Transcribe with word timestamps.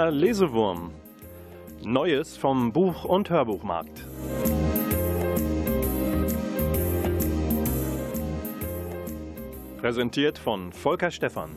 Der 0.00 0.10
Lesewurm. 0.10 0.92
Neues 1.82 2.34
vom 2.34 2.72
Buch- 2.72 3.04
und 3.04 3.28
Hörbuchmarkt. 3.28 4.06
Präsentiert 9.78 10.38
von 10.38 10.72
Volker 10.72 11.10
Stephan. 11.10 11.50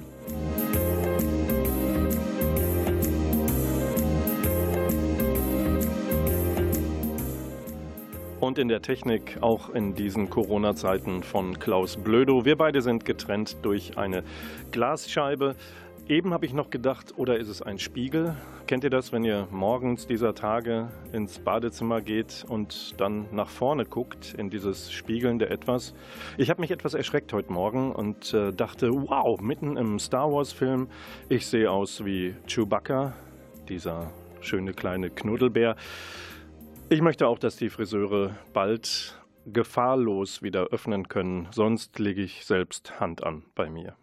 Und 8.41 8.59
in 8.59 8.67
der 8.67 8.81
Technik 8.81 9.37
auch 9.39 9.69
in 9.69 9.95
diesen 9.95 10.29
Corona-Zeiten 10.29 11.23
von 11.23 11.57
Klaus 11.59 11.95
Blödo. 11.95 12.43
Wir 12.43 12.57
beide 12.57 12.81
sind 12.81 13.05
getrennt 13.05 13.55
durch 13.61 13.97
eine 13.97 14.25
Glasscheibe. 14.73 15.55
Eben 16.09 16.33
habe 16.33 16.45
ich 16.45 16.51
noch 16.51 16.69
gedacht, 16.69 17.13
oder 17.15 17.37
ist 17.37 17.47
es 17.47 17.61
ein 17.61 17.79
Spiegel? 17.79 18.35
Kennt 18.67 18.83
ihr 18.83 18.89
das, 18.89 19.13
wenn 19.13 19.23
ihr 19.23 19.47
morgens 19.51 20.05
dieser 20.05 20.35
Tage 20.35 20.89
ins 21.13 21.39
Badezimmer 21.39 22.01
geht 22.01 22.43
und 22.45 22.99
dann 22.99 23.27
nach 23.31 23.47
vorne 23.47 23.85
guckt 23.85 24.35
in 24.37 24.49
dieses 24.49 24.91
spiegelnde 24.91 25.49
Etwas? 25.49 25.93
Ich 26.37 26.49
habe 26.49 26.59
mich 26.59 26.71
etwas 26.71 26.93
erschreckt 26.93 27.31
heute 27.31 27.53
Morgen 27.53 27.93
und 27.93 28.33
äh, 28.33 28.51
dachte, 28.51 28.91
wow, 28.91 29.39
mitten 29.39 29.77
im 29.77 29.97
Star 29.97 30.29
Wars-Film, 30.29 30.89
ich 31.29 31.47
sehe 31.47 31.71
aus 31.71 32.03
wie 32.03 32.35
Chewbacca, 32.47 33.13
dieser 33.69 34.11
schöne 34.41 34.73
kleine 34.73 35.09
Knuddelbär. 35.09 35.77
Ich 36.89 37.01
möchte 37.01 37.29
auch, 37.29 37.39
dass 37.39 37.55
die 37.55 37.69
Friseure 37.69 38.35
bald 38.51 39.17
gefahrlos 39.45 40.41
wieder 40.41 40.65
öffnen 40.67 41.07
können, 41.07 41.47
sonst 41.51 41.97
lege 41.97 42.21
ich 42.21 42.43
selbst 42.43 42.99
Hand 42.99 43.23
an 43.23 43.43
bei 43.55 43.69
mir. 43.69 43.95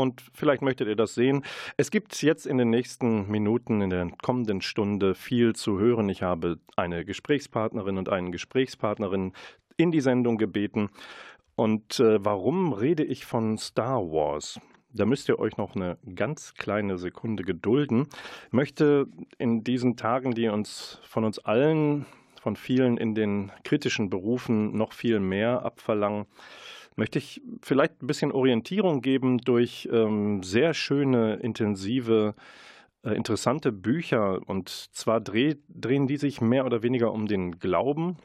Und 0.00 0.22
vielleicht 0.32 0.62
möchtet 0.62 0.88
ihr 0.88 0.96
das 0.96 1.14
sehen. 1.14 1.44
Es 1.76 1.90
gibt 1.90 2.22
jetzt 2.22 2.46
in 2.46 2.58
den 2.58 2.70
nächsten 2.70 3.30
Minuten, 3.30 3.82
in 3.82 3.90
der 3.90 4.10
kommenden 4.22 4.62
Stunde 4.62 5.14
viel 5.14 5.54
zu 5.54 5.78
hören. 5.78 6.08
Ich 6.08 6.22
habe 6.22 6.58
eine 6.76 7.04
Gesprächspartnerin 7.04 7.98
und 7.98 8.08
einen 8.08 8.32
Gesprächspartnerin 8.32 9.32
in 9.76 9.92
die 9.92 10.00
Sendung 10.00 10.38
gebeten. 10.38 10.90
Und 11.56 12.00
äh, 12.00 12.24
warum 12.24 12.72
rede 12.72 13.04
ich 13.04 13.26
von 13.26 13.58
Star 13.58 14.00
Wars? 14.00 14.58
Da 14.92 15.06
müsst 15.06 15.28
ihr 15.28 15.38
euch 15.38 15.56
noch 15.56 15.76
eine 15.76 15.98
ganz 16.16 16.54
kleine 16.54 16.98
Sekunde 16.98 17.44
gedulden. 17.44 18.08
Ich 18.46 18.52
möchte 18.52 19.06
in 19.38 19.62
diesen 19.62 19.96
Tagen, 19.96 20.34
die 20.34 20.48
uns 20.48 20.98
von 21.04 21.24
uns 21.24 21.38
allen, 21.38 22.06
von 22.40 22.56
vielen 22.56 22.96
in 22.96 23.14
den 23.14 23.52
kritischen 23.62 24.10
Berufen 24.10 24.76
noch 24.76 24.92
viel 24.92 25.20
mehr 25.20 25.64
abverlangen, 25.64 26.26
möchte 27.00 27.18
ich 27.18 27.40
vielleicht 27.62 28.02
ein 28.02 28.06
bisschen 28.06 28.30
Orientierung 28.30 29.00
geben 29.00 29.38
durch 29.38 29.88
ähm, 29.90 30.42
sehr 30.42 30.74
schöne, 30.74 31.36
intensive, 31.36 32.34
äh, 33.02 33.14
interessante 33.14 33.72
Bücher. 33.72 34.40
Und 34.46 34.68
zwar 34.68 35.18
dreh, 35.22 35.54
drehen 35.70 36.06
die 36.06 36.18
sich 36.18 36.42
mehr 36.42 36.66
oder 36.66 36.82
weniger 36.82 37.10
um 37.12 37.26
den 37.26 37.58
Glauben. 37.58 38.18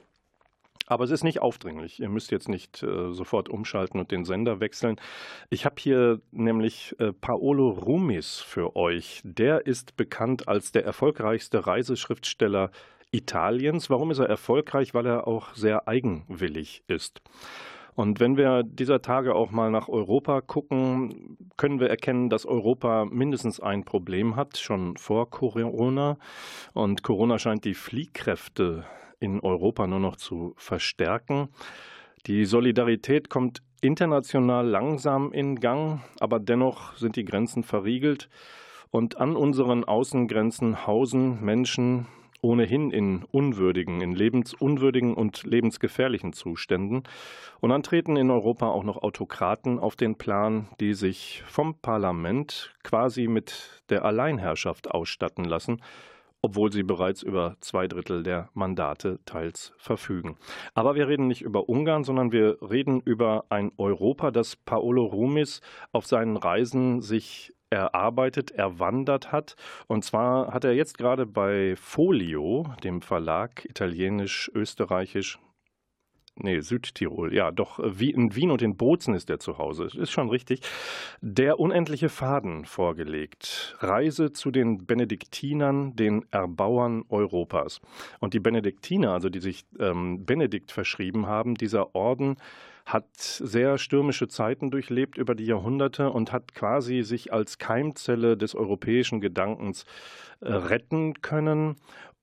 Aber 0.87 1.05
es 1.05 1.11
ist 1.11 1.23
nicht 1.23 1.41
aufdringlich. 1.41 2.01
Ihr 2.01 2.09
müsst 2.09 2.31
jetzt 2.31 2.49
nicht 2.49 2.83
äh, 2.83 3.13
sofort 3.13 3.47
umschalten 3.47 3.97
und 3.97 4.11
den 4.11 4.25
Sender 4.25 4.59
wechseln. 4.59 4.97
Ich 5.49 5.63
habe 5.63 5.75
hier 5.79 6.19
nämlich 6.31 6.97
äh, 6.99 7.13
Paolo 7.13 7.69
Rumis 7.69 8.41
für 8.41 8.75
euch. 8.75 9.21
Der 9.23 9.65
ist 9.65 9.95
bekannt 9.95 10.49
als 10.49 10.73
der 10.73 10.83
erfolgreichste 10.83 11.65
Reiseschriftsteller 11.65 12.71
Italiens. 13.11 13.89
Warum 13.89 14.11
ist 14.11 14.19
er 14.19 14.27
erfolgreich? 14.27 14.93
Weil 14.93 15.05
er 15.05 15.27
auch 15.29 15.53
sehr 15.53 15.87
eigenwillig 15.87 16.83
ist. 16.87 17.21
Und 17.95 18.19
wenn 18.19 18.35
wir 18.35 18.63
dieser 18.63 19.01
Tage 19.01 19.33
auch 19.35 19.51
mal 19.51 19.71
nach 19.71 19.87
Europa 19.87 20.41
gucken, 20.41 21.37
können 21.55 21.79
wir 21.79 21.89
erkennen, 21.89 22.29
dass 22.29 22.45
Europa 22.45 23.05
mindestens 23.05 23.61
ein 23.61 23.85
Problem 23.85 24.35
hat, 24.35 24.57
schon 24.57 24.97
vor 24.97 25.29
Corona. 25.29 26.17
Und 26.73 27.03
Corona 27.03 27.39
scheint 27.39 27.63
die 27.63 27.73
Fliehkräfte 27.73 28.83
in 29.19 29.39
Europa 29.39 29.87
nur 29.87 29.99
noch 29.99 30.17
zu 30.17 30.53
verstärken. 30.57 31.47
Die 32.27 32.45
Solidarität 32.45 33.29
kommt 33.29 33.61
international 33.81 34.67
langsam 34.67 35.31
in 35.31 35.55
Gang, 35.55 36.01
aber 36.19 36.39
dennoch 36.39 36.95
sind 36.97 37.15
die 37.15 37.25
Grenzen 37.25 37.63
verriegelt. 37.63 38.29
Und 38.91 39.17
an 39.17 39.35
unseren 39.35 39.83
Außengrenzen 39.83 40.85
hausen 40.85 41.43
Menschen, 41.43 42.07
ohnehin 42.45 42.91
in 42.91 43.23
unwürdigen, 43.31 44.01
in 44.01 44.13
lebensunwürdigen 44.13 45.15
und 45.15 45.43
lebensgefährlichen 45.43 46.31
Zuständen. 46.31 47.01
Und 47.59 47.71
dann 47.71 47.81
treten 47.81 48.17
in 48.17 48.29
Europa 48.29 48.67
auch 48.67 48.83
noch 48.83 49.01
Autokraten 49.01 49.79
auf 49.79 49.95
den 49.95 50.15
Plan, 50.15 50.67
die 50.79 50.93
sich 50.93 51.43
vom 51.47 51.79
Parlament 51.79 52.75
quasi 52.83 53.27
mit 53.27 53.81
der 53.89 54.05
Alleinherrschaft 54.05 54.91
ausstatten 54.91 55.45
lassen, 55.45 55.81
obwohl 56.43 56.71
sie 56.71 56.83
bereits 56.83 57.23
über 57.23 57.55
zwei 57.61 57.87
Drittel 57.87 58.21
der 58.21 58.49
Mandate 58.53 59.17
teils 59.25 59.73
verfügen. 59.77 60.37
Aber 60.75 60.93
wir 60.93 61.07
reden 61.07 61.27
nicht 61.27 61.41
über 61.41 61.67
Ungarn, 61.67 62.03
sondern 62.03 62.31
wir 62.31 62.59
reden 62.61 63.01
über 63.01 63.45
ein 63.49 63.71
Europa, 63.77 64.29
das 64.29 64.55
Paolo 64.55 65.05
Rumis 65.05 65.61
auf 65.91 66.05
seinen 66.05 66.37
Reisen 66.37 67.01
sich 67.01 67.54
erarbeitet, 67.69 68.51
erwandert 68.51 69.31
hat. 69.31 69.55
Und 69.87 70.03
zwar 70.03 70.53
hat 70.53 70.63
er 70.63 70.73
jetzt 70.73 70.97
gerade 70.97 71.25
bei 71.25 71.75
Folio, 71.75 72.65
dem 72.83 73.01
Verlag 73.01 73.65
italienisch, 73.65 74.51
österreichisch, 74.53 75.39
nee, 76.37 76.59
Südtirol, 76.59 77.33
ja, 77.33 77.51
doch 77.51 77.79
in 77.79 78.35
Wien 78.35 78.51
und 78.51 78.61
in 78.61 78.75
Bozen 78.75 79.13
ist 79.13 79.29
er 79.29 79.39
zu 79.39 79.57
Hause. 79.57 79.85
Ist 79.85 80.11
schon 80.11 80.29
richtig. 80.29 80.61
Der 81.21 81.59
unendliche 81.59 82.09
Faden 82.09 82.65
vorgelegt. 82.65 83.75
Reise 83.79 84.31
zu 84.31 84.51
den 84.51 84.85
Benediktinern, 84.85 85.95
den 85.95 86.25
Erbauern 86.31 87.03
Europas. 87.09 87.81
Und 88.19 88.33
die 88.33 88.39
Benediktiner, 88.39 89.11
also 89.11 89.29
die 89.29 89.39
sich 89.39 89.65
ähm, 89.79 90.25
Benedikt 90.25 90.71
verschrieben 90.71 91.27
haben, 91.27 91.55
dieser 91.55 91.95
Orden, 91.95 92.35
hat 92.85 93.15
sehr 93.17 93.77
stürmische 93.77 94.27
Zeiten 94.27 94.69
durchlebt 94.69 95.17
über 95.17 95.33
die 95.33 95.45
Jahrhunderte 95.45 96.11
und 96.11 96.31
hat 96.31 96.53
quasi 96.53 97.01
sich 97.01 97.33
als 97.33 97.57
Keimzelle 97.57 98.37
des 98.37 98.53
europäischen 98.55 99.21
Gedankens 99.21 99.85
äh, 100.41 100.51
retten 100.53 101.21
können. 101.21 101.77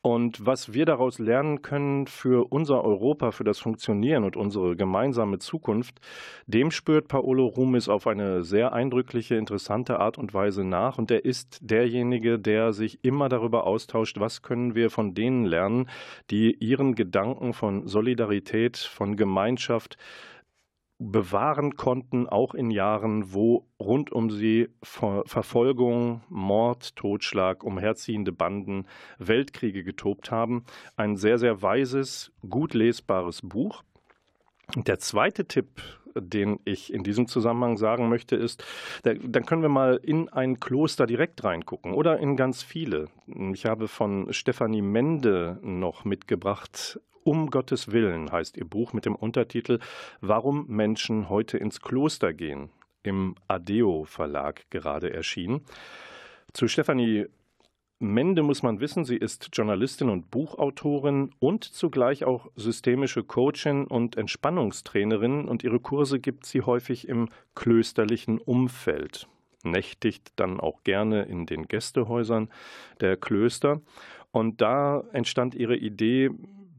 Und 0.05 0.45
was 0.45 0.73
wir 0.73 0.85
daraus 0.85 1.21
lernen 1.21 1.63
können 1.63 2.09
für 2.09 2.51
unser 2.51 2.83
Europa, 2.83 3.31
für 3.31 3.45
das 3.45 3.61
Funktionieren 3.61 4.25
und 4.25 4.37
unsere 4.37 4.75
gemeinsame 4.75 5.39
Zukunft, 5.39 6.01
dem 6.49 6.73
spürt 6.73 7.07
Paolo 7.07 7.47
Rumis 7.47 7.89
auf 7.89 8.09
eine 8.09 8.43
sehr 8.43 8.73
eindrückliche, 8.73 9.37
interessante 9.37 10.01
Art 10.01 10.19
und 10.19 10.35
Weise 10.35 10.65
nach. 10.65 10.99
Und 10.99 11.13
er 11.13 11.25
ist 11.25 11.59
derjenige, 11.63 12.41
der 12.41 12.73
sich 12.73 13.05
immer 13.05 13.29
darüber 13.29 13.65
austauscht, 13.65 14.19
was 14.19 14.43
können 14.43 14.75
wir 14.75 14.91
von 14.91 15.15
denen 15.15 15.45
lernen, 15.45 15.89
die 16.31 16.53
ihren 16.53 16.97
Gedanken 16.97 17.53
von 17.53 17.87
Solidarität, 17.87 18.79
von 18.79 19.15
Gemeinschaft, 19.17 19.99
bewahren 21.11 21.77
konnten, 21.77 22.29
auch 22.29 22.55
in 22.55 22.71
Jahren, 22.71 23.33
wo 23.33 23.67
rund 23.81 24.13
um 24.13 24.31
sie 24.31 24.69
Ver 24.83 25.23
Verfolgung, 25.27 26.23
Mord, 26.29 26.97
Totschlag, 26.97 27.65
umherziehende 27.65 28.33
Banden, 28.33 28.87
Weltkriege 29.19 29.83
getobt 29.83 30.31
haben. 30.31 30.65
Ein 30.97 31.17
sehr, 31.17 31.39
sehr 31.39 31.63
weises, 31.63 32.33
gut 32.49 32.75
lesbares 32.75 33.43
Buch. 33.43 33.83
Der 34.77 34.99
zweite 34.99 35.47
Tipp, 35.47 35.83
den 36.15 36.61
ich 36.65 36.93
in 36.93 37.03
diesem 37.03 37.27
Zusammenhang 37.27 37.77
sagen 37.77 38.09
möchte, 38.09 38.37
ist, 38.37 38.65
dann 39.03 39.47
können 39.47 39.63
wir 39.63 39.69
mal 39.69 40.01
in 40.03 40.29
ein 40.29 40.61
Kloster 40.61 41.07
direkt 41.07 41.45
reingucken 41.45 41.93
oder 41.93 42.19
in 42.19 42.37
ganz 42.37 42.63
viele. 42.63 43.09
Ich 43.53 43.67
habe 43.67 43.89
von 43.89 44.33
Stefanie 44.33 44.83
Mende 44.83 45.59
noch 45.63 46.05
mitgebracht 46.05 46.99
um 47.25 47.51
Gottes 47.51 47.93
Willen 47.93 48.33
heißt 48.33 48.57
ihr 48.57 48.65
Buch 48.65 48.93
mit 48.93 49.07
dem 49.07 49.15
Untertitel 49.15 49.79
Warum 50.21 50.67
Menschen 50.67 51.29
heute 51.29 51.57
ins 51.57 51.81
Kloster 51.81 52.33
gehen, 52.33 52.71
im 53.03 53.37
Adeo 53.47 54.05
Verlag 54.05 54.69
gerade 54.71 55.13
erschienen. 55.13 55.61
Zu 56.53 56.69
Stefanie 56.69 57.27
Mende 58.03 58.43
muss 58.43 58.65
man 58.65 58.81
wissen, 58.81 59.05
sie 59.05 59.17
ist 59.17 59.51
Journalistin 59.53 60.11
und 60.11 60.29
Buchautorin 60.33 61.31
und 61.39 61.63
zugleich 61.63 62.25
auch 62.25 62.51
systemische 62.57 63.23
Coachin 63.23 63.87
und 63.87 64.17
Entspannungstrainerin 64.17 65.47
und 65.47 65.63
ihre 65.63 65.79
Kurse 65.79 66.19
gibt 66.19 66.45
sie 66.45 66.63
häufig 66.63 67.07
im 67.09 67.29
klösterlichen 67.55 68.39
Umfeld. 68.39 69.29
nächtigt 69.63 70.33
dann 70.35 70.59
auch 70.59 70.83
gerne 70.83 71.23
in 71.23 71.47
den 71.47 71.69
Gästehäusern 71.69 72.51
der 73.01 73.17
Klöster. 73.17 73.81
Und 74.33 74.61
da 74.61 75.05
entstand 75.13 75.55
ihre 75.55 75.77
Idee, 75.77 76.31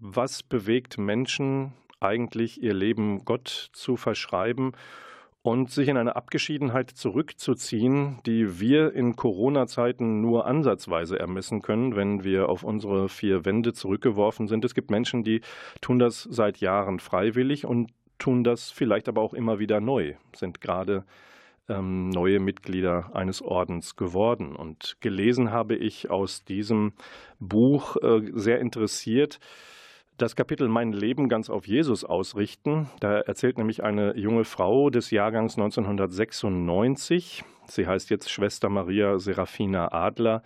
was 0.02 0.44
bewegt 0.44 0.98
Menschen 0.98 1.72
eigentlich 2.02 2.62
ihr 2.62 2.74
Leben 2.74 3.24
Gott 3.24 3.70
zu 3.72 3.96
verschreiben 3.96 4.74
und 5.44 5.70
sich 5.70 5.90
in 5.90 5.98
eine 5.98 6.16
Abgeschiedenheit 6.16 6.90
zurückzuziehen, 6.90 8.20
die 8.26 8.62
wir 8.62 8.94
in 8.94 9.18
Corona-Zeiten 9.18 10.22
nur 10.22 10.46
ansatzweise 10.48 11.20
ermessen 11.20 11.62
können, 11.62 11.98
wenn 11.98 12.24
wir 12.24 12.48
auf 12.48 12.64
unsere 12.64 13.10
vier 13.10 13.44
Wände 13.44 13.74
zurückgeworfen 13.74 14.48
sind. 14.48 14.64
Es 14.64 14.74
gibt 14.74 14.90
Menschen, 14.90 15.26
die 15.26 15.42
tun 15.82 16.00
das 16.00 16.24
seit 16.24 16.58
Jahren 16.58 17.02
freiwillig 17.02 17.66
und 17.66 17.92
tun 18.20 18.46
das 18.46 18.72
vielleicht 18.72 19.10
aber 19.10 19.22
auch 19.22 19.34
immer 19.34 19.60
wieder 19.60 19.82
neu, 19.82 20.14
sind 20.34 20.62
gerade 20.62 21.04
ähm, 21.68 22.08
neue 22.08 22.40
Mitglieder 22.40 23.14
eines 23.14 23.42
Ordens 23.42 23.98
geworden. 23.98 24.56
Und 24.56 24.96
gelesen 25.02 25.52
habe 25.52 25.76
ich 25.76 26.10
aus 26.10 26.46
diesem 26.46 26.94
Buch 27.40 27.98
äh, 27.98 28.32
sehr 28.34 28.60
interessiert, 28.60 29.40
das 30.18 30.36
Kapitel 30.36 30.68
Mein 30.68 30.94
Leben 30.94 31.30
ganz 31.30 31.50
auf 31.50 31.68
Jesus 31.68 32.04
ausrichten. 32.04 32.90
Da 33.00 33.20
erzählt 33.20 33.58
nämlich 33.58 33.84
eine 33.84 34.16
junge 34.18 34.46
Frau 34.46 34.90
des 34.90 35.12
Jahrgangs 35.12 35.58
1996, 35.58 37.44
sie 37.68 37.88
heißt 37.88 38.10
jetzt 38.10 38.30
Schwester 38.30 38.70
Maria 38.70 39.18
Serafina 39.20 39.92
Adler, 39.92 40.44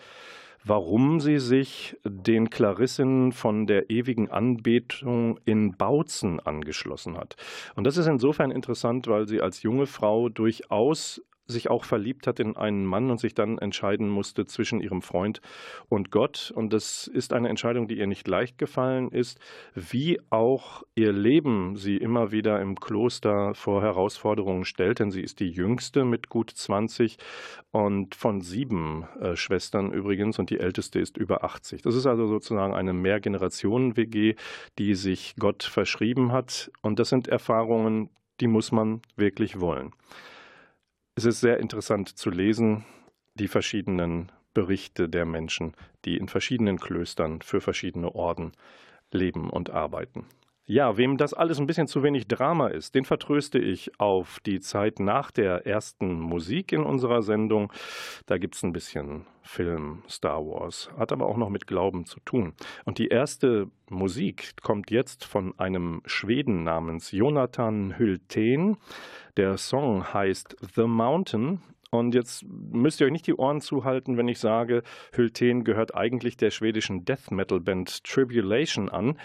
warum 0.64 1.20
sie 1.20 1.40
sich 1.40 1.98
den 2.04 2.50
Klarissinnen 2.50 3.32
von 3.32 3.68
der 3.68 3.90
ewigen 3.90 4.30
Anbetung 4.30 5.40
in 5.46 5.76
Bautzen 5.76 6.40
angeschlossen 6.40 7.18
hat. 7.18 7.36
Und 7.76 7.86
das 7.86 7.98
ist 7.98 8.08
insofern 8.08 8.52
interessant, 8.52 9.08
weil 9.08 9.28
sie 9.28 9.42
als 9.42 9.64
junge 9.64 9.86
Frau 9.86 10.30
durchaus 10.30 11.22
sich 11.48 11.70
auch 11.70 11.86
verliebt 11.86 12.28
hat 12.28 12.40
in 12.40 12.58
einen 12.58 12.86
Mann 12.86 13.10
und 13.10 13.20
sich 13.20 13.34
dann 13.34 13.58
entscheiden 13.58 14.10
musste 14.10 14.46
zwischen 14.46 14.80
ihrem 14.82 15.02
Freund 15.02 15.42
und 15.90 16.12
Gott. 16.12 16.52
Und 16.56 16.74
das 16.74 17.08
ist 17.08 17.34
eine 17.34 17.50
Entscheidung, 17.50 17.88
die 17.88 17.98
ihr 17.98 18.08
nicht 18.08 18.28
leicht 18.28 18.58
gefallen 18.58 19.10
ist, 19.10 19.40
wie 19.74 20.20
auch 20.30 20.84
ihr 20.96 21.14
Leben 21.14 21.76
sie 21.76 21.98
immer 21.98 22.32
wieder 22.32 22.62
im 22.62 22.80
Kloster 22.80 23.54
vor 23.54 23.82
Herausforderungen 23.82 24.66
stellt, 24.66 25.00
denn 25.00 25.12
sie 25.12 25.22
ist 25.22 25.40
die 25.40 25.50
jüngste 25.50 26.06
mit 26.06 26.30
gut 26.30 26.52
20 26.52 27.18
und 27.72 28.16
von 28.16 28.42
sieben 28.42 29.08
äh, 29.22 29.36
Schwestern 29.36 29.92
übrigens 29.92 30.40
und 30.40 30.50
die 30.50 30.60
älteste 30.60 31.00
ist 31.00 31.18
über 31.18 31.44
80. 31.44 31.82
Das 31.82 31.96
ist 31.96 32.06
also 32.06 32.28
sozusagen 32.28 32.74
eine 32.74 32.94
Mehrgenerationen-WG, 32.94 34.36
die 34.78 34.96
sich 34.96 35.36
Gott 35.40 35.64
verschrieben 35.64 36.32
hat. 36.32 36.72
Und 36.82 37.00
das 37.00 37.10
sind 37.10 37.28
Erfahrungen, 37.28 38.10
die 38.40 38.48
muss 38.48 38.72
man 38.72 39.02
wirklich 39.16 39.60
wollen. 39.60 39.94
Es 41.18 41.26
ist 41.26 41.40
sehr 41.40 41.60
interessant 41.60 42.10
zu 42.10 42.30
lesen, 42.30 42.86
die 43.34 43.48
verschiedenen 43.48 44.32
Berichte 44.54 45.10
der 45.10 45.26
Menschen, 45.26 45.74
die 46.06 46.16
in 46.16 46.28
verschiedenen 46.28 46.78
Klöstern 46.78 47.42
für 47.42 47.60
verschiedene 47.60 48.14
Orden 48.14 48.52
leben 49.12 49.50
und 49.50 49.72
arbeiten. 49.72 50.28
Ja, 50.70 50.98
wem 50.98 51.16
das 51.16 51.34
alles 51.34 51.62
ein 51.62 51.66
bisschen 51.66 51.88
zu 51.88 52.04
wenig 52.04 52.28
Drama 52.28 52.68
ist, 52.68 52.94
den 52.94 53.06
vertröste 53.06 53.58
ich 53.58 53.98
auf 54.02 54.42
die 54.42 54.60
Zeit 54.60 55.00
nach 55.00 55.32
der 55.32 55.66
ersten 55.66 56.20
Musik 56.20 56.74
in 56.74 56.84
unserer 56.84 57.22
Sendung. 57.22 57.72
Da 58.26 58.38
gibt 58.38 58.56
es 58.56 58.64
ein 58.64 58.74
bisschen 58.74 59.26
Film 59.44 60.04
Star 60.10 60.46
Wars, 60.46 60.90
hat 60.98 61.14
aber 61.14 61.28
auch 61.28 61.38
noch 61.38 61.48
mit 61.48 61.68
Glauben 61.68 62.06
zu 62.06 62.20
tun. 62.20 62.54
Und 62.84 62.98
die 62.98 63.08
erste 63.08 63.72
Musik 63.90 64.62
kommt 64.62 64.92
jetzt 64.92 65.24
von 65.24 65.58
einem 65.58 66.02
Schweden 66.06 66.66
namens 66.66 67.12
Jonathan 67.12 67.98
Hülten. 67.98 68.76
Der 69.38 69.58
Song 69.58 70.14
heißt 70.14 70.58
The 70.76 70.84
Mountain 70.84 71.62
und 71.92 72.14
jetzt 72.14 72.44
müsst 72.46 73.00
ihr 73.00 73.08
euch 73.08 73.14
nicht 73.14 73.28
die 73.28 73.36
Ohren 73.36 73.62
zuhalten, 73.62 74.18
wenn 74.18 74.28
ich 74.28 74.40
sage, 74.40 74.84
Hülten 75.14 75.64
gehört 75.64 75.96
eigentlich 75.96 76.36
der 76.36 76.52
schwedischen 76.52 77.06
Death 77.06 77.32
Metal 77.32 77.62
Band 77.62 78.04
Tribulation 78.04 78.90
an. 78.90 79.18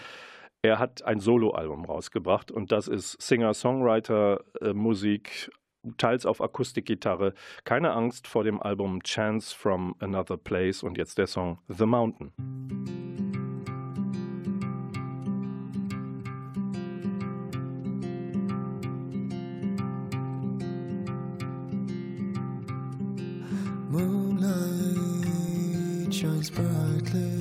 Er 0.65 0.79
hat 0.79 1.03
ein 1.03 1.19
Soloalbum 1.19 1.83
rausgebracht 1.83 2.49
und 2.49 2.71
das 2.71 2.87
ist 2.87 3.21
Singer-Songwriter-Musik, 3.21 5.51
teils 5.97 6.25
auf 6.25 6.39
Akustikgitarre. 6.39 7.33
Keine 7.65 7.91
Angst 7.91 8.29
vor 8.29 8.45
dem 8.45 8.61
Album 8.61 9.03
Chance 9.03 9.53
from 9.53 9.93
Another 9.99 10.37
Place 10.37 10.81
und 10.81 10.97
jetzt 10.97 11.17
der 11.17 11.27
Song 11.27 11.59
The 11.67 11.85
Mountain. 11.85 12.31
shines 26.09 26.49
brightly, 26.51 27.31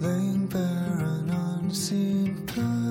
laying 0.00 0.46
bare 0.46 0.81
an 1.74 2.81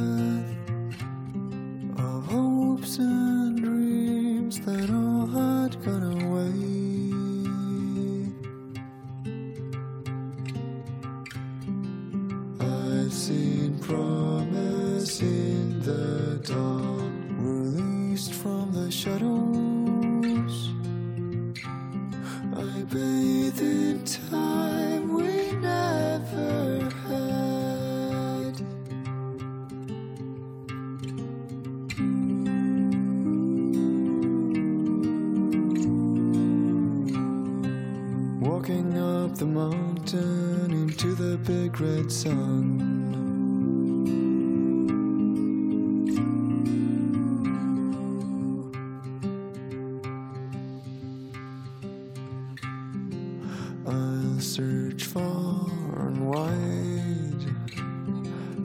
search 54.56 55.06
far 55.06 55.70
and 56.08 56.30
wide 56.30 57.46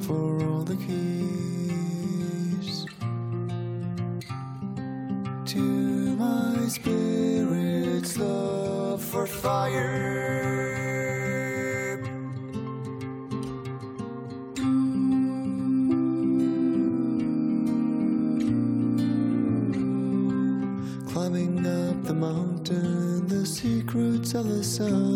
for 0.02 0.42
all 0.44 0.64
the 0.64 0.74
keys 0.84 1.66
to 5.44 5.60
my 6.16 6.66
spirit's 6.66 8.18
love 8.18 9.00
for 9.00 9.28
fire. 9.28 10.02
Climbing 21.06 21.64
up 21.64 22.02
the 22.02 22.14
mountain, 22.14 23.28
the 23.28 23.46
secrets 23.46 24.34
of 24.34 24.48
the 24.48 24.64
sun. 24.64 25.15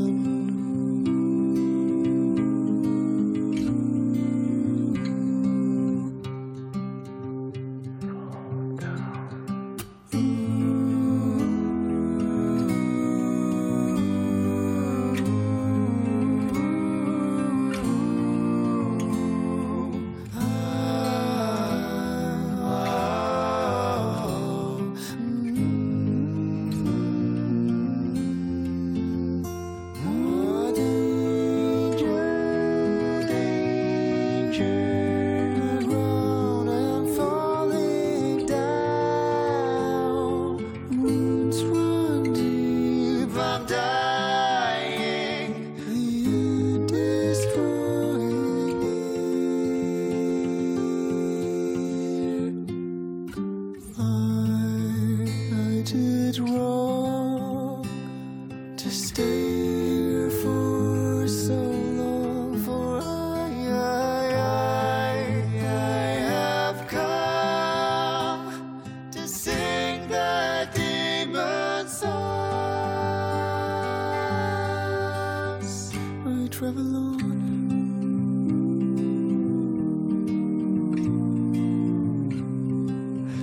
travel 76.60 76.94
on. 76.94 77.16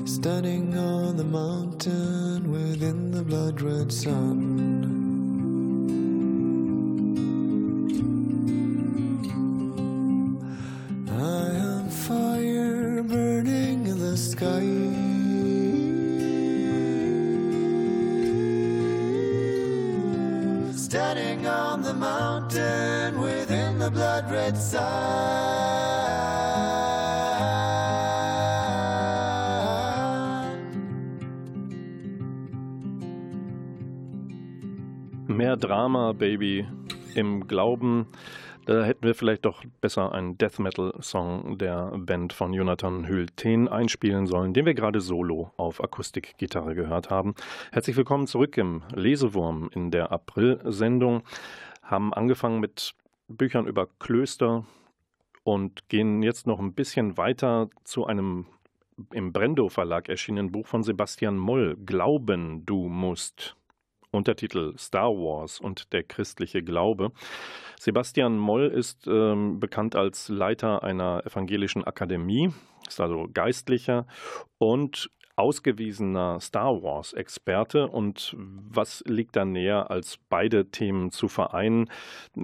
Standing 0.06 0.78
on 0.78 1.18
the 1.18 1.24
mountain 1.24 2.52
within 2.52 3.10
the 3.10 3.24
blood 3.24 3.60
red 3.60 3.92
sun. 3.92 4.47
Mehr 35.28 35.58
Drama, 35.58 36.14
Baby, 36.14 36.66
im 37.14 37.46
Glauben. 37.48 38.08
Da 38.66 38.86
hätten 38.86 39.04
wir 39.04 39.16
vielleicht 39.16 39.44
doch 39.44 39.66
besser 39.82 40.14
einen 40.14 40.38
Death 40.38 40.60
Metal-Song 40.60 41.58
der 41.58 41.92
Band 41.98 42.32
von 42.32 42.54
Jonathan 42.54 43.06
Hülten 43.06 43.68
einspielen 43.68 44.28
sollen, 44.28 44.54
den 44.54 44.66
wir 44.66 44.76
gerade 44.76 45.02
solo 45.02 45.52
auf 45.58 45.84
Akustikgitarre 45.84 46.74
gehört 46.74 47.10
haben. 47.10 47.36
Herzlich 47.74 47.98
willkommen 47.98 48.28
zurück 48.28 48.56
im 48.56 48.84
Lesewurm 48.96 49.70
in 49.74 49.92
der 49.92 50.14
April-Sendung. 50.14 51.24
Haben 51.84 52.14
angefangen 52.14 52.62
mit 52.62 52.94
Büchern 53.28 53.68
über 53.68 53.88
Klöster 54.00 54.66
und 55.44 55.90
gehen 55.90 56.24
jetzt 56.24 56.48
noch 56.48 56.60
ein 56.60 56.74
bisschen 56.74 57.18
weiter 57.18 57.70
zu 57.84 58.06
einem 58.06 58.48
im 59.12 59.32
Brendo 59.32 59.70
Verlag 59.70 60.10
erschienenen 60.10 60.52
Buch 60.52 60.68
von 60.68 60.84
Sebastian 60.84 61.38
Moll, 61.38 61.78
Glauben 61.86 62.66
du 62.66 62.88
musst. 62.90 63.56
Untertitel 64.10 64.74
Star 64.78 65.10
Wars 65.12 65.60
und 65.60 65.94
der 65.94 66.04
christliche 66.04 66.64
Glaube. 66.64 67.12
Sebastian 67.78 68.38
Moll 68.38 68.68
ist 68.68 69.06
ähm, 69.06 69.60
bekannt 69.60 69.96
als 69.96 70.30
Leiter 70.30 70.82
einer 70.82 71.24
evangelischen 71.26 71.84
Akademie, 71.84 72.52
ist 72.88 73.00
also 73.00 73.28
Geistlicher 73.32 74.08
und 74.58 75.12
ausgewiesener 75.38 76.40
Star 76.40 76.82
Wars-Experte 76.82 77.88
und 77.88 78.36
was 78.38 79.04
liegt 79.06 79.36
da 79.36 79.46
näher, 79.46 79.92
als 79.92 80.18
beide 80.30 80.66
Themen 80.72 81.12
zu 81.12 81.28
vereinen? 81.28 81.90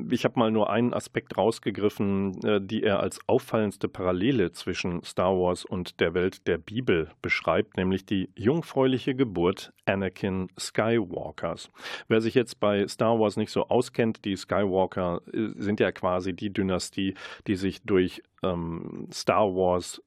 Ich 0.09 0.23
habe 0.25 0.39
mal 0.39 0.51
nur 0.51 0.69
einen 0.69 0.93
Aspekt 0.93 1.35
rausgegriffen, 1.35 2.43
äh, 2.43 2.61
die 2.61 2.83
er 2.83 2.99
als 2.99 3.19
auffallendste 3.27 3.87
Parallele 3.87 4.51
zwischen 4.51 5.03
Star 5.03 5.33
Wars 5.37 5.65
und 5.65 5.99
der 5.99 6.13
Welt 6.13 6.47
der 6.47 6.59
Bibel 6.59 7.09
beschreibt, 7.21 7.77
nämlich 7.77 8.05
die 8.05 8.29
jungfräuliche 8.35 9.15
Geburt 9.15 9.73
Anakin 9.85 10.47
Skywalkers. 10.59 11.69
Wer 12.07 12.21
sich 12.21 12.35
jetzt 12.35 12.59
bei 12.59 12.87
Star 12.87 13.19
Wars 13.19 13.37
nicht 13.37 13.51
so 13.51 13.67
auskennt, 13.69 14.23
die 14.23 14.35
Skywalker 14.35 15.21
äh, 15.33 15.49
sind 15.57 15.79
ja 15.79 15.91
quasi 15.91 16.33
die 16.33 16.53
Dynastie, 16.53 17.15
die 17.47 17.55
sich 17.55 17.81
durch 17.81 18.21
ähm, 18.43 19.07
Star 19.11 19.55
Wars 19.55 20.01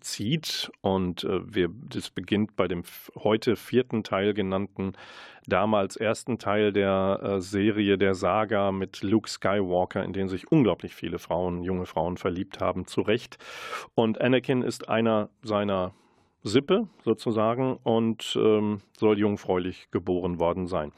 zieht. 0.00 0.70
Und 0.80 1.24
äh, 1.24 1.54
wir, 1.54 1.68
das 1.88 2.10
beginnt 2.10 2.56
bei 2.56 2.68
dem 2.68 2.82
heute 3.16 3.56
vierten 3.56 4.04
Teil 4.04 4.34
genannten, 4.34 4.92
damals 5.46 5.96
ersten 5.96 6.38
Teil 6.38 6.72
der 6.72 7.20
äh, 7.22 7.40
Serie 7.40 7.98
der 7.98 8.14
Saga 8.14 8.72
mit 8.72 9.02
Luke 9.02 9.28
Skywalker, 9.28 10.04
in 10.04 10.12
den 10.12 10.28
sich 10.28 10.50
unglaublich 10.50 10.94
viele 10.94 11.18
Frauen, 11.18 11.62
junge 11.62 11.86
Frauen 11.86 12.16
verliebt 12.16 12.60
haben, 12.60 12.86
zu 12.86 13.00
Recht. 13.00 13.38
Und 13.94 14.20
Anakin 14.20 14.62
ist 14.62 14.88
einer 14.88 15.30
seiner 15.42 15.94
Sippe 16.42 16.88
sozusagen 17.04 17.78
und 17.82 18.36
ähm, 18.40 18.80
soll 18.96 19.18
jungfräulich 19.18 19.88
geboren 19.90 20.38
worden 20.40 20.66
sein. 20.66 20.92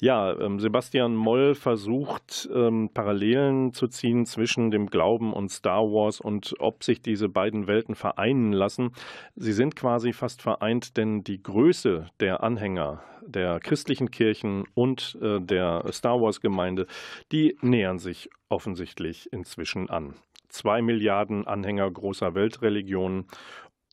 Ja, 0.00 0.38
ähm, 0.38 0.60
Sebastian 0.60 1.14
Moll 1.14 1.54
versucht 1.54 2.48
ähm, 2.54 2.90
Parallelen 2.92 3.72
zu 3.72 3.88
ziehen 3.88 4.26
zwischen 4.26 4.70
dem 4.70 4.86
Glauben 4.86 5.32
und 5.32 5.50
Star 5.50 5.82
Wars 5.82 6.20
und 6.20 6.54
ob 6.58 6.84
sich 6.84 7.02
diese 7.02 7.28
beiden 7.28 7.66
Welten 7.66 7.94
vereinen 7.94 8.52
lassen. 8.52 8.92
Sie 9.36 9.52
sind 9.52 9.76
quasi 9.76 10.12
fast 10.12 10.42
vereint, 10.42 10.96
denn 10.96 11.24
die 11.24 11.42
Größe 11.42 12.06
der 12.20 12.42
Anhänger 12.42 13.02
der 13.26 13.60
christlichen 13.60 14.10
Kirchen 14.10 14.64
und 14.74 15.18
äh, 15.20 15.40
der 15.40 15.84
Star 15.92 16.20
Wars 16.20 16.40
Gemeinde, 16.40 16.86
die 17.32 17.56
nähern 17.62 17.98
sich 17.98 18.30
offensichtlich 18.48 19.32
inzwischen 19.32 19.90
an. 19.90 20.14
Zwei 20.48 20.82
Milliarden 20.82 21.48
Anhänger 21.48 21.90
großer 21.90 22.34
Weltreligionen 22.34 23.26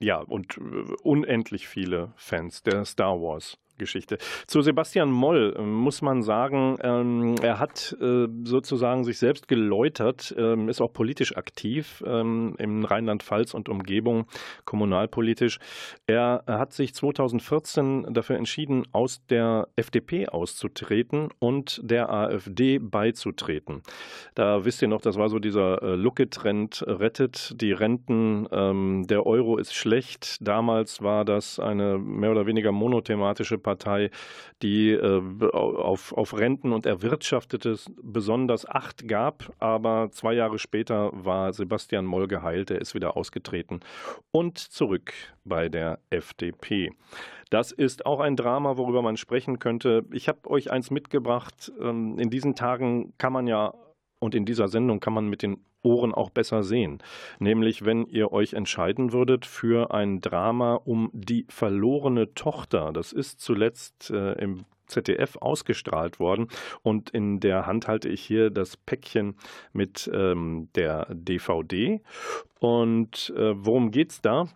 ja, 0.01 0.17
und 0.17 0.57
äh, 0.57 0.93
unendlich 1.03 1.67
viele 1.67 2.13
Fans 2.15 2.63
der 2.63 2.85
Star 2.85 3.21
Wars 3.21 3.57
Geschichte. 3.81 4.19
Zu 4.47 4.61
Sebastian 4.61 5.11
Moll 5.11 5.55
äh, 5.57 5.61
muss 5.61 6.01
man 6.01 6.21
sagen, 6.21 6.77
ähm, 6.81 7.35
er 7.41 7.59
hat 7.59 7.97
äh, 7.99 8.27
sozusagen 8.45 9.03
sich 9.03 9.17
selbst 9.17 9.47
geläutert, 9.47 10.33
ähm, 10.37 10.69
ist 10.69 10.79
auch 10.79 10.93
politisch 10.93 11.35
aktiv 11.35 12.03
ähm, 12.05 12.55
im 12.59 12.85
Rheinland-Pfalz 12.85 13.53
und 13.53 13.67
Umgebung, 13.67 14.27
kommunalpolitisch. 14.65 15.59
Er 16.05 16.43
hat 16.47 16.73
sich 16.73 16.93
2014 16.93 18.13
dafür 18.13 18.37
entschieden, 18.37 18.85
aus 18.91 19.25
der 19.29 19.67
FDP 19.75 20.29
auszutreten 20.29 21.29
und 21.39 21.81
der 21.83 22.11
AfD 22.11 22.77
beizutreten. 22.77 23.81
Da 24.35 24.63
wisst 24.63 24.81
ihr 24.83 24.87
noch, 24.87 25.01
das 25.01 25.17
war 25.17 25.29
so 25.29 25.39
dieser 25.39 25.81
äh, 25.81 25.95
Lucke-Trend, 25.95 26.85
rettet 26.87 27.59
die 27.59 27.71
Renten, 27.71 28.47
ähm, 28.51 29.05
der 29.07 29.25
Euro 29.25 29.57
ist 29.57 29.73
schlecht. 29.73 30.37
Damals 30.39 31.01
war 31.01 31.25
das 31.25 31.59
eine 31.59 31.97
mehr 31.97 32.29
oder 32.31 32.45
weniger 32.45 32.71
monothematische 32.71 33.57
Partei 33.57 33.70
Partei, 33.71 34.09
die 34.61 34.91
äh, 34.91 35.21
auf, 35.53 36.11
auf 36.13 36.37
Renten 36.37 36.73
und 36.73 36.85
Erwirtschaftetes 36.85 37.89
besonders 38.01 38.67
Acht 38.67 39.07
gab. 39.07 39.53
Aber 39.59 40.11
zwei 40.11 40.33
Jahre 40.33 40.59
später 40.59 41.11
war 41.13 41.53
Sebastian 41.53 42.05
Moll 42.05 42.27
geheilt, 42.27 42.69
er 42.69 42.81
ist 42.81 42.93
wieder 42.93 43.15
ausgetreten 43.15 43.79
und 44.31 44.57
zurück 44.57 45.13
bei 45.45 45.69
der 45.69 45.99
FDP. 46.09 46.91
Das 47.49 47.71
ist 47.71 48.05
auch 48.05 48.19
ein 48.19 48.35
Drama, 48.35 48.77
worüber 48.77 49.01
man 49.01 49.17
sprechen 49.17 49.59
könnte. 49.59 50.05
Ich 50.11 50.27
habe 50.27 50.49
euch 50.49 50.71
eins 50.71 50.91
mitgebracht. 50.91 51.71
Ähm, 51.79 52.19
in 52.19 52.29
diesen 52.29 52.55
Tagen 52.55 53.13
kann 53.17 53.33
man 53.33 53.47
ja 53.47 53.73
und 54.19 54.35
in 54.35 54.45
dieser 54.45 54.67
Sendung 54.67 54.99
kann 54.99 55.13
man 55.13 55.27
mit 55.27 55.41
den 55.41 55.57
Ohren 55.83 56.13
auch 56.13 56.29
besser 56.29 56.63
sehen. 56.63 56.99
Nämlich, 57.39 57.85
wenn 57.85 58.05
ihr 58.05 58.31
euch 58.31 58.53
entscheiden 58.53 59.11
würdet 59.11 59.45
für 59.45 59.93
ein 59.93 60.19
Drama 60.19 60.75
um 60.75 61.09
die 61.13 61.45
verlorene 61.49 62.33
Tochter. 62.33 62.91
Das 62.93 63.11
ist 63.13 63.41
zuletzt 63.41 64.11
äh, 64.11 64.33
im 64.33 64.65
ZDF 64.87 65.37
ausgestrahlt 65.37 66.19
worden. 66.19 66.47
Und 66.83 67.09
in 67.09 67.39
der 67.39 67.65
Hand 67.65 67.87
halte 67.87 68.09
ich 68.09 68.21
hier 68.21 68.49
das 68.49 68.77
Päckchen 68.77 69.35
mit 69.73 70.09
ähm, 70.13 70.69
der 70.75 71.07
DVD. 71.13 72.01
Und 72.59 73.33
äh, 73.35 73.53
worum 73.55 73.91
geht's 73.91 74.21
da? 74.21 74.47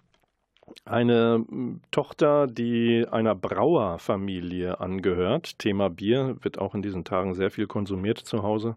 Eine 0.83 1.45
hm, 1.47 1.81
Tochter, 1.91 2.47
die 2.47 3.05
einer 3.09 3.35
Brauerfamilie 3.35 4.79
angehört. 4.79 5.59
Thema 5.59 5.89
Bier 5.89 6.37
wird 6.41 6.57
auch 6.57 6.73
in 6.73 6.81
diesen 6.81 7.03
Tagen 7.03 7.35
sehr 7.35 7.51
viel 7.51 7.67
konsumiert 7.67 8.17
zu 8.17 8.43
Hause, 8.43 8.75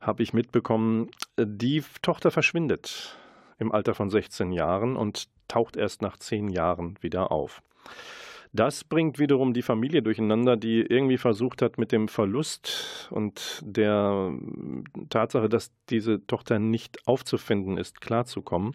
habe 0.00 0.22
ich 0.22 0.32
mitbekommen. 0.32 1.10
Die 1.38 1.82
Tochter 2.02 2.30
verschwindet 2.30 3.18
im 3.58 3.72
Alter 3.72 3.94
von 3.94 4.08
16 4.08 4.52
Jahren 4.52 4.96
und 4.96 5.28
taucht 5.48 5.76
erst 5.76 6.00
nach 6.00 6.16
zehn 6.16 6.48
Jahren 6.48 6.96
wieder 7.00 7.30
auf. 7.30 7.62
Das 8.52 8.82
bringt 8.82 9.18
wiederum 9.18 9.52
die 9.52 9.62
Familie 9.62 10.02
durcheinander, 10.02 10.56
die 10.56 10.80
irgendwie 10.80 11.18
versucht 11.18 11.60
hat, 11.60 11.76
mit 11.76 11.92
dem 11.92 12.08
Verlust 12.08 13.08
und 13.10 13.60
der 13.62 14.28
hm, 14.30 14.84
Tatsache, 15.10 15.50
dass 15.50 15.72
diese 15.90 16.26
Tochter 16.26 16.58
nicht 16.58 17.06
aufzufinden 17.06 17.76
ist, 17.76 18.00
klarzukommen. 18.00 18.74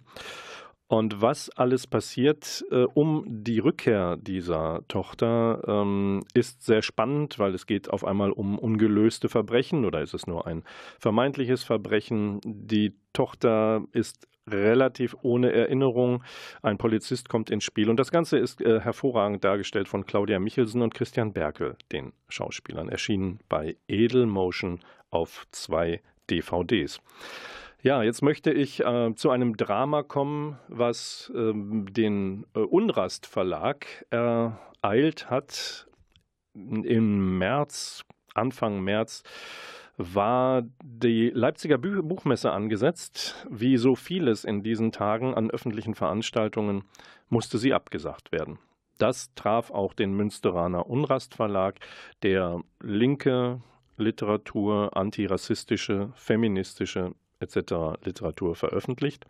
Und 0.93 1.23
was 1.23 1.49
alles 1.49 1.87
passiert 1.87 2.63
äh, 2.69 2.83
um 2.83 3.25
die 3.27 3.57
Rückkehr 3.57 4.15
dieser 4.15 4.83
Tochter 4.87 5.63
ähm, 5.65 6.23
ist 6.35 6.61
sehr 6.61 6.83
spannend, 6.83 7.39
weil 7.39 7.55
es 7.55 7.65
geht 7.65 7.89
auf 7.89 8.05
einmal 8.05 8.29
um 8.29 8.59
ungelöste 8.59 9.27
Verbrechen 9.27 9.85
oder 9.85 10.03
ist 10.03 10.13
es 10.13 10.27
nur 10.27 10.45
ein 10.45 10.61
vermeintliches 10.99 11.63
Verbrechen. 11.63 12.41
Die 12.45 12.93
Tochter 13.11 13.81
ist 13.91 14.27
relativ 14.47 15.15
ohne 15.23 15.51
Erinnerung. 15.51 16.23
Ein 16.61 16.77
Polizist 16.77 17.27
kommt 17.27 17.49
ins 17.49 17.63
Spiel 17.63 17.89
und 17.89 17.97
das 17.97 18.11
Ganze 18.11 18.37
ist 18.37 18.61
äh, 18.61 18.79
hervorragend 18.79 19.43
dargestellt 19.43 19.87
von 19.87 20.05
Claudia 20.05 20.37
Michelsen 20.37 20.83
und 20.83 20.93
Christian 20.93 21.33
Berkel, 21.33 21.75
den 21.91 22.13
Schauspielern, 22.29 22.89
erschienen 22.89 23.39
bei 23.49 23.77
Edelmotion 23.87 24.79
auf 25.09 25.47
zwei 25.49 26.03
DVDs. 26.29 27.01
Ja, 27.83 28.01
jetzt 28.01 28.21
möchte 28.21 28.51
ich 28.53 28.79
äh, 28.79 29.13
zu 29.13 29.29
einem 29.29 29.57
Drama 29.57 30.03
kommen, 30.03 30.57
was 30.69 31.29
ähm, 31.35 31.85
den 31.91 32.45
äh, 32.55 32.59
Unrast 32.59 33.25
Verlag 33.25 33.85
ereilt 34.09 35.29
hat 35.29 35.87
im 36.53 37.37
März, 37.37 38.05
Anfang 38.33 38.81
März 38.81 39.23
war 39.97 40.63
die 40.81 41.29
Leipziger 41.29 41.77
Buchmesse 41.77 42.51
angesetzt. 42.51 43.45
Wie 43.49 43.75
so 43.75 43.95
vieles 43.95 44.45
in 44.45 44.63
diesen 44.63 44.93
Tagen 44.93 45.33
an 45.33 45.51
öffentlichen 45.51 45.93
Veranstaltungen 45.93 46.85
musste 47.29 47.57
sie 47.57 47.73
abgesagt 47.73 48.31
werden. 48.31 48.59
Das 48.97 49.33
traf 49.35 49.71
auch 49.71 49.93
den 49.93 50.13
Münsteraner 50.13 50.89
Unrast 50.89 51.35
Verlag, 51.35 51.79
der 52.23 52.61
linke 52.81 53.61
Literatur, 53.97 54.95
antirassistische, 54.95 56.11
feministische 56.15 57.13
etc. 57.43 58.03
Literatur 58.03 58.55
veröffentlicht. 58.55 59.25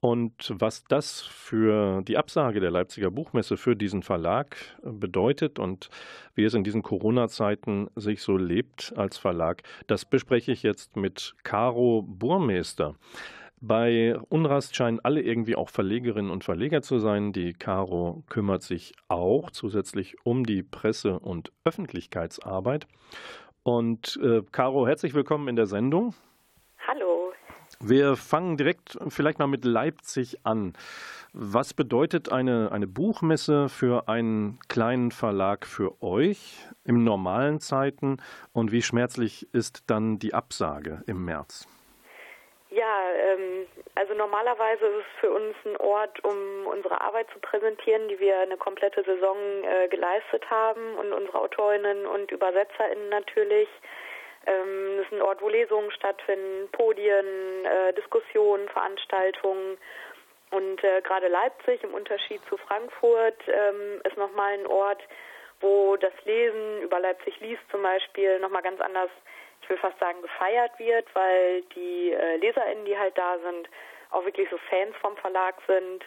Und 0.00 0.54
was 0.58 0.84
das 0.84 1.20
für 1.20 2.00
die 2.02 2.16
Absage 2.16 2.60
der 2.60 2.70
Leipziger 2.70 3.10
Buchmesse 3.10 3.58
für 3.58 3.76
diesen 3.76 4.02
Verlag 4.02 4.56
bedeutet 4.82 5.58
und 5.58 5.90
wie 6.34 6.44
es 6.44 6.54
in 6.54 6.64
diesen 6.64 6.82
Corona-Zeiten 6.82 7.88
sich 7.96 8.22
so 8.22 8.38
lebt 8.38 8.94
als 8.96 9.18
Verlag, 9.18 9.62
das 9.88 10.06
bespreche 10.06 10.52
ich 10.52 10.62
jetzt 10.62 10.96
mit 10.96 11.34
Caro 11.42 12.02
Burmeister. 12.02 12.94
Bei 13.60 14.18
Unrast 14.30 14.74
scheinen 14.74 15.00
alle 15.00 15.20
irgendwie 15.20 15.54
auch 15.54 15.68
Verlegerinnen 15.68 16.30
und 16.30 16.44
Verleger 16.44 16.80
zu 16.80 16.98
sein. 16.98 17.34
Die 17.34 17.52
Caro 17.52 18.24
kümmert 18.30 18.62
sich 18.62 18.94
auch 19.08 19.50
zusätzlich 19.50 20.16
um 20.24 20.46
die 20.46 20.62
Presse- 20.62 21.18
und 21.18 21.52
Öffentlichkeitsarbeit. 21.64 22.86
Und 23.62 24.18
äh, 24.22 24.40
Caro, 24.50 24.86
herzlich 24.86 25.12
willkommen 25.12 25.46
in 25.48 25.56
der 25.56 25.66
Sendung. 25.66 26.14
Wir 27.82 28.16
fangen 28.16 28.58
direkt 28.58 28.98
vielleicht 29.08 29.38
mal 29.38 29.46
mit 29.46 29.64
Leipzig 29.64 30.44
an. 30.44 30.74
Was 31.32 31.72
bedeutet 31.72 32.30
eine, 32.30 32.70
eine 32.72 32.86
Buchmesse 32.86 33.70
für 33.70 34.06
einen 34.06 34.58
kleinen 34.68 35.12
Verlag 35.12 35.64
für 35.64 36.02
euch 36.02 36.58
in 36.84 37.04
normalen 37.04 37.58
Zeiten 37.58 38.18
und 38.52 38.70
wie 38.70 38.82
schmerzlich 38.82 39.48
ist 39.54 39.84
dann 39.88 40.18
die 40.18 40.34
Absage 40.34 41.02
im 41.06 41.24
März? 41.24 41.66
Ja, 42.68 43.10
ähm, 43.16 43.66
also 43.94 44.12
normalerweise 44.14 44.84
ist 44.84 44.98
es 44.98 45.20
für 45.20 45.30
uns 45.30 45.56
ein 45.64 45.76
Ort, 45.78 46.22
um 46.22 46.66
unsere 46.66 47.00
Arbeit 47.00 47.28
zu 47.32 47.38
präsentieren, 47.40 48.08
die 48.08 48.20
wir 48.20 48.40
eine 48.40 48.58
komplette 48.58 49.02
Saison 49.04 49.36
äh, 49.64 49.88
geleistet 49.88 50.48
haben 50.50 50.96
und 50.96 51.12
unsere 51.12 51.40
Autorinnen 51.40 52.06
und 52.06 52.30
ÜbersetzerInnen 52.30 53.08
natürlich. 53.08 53.68
Ähm, 54.46 54.98
es 55.00 55.06
ist 55.06 55.12
ein 55.12 55.22
Ort, 55.22 55.42
wo 55.42 55.48
Lesungen 55.48 55.90
stattfinden, 55.92 56.68
Podien, 56.72 57.64
äh, 57.64 57.92
Diskussionen, 57.94 58.68
Veranstaltungen. 58.68 59.78
Und 60.50 60.82
äh, 60.82 61.00
gerade 61.02 61.28
Leipzig 61.28 61.82
im 61.84 61.94
Unterschied 61.94 62.40
zu 62.48 62.56
Frankfurt 62.56 63.36
ähm, 63.46 64.00
ist 64.04 64.16
nochmal 64.16 64.54
ein 64.54 64.66
Ort, 64.66 65.02
wo 65.60 65.96
das 65.96 66.12
Lesen 66.24 66.82
über 66.82 66.98
Leipzig 66.98 67.38
liest 67.40 67.62
zum 67.70 67.82
Beispiel 67.82 68.40
nochmal 68.40 68.62
ganz 68.62 68.80
anders, 68.80 69.10
ich 69.62 69.68
will 69.68 69.76
fast 69.78 69.98
sagen, 70.00 70.22
gefeiert 70.22 70.72
wird, 70.78 71.06
weil 71.14 71.62
die 71.76 72.12
äh, 72.12 72.36
LeserInnen, 72.36 72.84
die 72.84 72.98
halt 72.98 73.16
da 73.16 73.38
sind, 73.38 73.68
auch 74.10 74.24
wirklich 74.24 74.48
so 74.50 74.58
Fans 74.68 74.96
vom 75.00 75.16
Verlag 75.18 75.54
sind. 75.68 76.04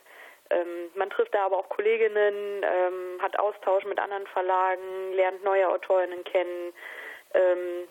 Ähm, 0.50 0.90
man 0.96 1.10
trifft 1.10 1.34
da 1.34 1.46
aber 1.46 1.60
auch 1.60 1.70
Kolleginnen, 1.70 2.64
ähm, 2.64 3.22
hat 3.22 3.40
Austausch 3.40 3.86
mit 3.86 4.00
anderen 4.00 4.28
Verlagen, 4.28 5.14
lernt 5.14 5.44
neue 5.44 5.70
Autorinnen 5.70 6.24
kennen. 6.26 6.74
Ähm, 7.34 7.88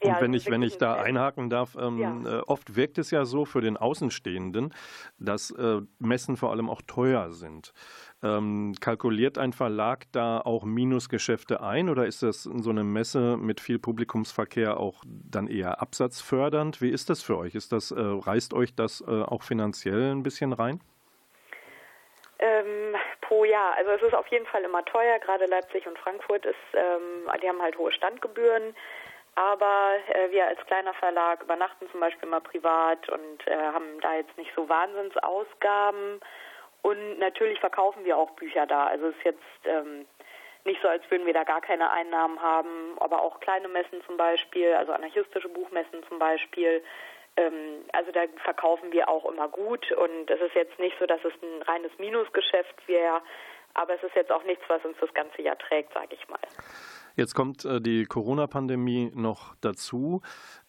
und 0.00 0.08
ja, 0.08 0.20
wenn 0.20 0.34
ich, 0.34 0.50
wenn 0.50 0.62
ich 0.62 0.78
da 0.78 0.94
einhaken 0.94 1.50
darf, 1.50 1.76
ähm, 1.80 1.98
ja. 1.98 2.38
äh, 2.38 2.42
oft 2.42 2.76
wirkt 2.76 2.98
es 2.98 3.10
ja 3.10 3.24
so 3.24 3.44
für 3.44 3.60
den 3.60 3.76
Außenstehenden, 3.76 4.74
dass 5.18 5.50
äh, 5.50 5.80
Messen 5.98 6.36
vor 6.36 6.50
allem 6.50 6.68
auch 6.68 6.82
teuer 6.86 7.30
sind. 7.30 7.72
Ähm, 8.22 8.74
kalkuliert 8.80 9.38
ein 9.38 9.52
Verlag 9.52 10.04
da 10.12 10.40
auch 10.40 10.64
Minusgeschäfte 10.64 11.60
ein 11.60 11.88
oder 11.88 12.06
ist 12.06 12.22
das 12.22 12.46
in 12.46 12.62
so 12.62 12.70
einer 12.70 12.84
Messe 12.84 13.36
mit 13.36 13.60
viel 13.60 13.78
Publikumsverkehr 13.78 14.78
auch 14.78 15.02
dann 15.06 15.48
eher 15.48 15.80
absatzfördernd? 15.80 16.80
Wie 16.80 16.90
ist 16.90 17.10
das 17.10 17.22
für 17.22 17.36
euch? 17.36 17.54
Ist 17.54 17.72
das, 17.72 17.90
äh, 17.90 18.00
reißt 18.00 18.54
euch 18.54 18.74
das 18.74 19.00
äh, 19.00 19.22
auch 19.22 19.42
finanziell 19.42 20.12
ein 20.12 20.22
bisschen 20.22 20.52
rein? 20.52 20.80
Ähm, 22.38 22.96
pro 23.20 23.44
Jahr. 23.44 23.74
Also 23.76 23.92
es 23.92 24.02
ist 24.02 24.14
auf 24.14 24.26
jeden 24.28 24.46
Fall 24.46 24.62
immer 24.62 24.84
teuer. 24.84 25.18
Gerade 25.20 25.46
Leipzig 25.46 25.86
und 25.86 25.98
Frankfurt 25.98 26.44
ist, 26.44 26.56
ähm, 26.74 27.30
die 27.42 27.48
haben 27.48 27.62
halt 27.62 27.78
hohe 27.78 27.92
Standgebühren. 27.92 28.74
Aber 29.34 29.94
äh, 30.08 30.30
wir 30.30 30.46
als 30.46 30.60
kleiner 30.66 30.92
Verlag 30.94 31.42
übernachten 31.42 31.88
zum 31.90 32.00
Beispiel 32.00 32.28
mal 32.28 32.40
privat 32.40 33.08
und 33.08 33.46
äh, 33.46 33.56
haben 33.56 34.00
da 34.00 34.16
jetzt 34.16 34.36
nicht 34.36 34.50
so 34.54 34.68
Wahnsinnsausgaben. 34.68 36.20
Und 36.82 37.18
natürlich 37.18 37.60
verkaufen 37.60 38.04
wir 38.04 38.16
auch 38.18 38.30
Bücher 38.32 38.66
da. 38.66 38.86
Also 38.86 39.06
es 39.06 39.16
ist 39.16 39.24
jetzt 39.24 39.64
ähm, 39.64 40.06
nicht 40.64 40.82
so, 40.82 40.88
als 40.88 41.08
würden 41.10 41.26
wir 41.26 41.32
da 41.32 41.44
gar 41.44 41.60
keine 41.60 41.90
Einnahmen 41.90 42.40
haben, 42.42 42.96
aber 43.00 43.22
auch 43.22 43.40
kleine 43.40 43.68
Messen 43.68 44.02
zum 44.06 44.16
Beispiel, 44.16 44.74
also 44.74 44.92
anarchistische 44.92 45.48
Buchmessen 45.48 46.04
zum 46.08 46.18
Beispiel. 46.18 46.82
Ähm, 47.36 47.84
also 47.92 48.12
da 48.12 48.22
verkaufen 48.44 48.92
wir 48.92 49.08
auch 49.08 49.24
immer 49.30 49.48
gut 49.48 49.90
und 49.92 50.30
es 50.30 50.40
ist 50.40 50.54
jetzt 50.54 50.78
nicht 50.78 50.96
so, 50.98 51.06
dass 51.06 51.24
es 51.24 51.32
ein 51.42 51.62
reines 51.62 51.96
Minusgeschäft 51.98 52.86
wäre, 52.86 53.22
aber 53.74 53.94
es 53.94 54.02
ist 54.02 54.14
jetzt 54.14 54.30
auch 54.30 54.44
nichts, 54.44 54.64
was 54.68 54.84
uns 54.84 54.98
das 55.00 55.12
ganze 55.14 55.40
Jahr 55.40 55.56
trägt, 55.56 55.94
sage 55.94 56.14
ich 56.14 56.28
mal. 56.28 56.40
Jetzt 57.16 57.34
kommt 57.34 57.64
äh, 57.64 57.80
die 57.80 58.04
Corona-Pandemie 58.04 59.12
noch 59.14 59.54
dazu. 59.60 60.22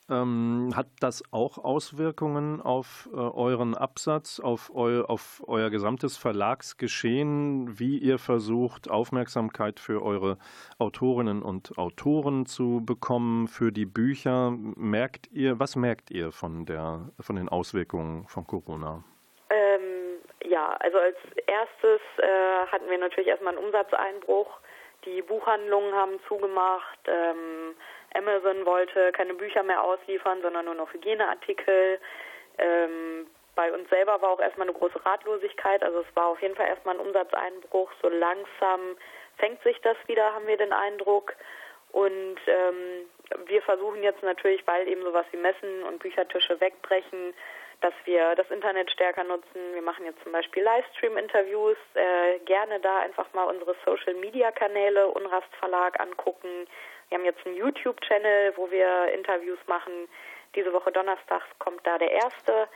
Ähm, 0.10 0.74
hat 0.76 0.88
das 1.00 1.24
auch 1.32 1.58
Auswirkungen 1.58 2.62
auf 2.62 3.08
äh, 3.14 3.16
euren 3.16 3.74
Absatz, 3.74 4.42
auf, 4.42 4.70
eu, 4.76 5.04
auf 5.06 5.42
euer 5.48 5.70
gesamtes 5.70 6.18
Verlagsgeschehen, 6.18 7.80
wie 7.80 8.00
ihr 8.00 8.20
versucht, 8.20 8.92
Aufmerksamkeit 8.92 9.80
für 9.80 10.04
eure 10.04 10.38
Autorinnen 10.78 11.42
und 11.42 11.78
Autoren 11.78 12.46
zu 12.46 12.82
bekommen, 12.86 13.48
für 13.48 13.72
die 13.72 13.86
Bücher? 13.86 14.52
Merkt 14.52 15.32
ihr, 15.32 15.58
was 15.60 15.78
merkt 15.78 16.12
ihr 16.12 16.34
von, 16.34 16.66
der, 16.66 17.10
von 17.22 17.38
den 17.38 17.48
Auswirkungen 17.48 18.28
von 18.28 18.46
Corona? 18.46 19.06
Ähm, 19.50 20.20
ja, 20.44 20.76
also 20.82 20.98
als 20.98 21.16
erstes 21.48 22.02
äh, 22.18 22.68
hatten 22.70 22.90
wir 22.90 22.98
natürlich 22.98 23.30
erstmal 23.30 23.56
einen 23.56 23.66
Umsatzeinbruch 23.66 24.60
die 25.06 25.22
Buchhandlungen 25.22 25.94
haben 25.94 26.20
zugemacht. 26.28 27.00
Ähm, 27.08 27.76
Amazon 28.14 28.66
wollte 28.66 29.12
keine 29.12 29.34
Bücher 29.34 29.64
mehr 29.64 29.84
ausliefern, 29.84 30.42
sondern 30.42 30.66
nur 30.66 30.76
noch 30.76 30.94
Hygieneartikel. 30.94 32.00
Ähm, 32.58 33.28
bei 33.56 33.72
uns 33.72 33.90
selber 33.90 34.22
war 34.22 34.30
auch 34.30 34.40
erstmal 34.40 34.68
eine 34.68 34.78
große 34.78 35.06
Ratlosigkeit. 35.06 35.84
Also 35.84 36.00
es 36.00 36.16
war 36.16 36.28
auf 36.28 36.42
jeden 36.42 36.56
Fall 36.56 36.68
erstmal 36.68 36.96
ein 36.96 37.06
Umsatzeinbruch. 37.06 37.92
So 38.02 38.10
langsam 38.10 38.98
fängt 39.38 39.62
sich 39.64 39.80
das 39.82 39.98
wieder, 40.08 40.34
haben 40.34 40.48
wir 40.48 40.58
den 40.58 40.74
Eindruck. 40.74 41.36
Und 41.92 42.38
ähm, 42.48 43.06
wir 43.46 43.62
versuchen 43.62 44.02
jetzt 44.02 44.24
natürlich, 44.24 44.66
weil 44.66 44.88
eben 44.88 45.04
sowas 45.04 45.26
wie 45.32 45.38
Messen 45.38 45.84
und 45.84 46.00
Büchertische 46.00 46.60
wegbrechen, 46.60 47.34
dass 47.82 47.94
wir 48.06 48.34
das 48.36 48.50
Internet 48.50 48.90
stärker 48.92 49.24
nutzen. 49.24 49.74
Wir 49.74 49.82
machen 49.82 50.06
jetzt 50.06 50.24
zum 50.24 50.32
Beispiel 50.32 50.64
Livestream-Interviews. 50.64 51.78
Äh, 51.94 52.40
gerne 52.64 52.82
da 52.82 53.00
einfach 53.00 53.32
mal 53.34 53.46
unsere 53.46 53.76
Social-Media-Kanäle 53.86 55.08
Unrast 55.10 55.54
Verlag 55.60 56.00
angucken. 56.00 56.68
Wir 57.10 57.18
haben 57.18 57.26
jetzt 57.26 57.46
einen 57.46 57.56
YouTube-Channel, 57.56 58.54
wo 58.56 58.70
wir 58.72 59.14
Interviews 59.14 59.60
machen. 59.68 60.08
Diese 60.56 60.72
Woche 60.72 60.92
Donnerstags 60.92 61.46
kommt 61.60 61.86
da 61.86 61.98
der 61.98 62.12
erste. 62.12 62.68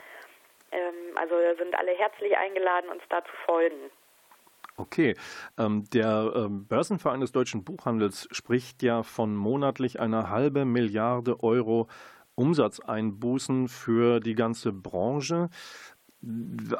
Ähm, 0.72 1.16
also 1.16 1.34
sind 1.56 1.74
alle 1.78 1.92
herzlich 1.92 2.36
eingeladen, 2.36 2.90
uns 2.90 3.02
da 3.08 3.24
zu 3.24 3.32
folgen. 3.46 3.90
Okay, 4.76 5.16
ähm, 5.58 5.84
der 5.92 6.32
ähm, 6.36 6.66
Börsenverein 6.66 7.20
des 7.20 7.32
deutschen 7.32 7.64
Buchhandels 7.64 8.28
spricht 8.30 8.82
ja 8.82 9.02
von 9.02 9.34
monatlich 9.34 9.98
einer 9.98 10.30
halbe 10.30 10.64
Milliarde 10.64 11.42
Euro 11.42 11.88
Umsatzeinbußen 12.36 13.66
für 13.66 14.20
die 14.20 14.36
ganze 14.36 14.72
Branche. 14.72 15.48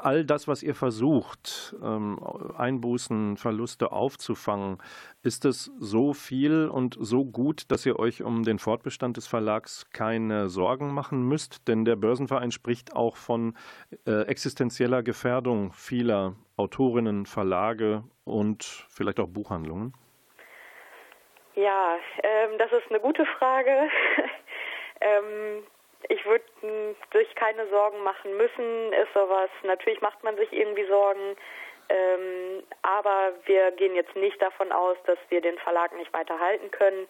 All 0.03 0.25
das, 0.25 0.49
was 0.49 0.63
ihr 0.63 0.75
versucht, 0.75 1.77
ähm, 1.83 2.19
Einbußen, 2.57 3.37
Verluste 3.37 3.93
aufzufangen, 3.93 4.79
ist 5.23 5.45
es 5.45 5.71
so 5.79 6.13
viel 6.13 6.69
und 6.69 6.97
so 6.99 7.25
gut, 7.25 7.71
dass 7.71 7.87
ihr 7.87 7.99
euch 7.99 8.23
um 8.23 8.43
den 8.43 8.59
Fortbestand 8.59 9.17
des 9.17 9.29
Verlags 9.29 9.89
keine 9.93 10.49
Sorgen 10.49 10.93
machen 10.93 11.23
müsst? 11.23 11.69
Denn 11.69 11.85
der 11.85 11.97
Börsenverein 11.97 12.51
spricht 12.51 12.97
auch 12.97 13.17
von 13.17 13.57
äh, 14.07 14.23
existenzieller 14.23 15.03
Gefährdung 15.03 15.73
vieler 15.73 16.35
Autorinnen, 16.57 17.25
Verlage 17.27 18.03
und 18.25 18.65
vielleicht 18.89 19.21
auch 19.21 19.29
Buchhandlungen. 19.29 19.93
Ja, 21.55 21.97
ähm, 22.23 22.59
das 22.59 22.73
ist 22.73 22.91
eine 22.91 23.01
gute 23.01 23.25
Frage. 23.39 23.71
ähm, 25.01 25.63
ich 26.09 26.25
würde 26.25 26.45
sich 27.13 27.35
keine 27.35 27.67
Sorgen 27.69 28.03
machen 28.03 28.37
müssen, 28.37 28.93
ist 28.93 29.13
sowas. 29.15 29.51
Natürlich 29.63 30.01
macht 30.01 30.23
man 30.23 30.37
sich 30.37 30.53
irgendwie 30.53 30.87
Sorgen, 30.87 31.37
ähm, 31.89 32.63
aber 32.83 33.33
wir 33.47 33.73
gehen 33.73 33.95
jetzt 33.95 34.15
nicht 34.15 34.41
davon 34.41 34.73
aus, 34.73 34.97
dass 35.07 35.19
wir 35.29 35.41
den 35.41 35.59
Verlag 35.59 35.95
nicht 35.97 36.13
weiter 36.13 36.39
halten 36.39 36.71
können. 36.71 37.09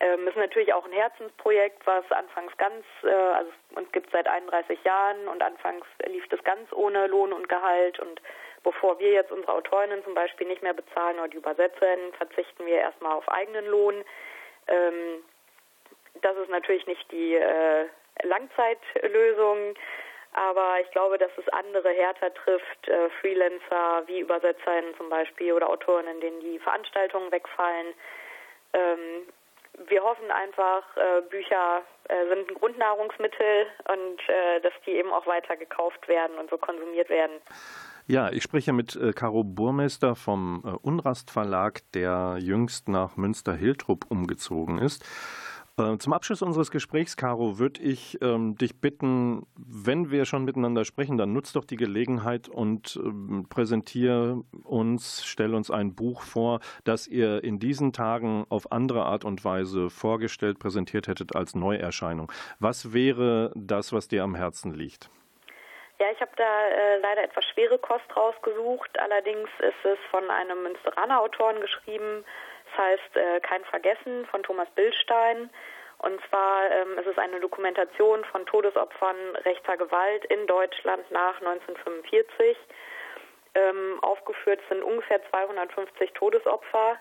Ähm, 0.00 0.26
ist 0.26 0.36
natürlich 0.36 0.74
auch 0.74 0.84
ein 0.84 0.92
Herzensprojekt, 0.92 1.86
was 1.86 2.04
anfangs 2.10 2.56
ganz, 2.56 2.84
äh, 3.04 3.08
also 3.08 3.50
uns 3.76 3.90
gibt 3.92 4.10
seit 4.10 4.26
31 4.26 4.82
Jahren 4.82 5.28
und 5.28 5.42
anfangs 5.42 5.86
lief 6.06 6.26
das 6.28 6.42
ganz 6.42 6.72
ohne 6.72 7.06
Lohn 7.06 7.32
und 7.32 7.48
Gehalt 7.48 8.00
und 8.00 8.20
bevor 8.64 8.98
wir 8.98 9.12
jetzt 9.12 9.30
unsere 9.30 9.52
Autorinnen 9.52 10.02
zum 10.02 10.14
Beispiel 10.14 10.48
nicht 10.48 10.62
mehr 10.62 10.74
bezahlen 10.74 11.18
oder 11.18 11.28
die 11.28 11.36
Übersetzerinnen, 11.36 12.12
verzichten 12.14 12.66
wir 12.66 12.78
erstmal 12.78 13.12
auf 13.12 13.28
eigenen 13.28 13.66
Lohn. 13.66 14.04
Ähm, 14.66 15.22
das 16.20 16.36
ist 16.36 16.50
natürlich 16.50 16.86
nicht 16.86 17.10
die 17.12 17.36
äh, 17.36 17.86
Langzeitlösung. 18.24 19.74
Aber 20.32 20.80
ich 20.80 20.90
glaube, 20.92 21.18
dass 21.18 21.30
es 21.36 21.46
andere 21.50 21.90
härter 21.90 22.32
trifft, 22.32 22.88
äh, 22.88 23.10
Freelancer 23.20 24.02
wie 24.06 24.20
Übersetzerinnen 24.20 24.94
zum 24.96 25.10
Beispiel 25.10 25.52
oder 25.52 25.68
Autorinnen, 25.68 26.20
denen 26.20 26.40
die 26.40 26.58
Veranstaltungen 26.58 27.30
wegfallen. 27.30 27.88
Ähm, 28.72 29.26
wir 29.88 30.02
hoffen 30.02 30.30
einfach, 30.30 30.84
äh, 30.96 31.22
Bücher 31.28 31.82
äh, 32.08 32.28
sind 32.28 32.48
ein 32.48 32.54
Grundnahrungsmittel 32.54 33.66
und 33.88 34.20
äh, 34.28 34.60
dass 34.60 34.72
die 34.86 34.92
eben 34.92 35.12
auch 35.12 35.26
weiter 35.26 35.56
gekauft 35.56 36.08
werden 36.08 36.38
und 36.38 36.50
so 36.50 36.58
konsumiert 36.58 37.08
werden. 37.08 37.36
Ja, 38.06 38.30
ich 38.30 38.42
spreche 38.42 38.72
mit 38.72 38.96
äh, 38.96 39.12
Caro 39.12 39.44
Burmeister 39.44 40.16
vom 40.16 40.62
äh, 40.64 40.70
Unrast 40.82 41.30
Verlag, 41.30 41.80
der 41.94 42.36
jüngst 42.38 42.88
nach 42.88 43.16
Münster-Hiltrup 43.16 44.10
umgezogen 44.10 44.78
ist. 44.78 45.04
Äh, 45.78 45.96
zum 45.96 46.12
Abschluss 46.12 46.42
unseres 46.42 46.70
Gesprächs, 46.70 47.16
Caro, 47.16 47.58
würde 47.58 47.80
ich 47.80 48.18
ähm, 48.20 48.56
dich 48.56 48.78
bitten, 48.78 49.46
wenn 49.56 50.10
wir 50.10 50.26
schon 50.26 50.44
miteinander 50.44 50.84
sprechen, 50.84 51.16
dann 51.16 51.32
nutz 51.32 51.52
doch 51.54 51.64
die 51.64 51.76
Gelegenheit 51.76 52.48
und 52.48 52.96
ähm, 53.02 53.46
präsentiere 53.48 54.42
uns, 54.64 55.24
stell 55.24 55.54
uns 55.54 55.70
ein 55.70 55.94
Buch 55.94 56.20
vor, 56.22 56.60
das 56.84 57.06
ihr 57.06 57.42
in 57.42 57.58
diesen 57.58 57.94
Tagen 57.94 58.44
auf 58.50 58.70
andere 58.70 59.04
Art 59.06 59.24
und 59.24 59.46
Weise 59.46 59.88
vorgestellt, 59.88 60.58
präsentiert 60.58 61.08
hättet 61.08 61.34
als 61.34 61.54
Neuerscheinung. 61.54 62.30
Was 62.58 62.92
wäre 62.92 63.50
das, 63.54 63.94
was 63.94 64.08
dir 64.08 64.24
am 64.24 64.34
Herzen 64.34 64.74
liegt? 64.74 65.08
Ja, 65.98 66.10
ich 66.10 66.20
habe 66.20 66.32
da 66.36 66.42
äh, 66.42 66.98
leider 66.98 67.22
etwas 67.22 67.44
schwere 67.46 67.78
Kost 67.78 68.04
rausgesucht. 68.14 68.90
Allerdings 68.98 69.48
ist 69.60 69.84
es 69.84 69.98
von 70.10 70.28
einem 70.28 70.64
Münsteraner 70.64 71.20
Autoren 71.20 71.60
geschrieben, 71.60 72.24
das 72.72 72.78
heißt 72.78 73.16
äh, 73.16 73.40
Kein 73.40 73.64
Vergessen 73.64 74.26
von 74.26 74.42
Thomas 74.42 74.68
Billstein. 74.74 75.50
Und 75.98 76.20
zwar 76.28 76.70
ähm, 76.70 76.98
ist 76.98 77.06
es 77.06 77.18
eine 77.18 77.38
Dokumentation 77.40 78.24
von 78.24 78.44
Todesopfern 78.46 79.36
rechter 79.44 79.76
Gewalt 79.76 80.24
in 80.26 80.46
Deutschland 80.46 81.08
nach 81.10 81.40
1945. 81.40 82.56
Ähm, 83.54 83.98
aufgeführt 84.02 84.60
sind 84.68 84.82
ungefähr 84.82 85.20
250 85.30 86.12
Todesopfer, 86.12 86.98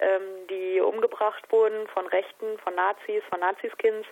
ähm, 0.00 0.48
die 0.48 0.80
umgebracht 0.80 1.44
wurden 1.52 1.86
von 1.88 2.06
Rechten, 2.08 2.58
von 2.58 2.74
Nazis, 2.74 3.22
von 3.30 3.40
Naziskins. 3.40 4.06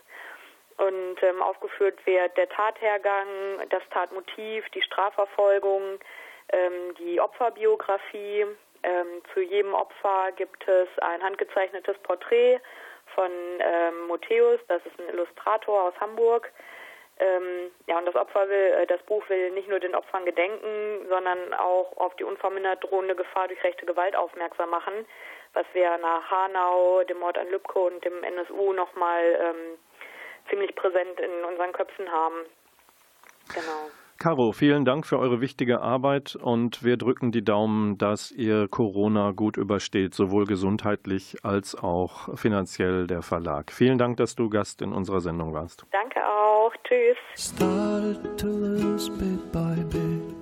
Und 0.77 1.21
ähm, 1.23 1.42
aufgeführt 1.42 1.99
wird 2.07 2.37
der 2.37 2.49
Tathergang, 2.51 3.27
das 3.71 3.83
Tatmotiv, 3.90 4.68
die 4.68 4.83
Strafverfolgung, 4.83 5.99
ähm, 6.53 6.94
die 6.99 7.21
Opferbiografie, 7.21 8.47
ähm, 8.83 9.23
zu 9.33 9.41
jedem 9.41 9.75
Opfer 9.75 10.33
gibt 10.37 10.67
es 10.69 10.88
ein 11.01 11.23
handgezeichnetes 11.23 11.99
Porträt 11.99 12.61
von 13.14 13.31
ähm, 13.61 14.07
Motheus, 14.07 14.61
das 14.69 14.85
ist 14.87 14.99
ein 15.01 15.09
Illustrator 15.09 15.85
aus 15.85 15.95
Hamburg. 16.01 16.53
Ähm, 17.21 17.73
ja, 17.87 17.99
und 17.99 18.07
das 18.07 18.14
Opfer 18.14 18.49
will, 18.49 18.75
äh, 18.79 18.87
das 18.87 19.03
Buch 19.03 19.29
will 19.29 19.51
nicht 19.51 19.69
nur 19.69 19.81
den 19.81 19.97
Opfern 19.97 20.25
gedenken, 20.25 21.07
sondern 21.09 21.53
auch 21.55 21.97
auf 21.97 22.14
die 22.17 22.25
unvermindert 22.25 22.85
drohende 22.85 23.17
Gefahr 23.17 23.49
durch 23.49 23.62
rechte 23.64 23.87
Gewalt 23.87 24.14
aufmerksam 24.14 24.71
machen, 24.71 25.05
was 25.53 25.67
wir 25.73 25.99
nach 25.99 26.31
Hanau, 26.31 27.03
dem 27.05 27.19
Mord 27.19 27.37
an 27.37 27.51
Lübcke 27.51 27.79
und 27.79 28.05
dem 28.05 28.23
NSU 28.23 28.73
nochmal 28.73 29.25
ähm, 29.41 29.79
ziemlich 30.49 30.75
präsent 30.77 31.19
in 31.19 31.45
unseren 31.45 31.73
Köpfen 31.73 32.11
haben. 32.11 32.47
Genau. 33.53 33.91
Caro, 34.18 34.50
vielen 34.50 34.85
Dank 34.85 35.07
für 35.07 35.20
eure 35.20 35.40
wichtige 35.40 35.81
Arbeit 35.81 36.35
und 36.35 36.83
wir 36.83 36.96
drücken 36.96 37.31
die 37.31 37.44
Daumen, 37.44 37.98
dass 37.98 38.33
ihr 38.33 38.66
Corona 38.66 39.31
gut 39.31 39.57
übersteht, 39.57 40.12
sowohl 40.12 40.44
gesundheitlich 40.44 41.37
als 41.44 41.76
auch 41.76 42.37
finanziell 42.37 43.07
der 43.07 43.22
Verlag. 43.22 43.70
Vielen 43.70 43.96
Dank, 43.96 44.16
dass 44.16 44.35
du 44.35 44.50
Gast 44.50 44.83
in 44.83 44.92
unserer 44.92 45.20
Sendung 45.20 45.54
warst. 45.54 45.87
Danke 45.92 46.18
auch. 46.26 46.72
Tschüss. 46.83 47.54
by 49.52 49.74
the 49.90 50.38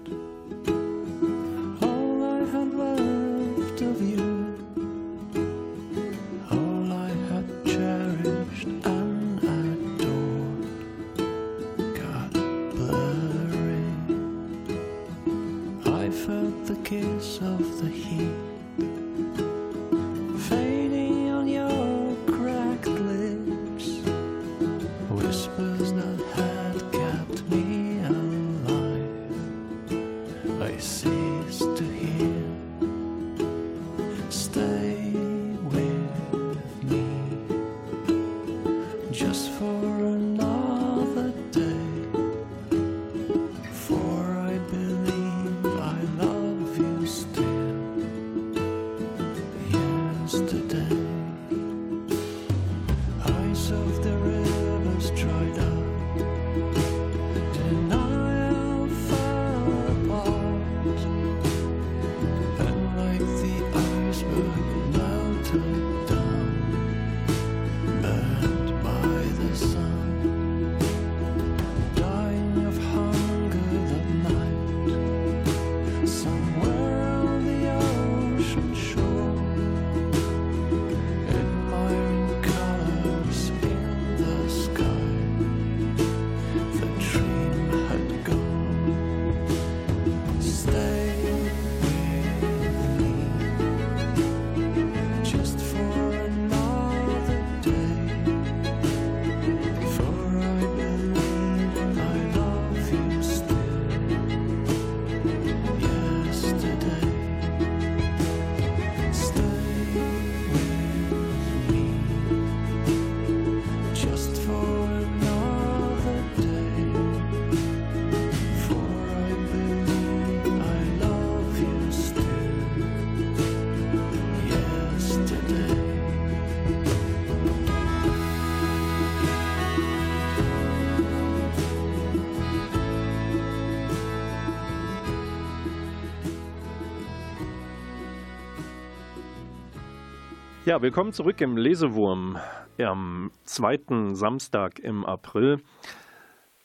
Ja, 140.67 140.83
willkommen 140.83 141.13
zurück 141.13 141.41
im 141.43 141.57
Lesewurm 141.57 142.41
am 142.77 143.31
zweiten 143.45 144.17
Samstag 144.17 144.81
im 144.81 145.07
April. 145.07 145.61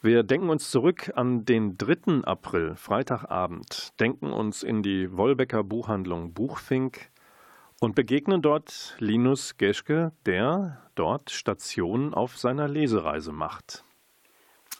Wir 0.01 0.23
denken 0.23 0.49
uns 0.49 0.71
zurück 0.71 1.11
an 1.13 1.45
den 1.45 1.77
3. 1.77 2.23
April, 2.23 2.75
Freitagabend, 2.75 3.93
denken 3.99 4.33
uns 4.33 4.63
in 4.63 4.81
die 4.81 5.15
Wolbecker 5.15 5.63
Buchhandlung 5.63 6.33
Buchfink 6.33 7.11
und 7.79 7.93
begegnen 7.93 8.41
dort 8.41 8.95
Linus 8.97 9.57
Geschke, 9.57 10.13
der 10.25 10.81
dort 10.95 11.29
Stationen 11.29 12.15
auf 12.15 12.39
seiner 12.39 12.67
Lesereise 12.67 13.31
macht. 13.31 13.83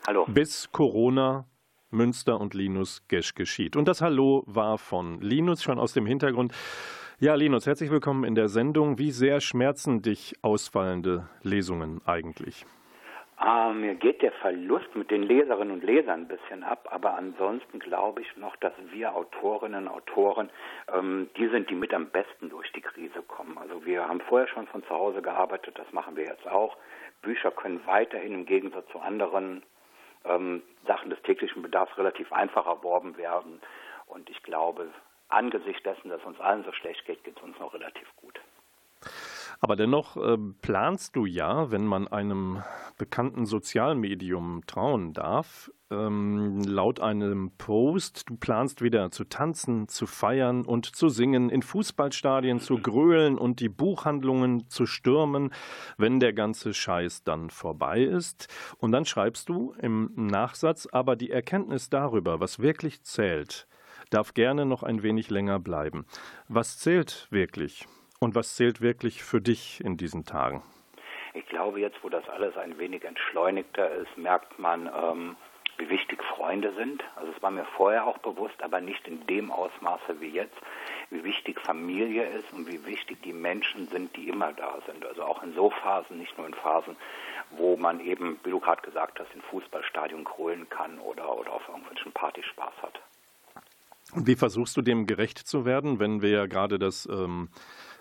Hallo. 0.07 0.25
Bis 0.25 0.71
Corona 0.71 1.45
Münster 1.91 2.41
und 2.41 2.55
Linus 2.55 3.03
Geschke 3.07 3.45
schied. 3.45 3.75
Und 3.75 3.87
das 3.87 4.01
Hallo 4.01 4.43
war 4.47 4.79
von 4.79 5.21
Linus 5.21 5.61
schon 5.61 5.77
aus 5.77 5.93
dem 5.93 6.07
Hintergrund. 6.07 6.55
Ja, 7.23 7.35
Linus, 7.35 7.67
herzlich 7.67 7.91
willkommen 7.91 8.23
in 8.23 8.33
der 8.33 8.47
Sendung. 8.47 8.97
Wie 8.97 9.11
sehr 9.11 9.41
schmerzen 9.41 10.01
dich 10.01 10.33
ausfallende 10.41 11.29
Lesungen 11.43 12.01
eigentlich? 12.07 12.65
Ah, 13.37 13.71
mir 13.73 13.93
geht 13.93 14.23
der 14.23 14.31
Verlust 14.31 14.95
mit 14.95 15.11
den 15.11 15.21
Leserinnen 15.21 15.71
und 15.71 15.83
Lesern 15.83 16.21
ein 16.21 16.27
bisschen 16.27 16.63
ab, 16.63 16.89
aber 16.89 17.13
ansonsten 17.13 17.77
glaube 17.77 18.21
ich 18.23 18.37
noch, 18.37 18.55
dass 18.55 18.73
wir 18.91 19.15
Autorinnen 19.15 19.87
und 19.87 19.93
Autoren, 19.93 20.49
ähm, 20.91 21.29
die 21.37 21.47
sind, 21.49 21.69
die 21.69 21.75
mit 21.75 21.93
am 21.93 22.07
besten 22.07 22.49
durch 22.49 22.71
die 22.71 22.81
Krise 22.81 23.21
kommen. 23.27 23.55
Also 23.59 23.85
wir 23.85 24.07
haben 24.07 24.21
vorher 24.21 24.47
schon 24.47 24.65
von 24.65 24.81
zu 24.85 24.89
Hause 24.89 25.21
gearbeitet, 25.21 25.77
das 25.77 25.93
machen 25.93 26.15
wir 26.15 26.23
jetzt 26.23 26.47
auch. 26.47 26.75
Bücher 27.21 27.51
können 27.51 27.81
weiterhin 27.85 28.33
im 28.33 28.47
Gegensatz 28.47 28.87
zu 28.91 28.97
anderen 28.97 29.61
ähm, 30.25 30.63
Sachen 30.87 31.11
des 31.11 31.21
täglichen 31.21 31.61
Bedarfs 31.61 31.95
relativ 31.99 32.33
einfach 32.33 32.65
erworben 32.65 33.15
werden. 33.15 33.61
Und 34.07 34.27
ich 34.31 34.41
glaube, 34.41 34.87
angesichts 35.31 35.83
dessen, 35.83 36.09
dass 36.09 36.23
uns 36.23 36.39
allen 36.39 36.63
so 36.63 36.71
schlecht 36.71 37.05
geht, 37.05 37.23
geht 37.23 37.37
es 37.37 37.43
uns 37.43 37.57
noch 37.59 37.73
relativ 37.73 38.07
gut. 38.15 38.39
Aber 39.63 39.75
dennoch 39.75 40.17
äh, 40.17 40.37
planst 40.63 41.15
du 41.15 41.27
ja, 41.27 41.69
wenn 41.69 41.85
man 41.85 42.07
einem 42.07 42.63
bekannten 42.97 43.45
Sozialmedium 43.45 44.63
trauen 44.65 45.13
darf, 45.13 45.71
ähm, 45.91 46.63
laut 46.63 46.99
einem 46.99 47.51
Post, 47.59 48.29
du 48.29 48.37
planst 48.37 48.81
wieder 48.81 49.11
zu 49.11 49.23
tanzen, 49.23 49.87
zu 49.87 50.07
feiern 50.07 50.65
und 50.65 50.87
zu 50.87 51.09
singen, 51.09 51.51
in 51.51 51.61
Fußballstadien 51.61 52.59
zu 52.59 52.77
grölen 52.77 53.37
und 53.37 53.59
die 53.59 53.69
Buchhandlungen 53.69 54.67
zu 54.67 54.87
stürmen, 54.87 55.53
wenn 55.95 56.19
der 56.19 56.33
ganze 56.33 56.73
Scheiß 56.73 57.23
dann 57.23 57.51
vorbei 57.51 58.01
ist. 58.01 58.47
Und 58.79 58.91
dann 58.91 59.05
schreibst 59.05 59.47
du 59.47 59.75
im 59.79 60.11
Nachsatz, 60.15 60.87
aber 60.91 61.15
die 61.15 61.29
Erkenntnis 61.29 61.91
darüber, 61.91 62.39
was 62.39 62.59
wirklich 62.59 63.03
zählt, 63.03 63.67
darf 64.11 64.33
gerne 64.33 64.65
noch 64.65 64.83
ein 64.83 65.01
wenig 65.01 65.29
länger 65.29 65.59
bleiben. 65.59 66.05
Was 66.47 66.77
zählt 66.77 67.27
wirklich? 67.31 67.87
Und 68.19 68.35
was 68.35 68.55
zählt 68.55 68.81
wirklich 68.81 69.23
für 69.23 69.41
dich 69.41 69.83
in 69.83 69.97
diesen 69.97 70.25
Tagen? 70.25 70.61
Ich 71.33 71.47
glaube, 71.47 71.79
jetzt, 71.79 71.97
wo 72.03 72.09
das 72.09 72.27
alles 72.29 72.55
ein 72.57 72.77
wenig 72.77 73.03
entschleunigter 73.03 73.89
ist, 73.89 74.17
merkt 74.17 74.59
man, 74.59 74.87
ähm, 74.87 75.35
wie 75.77 75.89
wichtig 75.89 76.21
Freunde 76.23 76.73
sind. 76.73 77.03
Also 77.15 77.31
es 77.35 77.41
war 77.41 77.49
mir 77.49 77.65
vorher 77.65 78.05
auch 78.05 78.19
bewusst, 78.19 78.61
aber 78.61 78.81
nicht 78.81 79.07
in 79.07 79.25
dem 79.25 79.51
Ausmaße 79.51 80.19
wie 80.19 80.29
jetzt, 80.29 80.55
wie 81.09 81.23
wichtig 81.23 81.59
Familie 81.59 82.25
ist 82.25 82.53
und 82.53 82.71
wie 82.71 82.85
wichtig 82.85 83.21
die 83.23 83.33
Menschen 83.33 83.87
sind, 83.87 84.15
die 84.15 84.29
immer 84.29 84.53
da 84.53 84.77
sind. 84.85 85.05
Also 85.05 85.23
auch 85.23 85.41
in 85.41 85.53
so 85.53 85.71
Phasen, 85.71 86.19
nicht 86.19 86.37
nur 86.37 86.45
in 86.45 86.53
Phasen, 86.53 86.95
wo 87.51 87.77
man 87.77 87.99
eben, 87.99 88.39
wie 88.43 88.51
du 88.51 88.59
gerade 88.59 88.81
gesagt 88.81 89.19
hast, 89.19 89.33
in 89.33 89.41
Fußballstadion 89.41 90.23
grölen 90.23 90.69
kann 90.69 90.99
oder, 90.99 91.35
oder 91.35 91.53
auf 91.53 91.67
irgendwelchen 91.67 92.11
Partys 92.11 92.45
Spaß 92.45 92.73
hat. 92.83 93.01
Und 94.13 94.27
wie 94.27 94.35
versuchst 94.35 94.75
du 94.75 94.81
dem 94.81 95.07
gerecht 95.07 95.37
zu 95.37 95.65
werden, 95.65 95.99
wenn 95.99 96.21
wir 96.21 96.29
ja 96.29 96.45
gerade 96.45 96.77
das 96.77 97.07
ähm, 97.09 97.47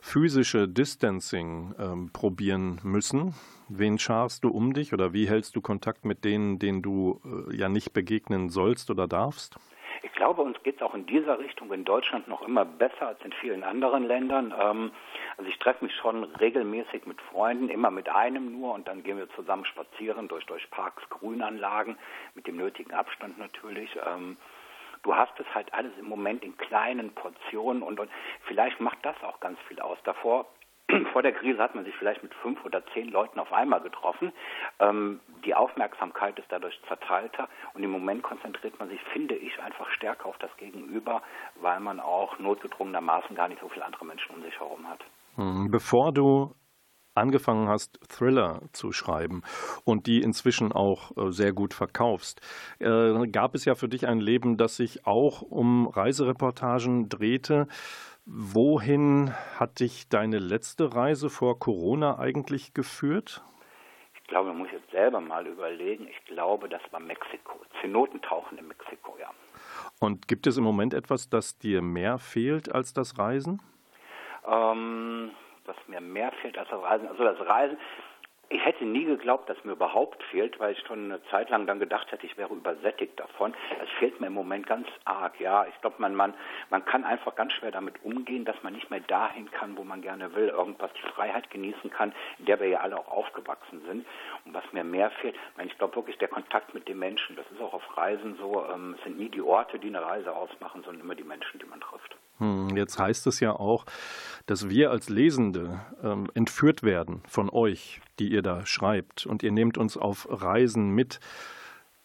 physische 0.00 0.66
Distancing 0.68 1.74
ähm, 1.78 2.10
probieren 2.12 2.80
müssen? 2.82 3.34
Wen 3.68 3.98
scharst 3.98 4.42
du 4.42 4.48
um 4.48 4.72
dich 4.72 4.92
oder 4.92 5.12
wie 5.12 5.28
hältst 5.28 5.54
du 5.54 5.60
Kontakt 5.60 6.04
mit 6.04 6.24
denen, 6.24 6.58
denen 6.58 6.82
du 6.82 7.20
äh, 7.24 7.56
ja 7.56 7.68
nicht 7.68 7.92
begegnen 7.92 8.48
sollst 8.48 8.90
oder 8.90 9.06
darfst? 9.06 9.56
Ich 10.02 10.12
glaube, 10.12 10.42
uns 10.42 10.60
geht 10.64 10.76
es 10.76 10.82
auch 10.82 10.94
in 10.94 11.06
dieser 11.06 11.38
Richtung 11.38 11.72
in 11.72 11.84
Deutschland 11.84 12.26
noch 12.26 12.42
immer 12.42 12.64
besser 12.64 13.08
als 13.08 13.20
in 13.24 13.32
vielen 13.32 13.62
anderen 13.62 14.04
Ländern. 14.04 14.52
Ähm, 14.58 14.90
also 15.36 15.48
ich 15.48 15.58
treffe 15.60 15.84
mich 15.84 15.94
schon 15.94 16.24
regelmäßig 16.24 17.06
mit 17.06 17.20
Freunden, 17.20 17.68
immer 17.68 17.92
mit 17.92 18.08
einem 18.08 18.58
nur 18.58 18.74
und 18.74 18.88
dann 18.88 19.04
gehen 19.04 19.18
wir 19.18 19.30
zusammen 19.30 19.64
spazieren 19.64 20.26
durch, 20.26 20.44
durch 20.46 20.68
Parks, 20.70 21.08
Grünanlagen, 21.08 21.96
mit 22.34 22.48
dem 22.48 22.56
nötigen 22.56 22.92
Abstand 22.92 23.38
natürlich. 23.38 23.90
Ähm, 24.06 24.36
du 25.02 25.14
hast 25.14 25.38
es 25.38 25.46
halt 25.54 25.72
alles 25.72 25.92
im 25.98 26.08
Moment 26.08 26.44
in 26.44 26.56
kleinen 26.56 27.14
Portionen 27.14 27.82
und, 27.82 28.00
und 28.00 28.10
vielleicht 28.46 28.80
macht 28.80 28.98
das 29.02 29.16
auch 29.22 29.40
ganz 29.40 29.58
viel 29.68 29.80
aus. 29.80 29.98
Davor 30.04 30.46
vor 31.12 31.22
der 31.22 31.32
Krise 31.32 31.62
hat 31.62 31.74
man 31.74 31.84
sich 31.84 31.94
vielleicht 31.96 32.22
mit 32.22 32.34
fünf 32.34 32.64
oder 32.64 32.84
zehn 32.92 33.08
Leuten 33.08 33.38
auf 33.38 33.52
einmal 33.52 33.80
getroffen. 33.80 34.32
Ähm, 34.78 35.20
die 35.44 35.54
Aufmerksamkeit 35.54 36.38
ist 36.38 36.50
dadurch 36.50 36.78
zerteilter 36.88 37.48
und 37.74 37.82
im 37.82 37.90
Moment 37.90 38.22
konzentriert 38.22 38.78
man 38.78 38.88
sich, 38.88 39.00
finde 39.12 39.34
ich, 39.34 39.58
einfach 39.60 39.88
stärker 39.90 40.26
auf 40.26 40.38
das 40.38 40.54
Gegenüber, 40.56 41.22
weil 41.56 41.80
man 41.80 42.00
auch 42.00 42.38
notgedrungenermaßen 42.38 43.36
gar 43.36 43.48
nicht 43.48 43.60
so 43.60 43.68
viele 43.68 43.84
andere 43.84 44.04
Menschen 44.04 44.34
um 44.34 44.42
sich 44.42 44.58
herum 44.58 44.88
hat. 44.88 45.00
Hm, 45.36 45.70
bevor 45.70 46.12
du 46.12 46.54
angefangen 47.20 47.68
hast, 47.68 48.00
Thriller 48.08 48.62
zu 48.72 48.92
schreiben 48.92 49.42
und 49.84 50.06
die 50.06 50.22
inzwischen 50.22 50.72
auch 50.72 51.16
äh, 51.16 51.30
sehr 51.30 51.52
gut 51.52 51.74
verkaufst, 51.74 52.40
äh, 52.78 53.26
gab 53.28 53.54
es 53.54 53.64
ja 53.64 53.74
für 53.74 53.88
dich 53.88 54.06
ein 54.08 54.20
Leben, 54.20 54.56
das 54.56 54.76
sich 54.76 55.06
auch 55.06 55.42
um 55.42 55.86
Reisereportagen 55.86 57.08
drehte. 57.08 57.68
Wohin 58.26 59.32
hat 59.58 59.80
dich 59.80 60.08
deine 60.08 60.38
letzte 60.38 60.94
Reise 60.94 61.30
vor 61.30 61.58
Corona 61.58 62.18
eigentlich 62.18 62.74
geführt? 62.74 63.42
Ich 64.14 64.24
glaube, 64.28 64.48
man 64.50 64.58
muss 64.58 64.68
jetzt 64.70 64.90
selber 64.92 65.20
mal 65.20 65.46
überlegen. 65.46 66.06
Ich 66.06 66.24
glaube, 66.26 66.68
das 66.68 66.82
war 66.92 67.00
Mexiko. 67.00 67.58
Zenoten 67.80 68.22
tauchen 68.22 68.58
in 68.58 68.68
Mexiko, 68.68 69.16
ja. 69.18 69.30
Und 69.98 70.28
gibt 70.28 70.46
es 70.46 70.56
im 70.56 70.64
Moment 70.64 70.94
etwas, 70.94 71.28
das 71.28 71.58
dir 71.58 71.82
mehr 71.82 72.18
fehlt 72.18 72.72
als 72.72 72.92
das 72.92 73.18
Reisen? 73.18 73.60
Ähm, 74.46 75.30
was 75.70 75.88
mir 75.88 76.00
mehr 76.00 76.32
fehlt 76.42 76.58
als 76.58 76.68
das 76.68 76.82
Reisen. 76.82 77.08
Also 77.08 77.24
das 77.24 77.40
Reisen, 77.46 77.78
ich 78.52 78.64
hätte 78.64 78.84
nie 78.84 79.04
geglaubt, 79.04 79.48
dass 79.48 79.62
mir 79.62 79.72
überhaupt 79.72 80.20
fehlt, 80.24 80.58
weil 80.58 80.72
ich 80.72 80.80
schon 80.80 81.04
eine 81.04 81.22
Zeit 81.30 81.50
lang 81.50 81.68
dann 81.68 81.78
gedacht 81.78 82.10
hätte, 82.10 82.26
ich 82.26 82.36
wäre 82.36 82.52
übersättigt 82.52 83.18
davon. 83.20 83.54
Es 83.80 83.88
fehlt 84.00 84.20
mir 84.20 84.26
im 84.26 84.32
Moment 84.32 84.66
ganz 84.66 84.88
arg. 85.04 85.38
Ja, 85.38 85.66
ich 85.66 85.80
glaube, 85.80 85.96
man, 85.98 86.16
man, 86.16 86.34
man 86.68 86.84
kann 86.84 87.04
einfach 87.04 87.36
ganz 87.36 87.52
schwer 87.52 87.70
damit 87.70 88.04
umgehen, 88.04 88.44
dass 88.44 88.60
man 88.64 88.72
nicht 88.72 88.90
mehr 88.90 88.98
dahin 88.98 89.48
kann, 89.52 89.76
wo 89.76 89.84
man 89.84 90.02
gerne 90.02 90.34
will, 90.34 90.48
irgendwas 90.48 90.90
die 90.94 91.08
Freiheit 91.12 91.48
genießen 91.50 91.90
kann, 91.90 92.12
in 92.40 92.46
der 92.46 92.58
wir 92.58 92.66
ja 92.66 92.80
alle 92.80 92.98
auch 92.98 93.08
aufgewachsen 93.08 93.82
sind. 93.86 94.04
Und 94.44 94.52
was 94.52 94.64
mir 94.72 94.82
mehr 94.82 95.10
fehlt, 95.10 95.36
ich 95.64 95.78
glaube 95.78 95.94
wirklich 95.94 96.18
der 96.18 96.26
Kontakt 96.26 96.74
mit 96.74 96.88
den 96.88 96.98
Menschen. 96.98 97.36
Das 97.36 97.46
ist 97.52 97.60
auch 97.60 97.74
auf 97.74 97.96
Reisen 97.96 98.36
so. 98.36 98.66
Ähm, 98.68 98.96
es 98.98 99.04
sind 99.04 99.16
nie 99.16 99.28
die 99.28 99.42
Orte, 99.42 99.78
die 99.78 99.86
eine 99.86 100.04
Reise 100.04 100.34
ausmachen, 100.34 100.82
sondern 100.82 101.04
immer 101.04 101.14
die 101.14 101.22
Menschen, 101.22 101.60
die 101.60 101.66
man 101.66 101.80
trifft. 101.80 102.16
Hm, 102.40 102.76
jetzt 102.76 102.98
heißt 102.98 103.26
es 103.26 103.38
ja 103.40 103.52
auch, 103.52 103.84
dass 104.46 104.68
wir 104.68 104.90
als 104.90 105.08
Lesende 105.08 105.80
ähm, 106.02 106.28
entführt 106.34 106.82
werden 106.82 107.22
von 107.28 107.50
euch, 107.50 108.00
die 108.18 108.32
ihr 108.32 108.42
da 108.42 108.66
schreibt. 108.66 109.26
Und 109.26 109.42
ihr 109.42 109.52
nehmt 109.52 109.78
uns 109.78 109.96
auf 109.96 110.26
Reisen 110.30 110.90
mit. 110.90 111.20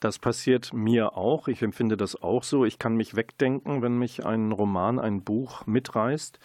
Das 0.01 0.19
passiert 0.19 0.73
mir 0.73 1.17
auch. 1.17 1.47
Ich 1.47 1.61
empfinde 1.61 1.97
das 1.97 2.21
auch 2.21 2.43
so. 2.43 2.65
Ich 2.65 2.77
kann 2.77 2.95
mich 2.95 3.15
wegdenken, 3.15 3.81
wenn 3.81 3.97
mich 3.97 4.25
ein 4.25 4.51
Roman, 4.51 4.99
ein 4.99 5.23
Buch 5.23 5.65
mitreißt. 5.65 6.37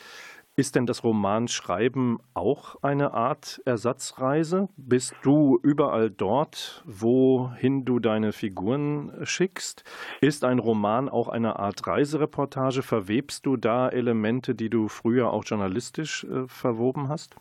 Ist 0.60 0.76
denn 0.76 0.84
das 0.84 1.02
Romanschreiben 1.04 2.18
auch 2.34 2.76
eine 2.82 3.14
Art 3.14 3.62
Ersatzreise? 3.64 4.68
Bist 4.76 5.16
du 5.22 5.58
überall 5.62 6.10
dort, 6.10 6.82
wohin 6.84 7.86
du 7.86 7.98
deine 7.98 8.32
Figuren 8.32 9.10
schickst? 9.22 9.84
Ist 10.20 10.44
ein 10.44 10.58
Roman 10.58 11.08
auch 11.08 11.28
eine 11.28 11.58
Art 11.58 11.86
Reisereportage? 11.86 12.82
Verwebst 12.82 13.46
du 13.46 13.56
da 13.56 13.88
Elemente, 13.88 14.54
die 14.54 14.68
du 14.68 14.88
früher 14.88 15.32
auch 15.32 15.44
journalistisch 15.46 16.24
äh, 16.24 16.46
verwoben 16.46 17.08
hast? 17.08 17.36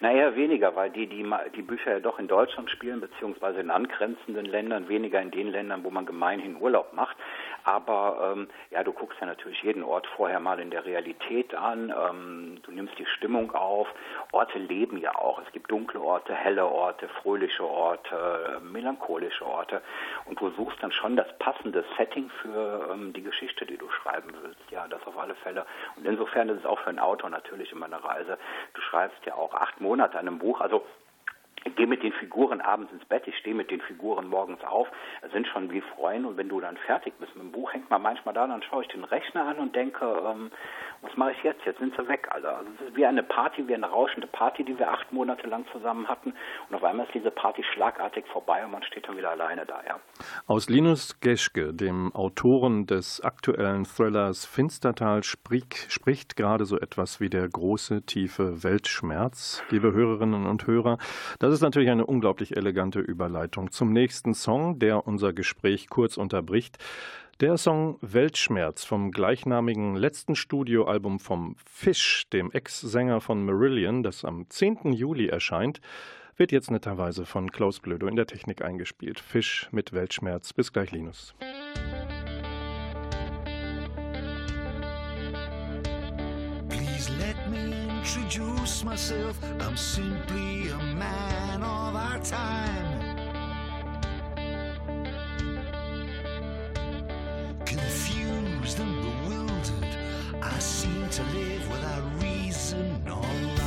Naja, 0.00 0.36
weniger, 0.36 0.76
weil 0.76 0.90
die, 0.90 1.08
die, 1.08 1.26
die 1.56 1.62
Bücher 1.62 1.92
ja 1.92 2.00
doch 2.00 2.20
in 2.20 2.28
Deutschland 2.28 2.70
spielen, 2.70 3.00
beziehungsweise 3.00 3.60
in 3.60 3.70
angrenzenden 3.70 4.46
Ländern, 4.46 4.88
weniger 4.88 5.20
in 5.20 5.32
den 5.32 5.48
Ländern, 5.48 5.82
wo 5.82 5.90
man 5.90 6.06
gemeinhin 6.06 6.56
Urlaub 6.60 6.92
macht. 6.92 7.16
Aber 7.64 8.32
ähm, 8.32 8.48
ja, 8.70 8.82
du 8.82 8.92
guckst 8.92 9.20
ja 9.20 9.26
natürlich 9.26 9.62
jeden 9.62 9.82
Ort 9.82 10.06
vorher 10.16 10.40
mal 10.40 10.60
in 10.60 10.70
der 10.70 10.84
Realität 10.84 11.54
an. 11.54 11.92
Ähm, 11.96 12.60
du 12.62 12.72
nimmst 12.72 12.98
die 12.98 13.06
Stimmung 13.06 13.52
auf. 13.54 13.88
Orte 14.32 14.58
leben 14.58 14.98
ja 14.98 15.14
auch. 15.14 15.40
Es 15.44 15.52
gibt 15.52 15.70
dunkle 15.70 16.00
Orte, 16.00 16.34
helle 16.34 16.66
Orte, 16.66 17.08
fröhliche 17.22 17.64
Orte, 17.64 18.60
melancholische 18.62 19.46
Orte. 19.46 19.82
Und 20.26 20.40
du 20.40 20.50
suchst 20.50 20.82
dann 20.82 20.92
schon 20.92 21.16
das 21.16 21.26
passende 21.38 21.84
Setting 21.96 22.30
für 22.42 22.90
ähm, 22.92 23.12
die 23.12 23.22
Geschichte, 23.22 23.66
die 23.66 23.76
du 23.76 23.88
schreiben 23.90 24.32
willst. 24.42 24.70
Ja, 24.70 24.86
das 24.88 25.06
auf 25.06 25.18
alle 25.18 25.34
Fälle. 25.36 25.66
Und 25.96 26.06
insofern 26.06 26.48
ist 26.48 26.60
es 26.60 26.66
auch 26.66 26.78
für 26.80 26.90
einen 26.90 26.98
Autor 26.98 27.30
natürlich 27.30 27.72
immer 27.72 27.86
eine 27.86 28.02
Reise. 28.02 28.38
Du 28.74 28.80
schreibst 28.80 29.24
ja 29.26 29.34
auch 29.34 29.54
acht 29.54 29.80
Monate 29.80 30.18
an 30.18 30.28
einem 30.28 30.38
Buch. 30.38 30.60
Also 30.60 30.84
ich 31.64 31.76
gehe 31.76 31.86
mit 31.86 32.02
den 32.02 32.12
Figuren 32.12 32.60
abends 32.60 32.92
ins 32.92 33.04
Bett, 33.04 33.26
ich 33.26 33.36
stehe 33.38 33.54
mit 33.54 33.70
den 33.70 33.80
Figuren 33.80 34.28
morgens 34.28 34.62
auf, 34.64 34.88
sind 35.32 35.46
schon 35.48 35.70
wie 35.70 35.80
Freunde 35.80 36.28
und 36.28 36.36
wenn 36.36 36.48
du 36.48 36.60
dann 36.60 36.76
fertig 36.76 37.14
bist 37.18 37.34
mit 37.34 37.44
dem 37.44 37.52
Buch, 37.52 37.72
hängt 37.72 37.90
man 37.90 38.02
manchmal 38.02 38.34
da, 38.34 38.46
dann 38.46 38.62
schaue 38.62 38.82
ich 38.82 38.88
den 38.88 39.04
Rechner 39.04 39.46
an 39.46 39.58
und 39.58 39.74
denke, 39.74 40.04
ähm, 40.04 40.50
was 41.02 41.16
mache 41.16 41.32
ich 41.32 41.42
jetzt? 41.44 41.64
Jetzt 41.64 41.78
sind 41.78 41.94
sie 41.96 42.08
weg, 42.08 42.26
Alter. 42.30 42.58
Also 42.58 42.70
es 42.74 42.88
ist 42.88 42.96
wie 42.96 43.06
eine 43.06 43.22
Party, 43.22 43.68
wie 43.68 43.74
eine 43.74 43.86
rauschende 43.86 44.26
Party, 44.26 44.64
die 44.64 44.78
wir 44.78 44.90
acht 44.90 45.12
Monate 45.12 45.46
lang 45.46 45.64
zusammen 45.72 46.08
hatten 46.08 46.34
und 46.68 46.74
auf 46.74 46.84
einmal 46.84 47.06
ist 47.06 47.14
diese 47.14 47.30
Party 47.30 47.62
schlagartig 47.74 48.26
vorbei 48.32 48.64
und 48.64 48.72
man 48.72 48.82
steht 48.82 49.06
dann 49.08 49.16
wieder 49.16 49.30
alleine 49.30 49.66
da, 49.66 49.82
ja. 49.86 49.98
Aus 50.46 50.68
Linus 50.68 51.20
Geschke, 51.20 51.72
dem 51.72 52.14
Autoren 52.14 52.86
des 52.86 53.20
aktuellen 53.20 53.84
Thrillers 53.84 54.44
Finstertal, 54.46 55.22
spricht, 55.22 55.92
spricht 55.92 56.36
gerade 56.36 56.64
so 56.64 56.78
etwas 56.78 57.20
wie 57.20 57.28
der 57.28 57.48
große, 57.48 58.02
tiefe 58.02 58.64
Weltschmerz, 58.64 59.62
liebe 59.70 59.92
Hörerinnen 59.92 60.46
und 60.46 60.66
Hörer. 60.66 60.98
Das 61.38 61.47
ist 61.52 61.60
natürlich 61.62 61.90
eine 61.90 62.04
unglaublich 62.04 62.56
elegante 62.56 63.00
Überleitung 63.00 63.70
zum 63.70 63.92
nächsten 63.92 64.34
Song, 64.34 64.78
der 64.78 65.06
unser 65.06 65.32
Gespräch 65.32 65.88
kurz 65.88 66.16
unterbricht. 66.16 66.78
Der 67.40 67.56
Song 67.56 67.96
Weltschmerz 68.00 68.82
vom 68.82 69.12
gleichnamigen 69.12 69.94
letzten 69.94 70.34
Studioalbum 70.34 71.20
vom 71.20 71.54
Fish, 71.64 72.26
dem 72.32 72.50
Ex-Sänger 72.50 73.20
von 73.20 73.44
Marillion, 73.44 74.02
das 74.02 74.24
am 74.24 74.50
10. 74.50 74.92
Juli 74.92 75.28
erscheint, 75.28 75.80
wird 76.36 76.50
jetzt 76.50 76.70
netterweise 76.70 77.24
von 77.24 77.52
Klaus 77.52 77.78
Blödo 77.78 78.08
in 78.08 78.16
der 78.16 78.26
Technik 78.26 78.62
eingespielt. 78.62 79.20
Fisch 79.20 79.68
mit 79.70 79.92
Weltschmerz. 79.92 80.52
Bis 80.52 80.72
gleich, 80.72 80.90
Linus. 80.90 81.34
Please 86.68 87.10
let 87.18 87.36
me 87.48 87.88
introduce 88.00 88.47
myself. 88.84 89.38
I'm 89.60 89.76
simply 89.76 90.68
a 90.68 90.78
man 90.78 91.62
of 91.62 91.96
our 91.96 92.18
time. 92.20 93.16
Confused 97.64 98.78
and 98.80 98.94
bewildered, 99.02 99.96
I 100.42 100.58
seem 100.58 101.08
to 101.08 101.22
live 101.22 101.70
without 101.70 102.22
reason 102.22 103.08
or 103.08 103.57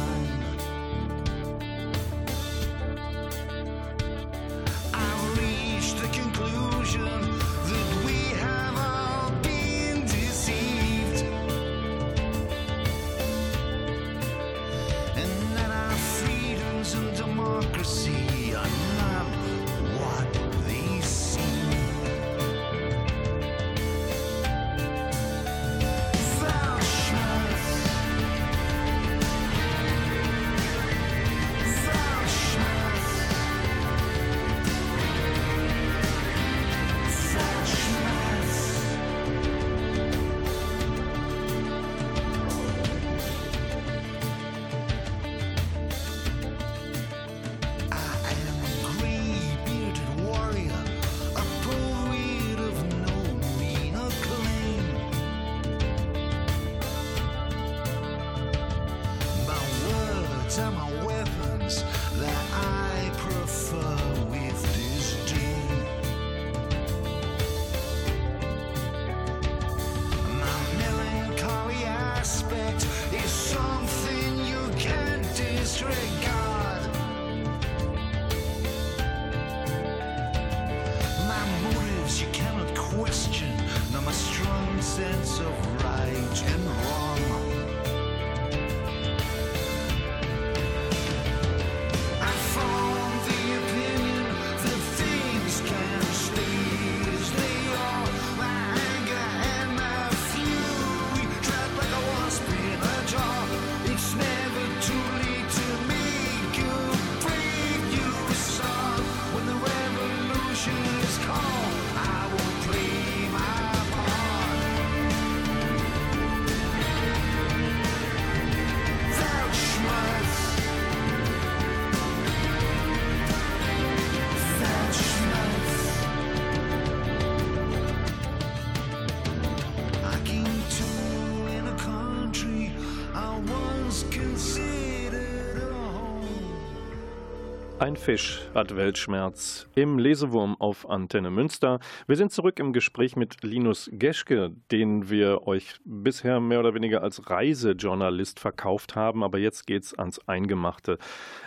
Ein 137.81 137.95
Fisch 137.95 138.41
hat 138.53 138.75
Weltschmerz 138.75 139.67
im 139.73 139.97
Lesewurm 139.97 140.55
auf 140.59 140.87
Antenne 140.87 141.31
Münster. 141.31 141.79
Wir 142.05 142.15
sind 142.15 142.31
zurück 142.31 142.59
im 142.59 142.73
Gespräch 142.73 143.15
mit 143.15 143.41
Linus 143.41 143.89
Geschke, 143.91 144.51
den 144.71 145.09
wir 145.09 145.47
euch 145.47 145.77
bisher 145.83 146.39
mehr 146.39 146.59
oder 146.59 146.75
weniger 146.75 147.01
als 147.01 147.31
Reisejournalist 147.31 148.39
verkauft 148.39 148.95
haben, 148.95 149.23
aber 149.23 149.39
jetzt 149.39 149.65
geht's 149.65 149.95
ans 149.95 150.19
Eingemachte. 150.27 150.99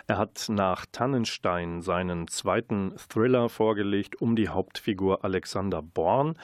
Er 0.08 0.18
hat 0.18 0.46
nach 0.48 0.86
Tannenstein 0.90 1.82
seinen 1.82 2.26
zweiten 2.26 2.96
Thriller 2.96 3.48
vorgelegt 3.48 4.20
um 4.20 4.34
die 4.34 4.48
Hauptfigur 4.48 5.24
Alexander 5.24 5.82
Born. 5.82 6.36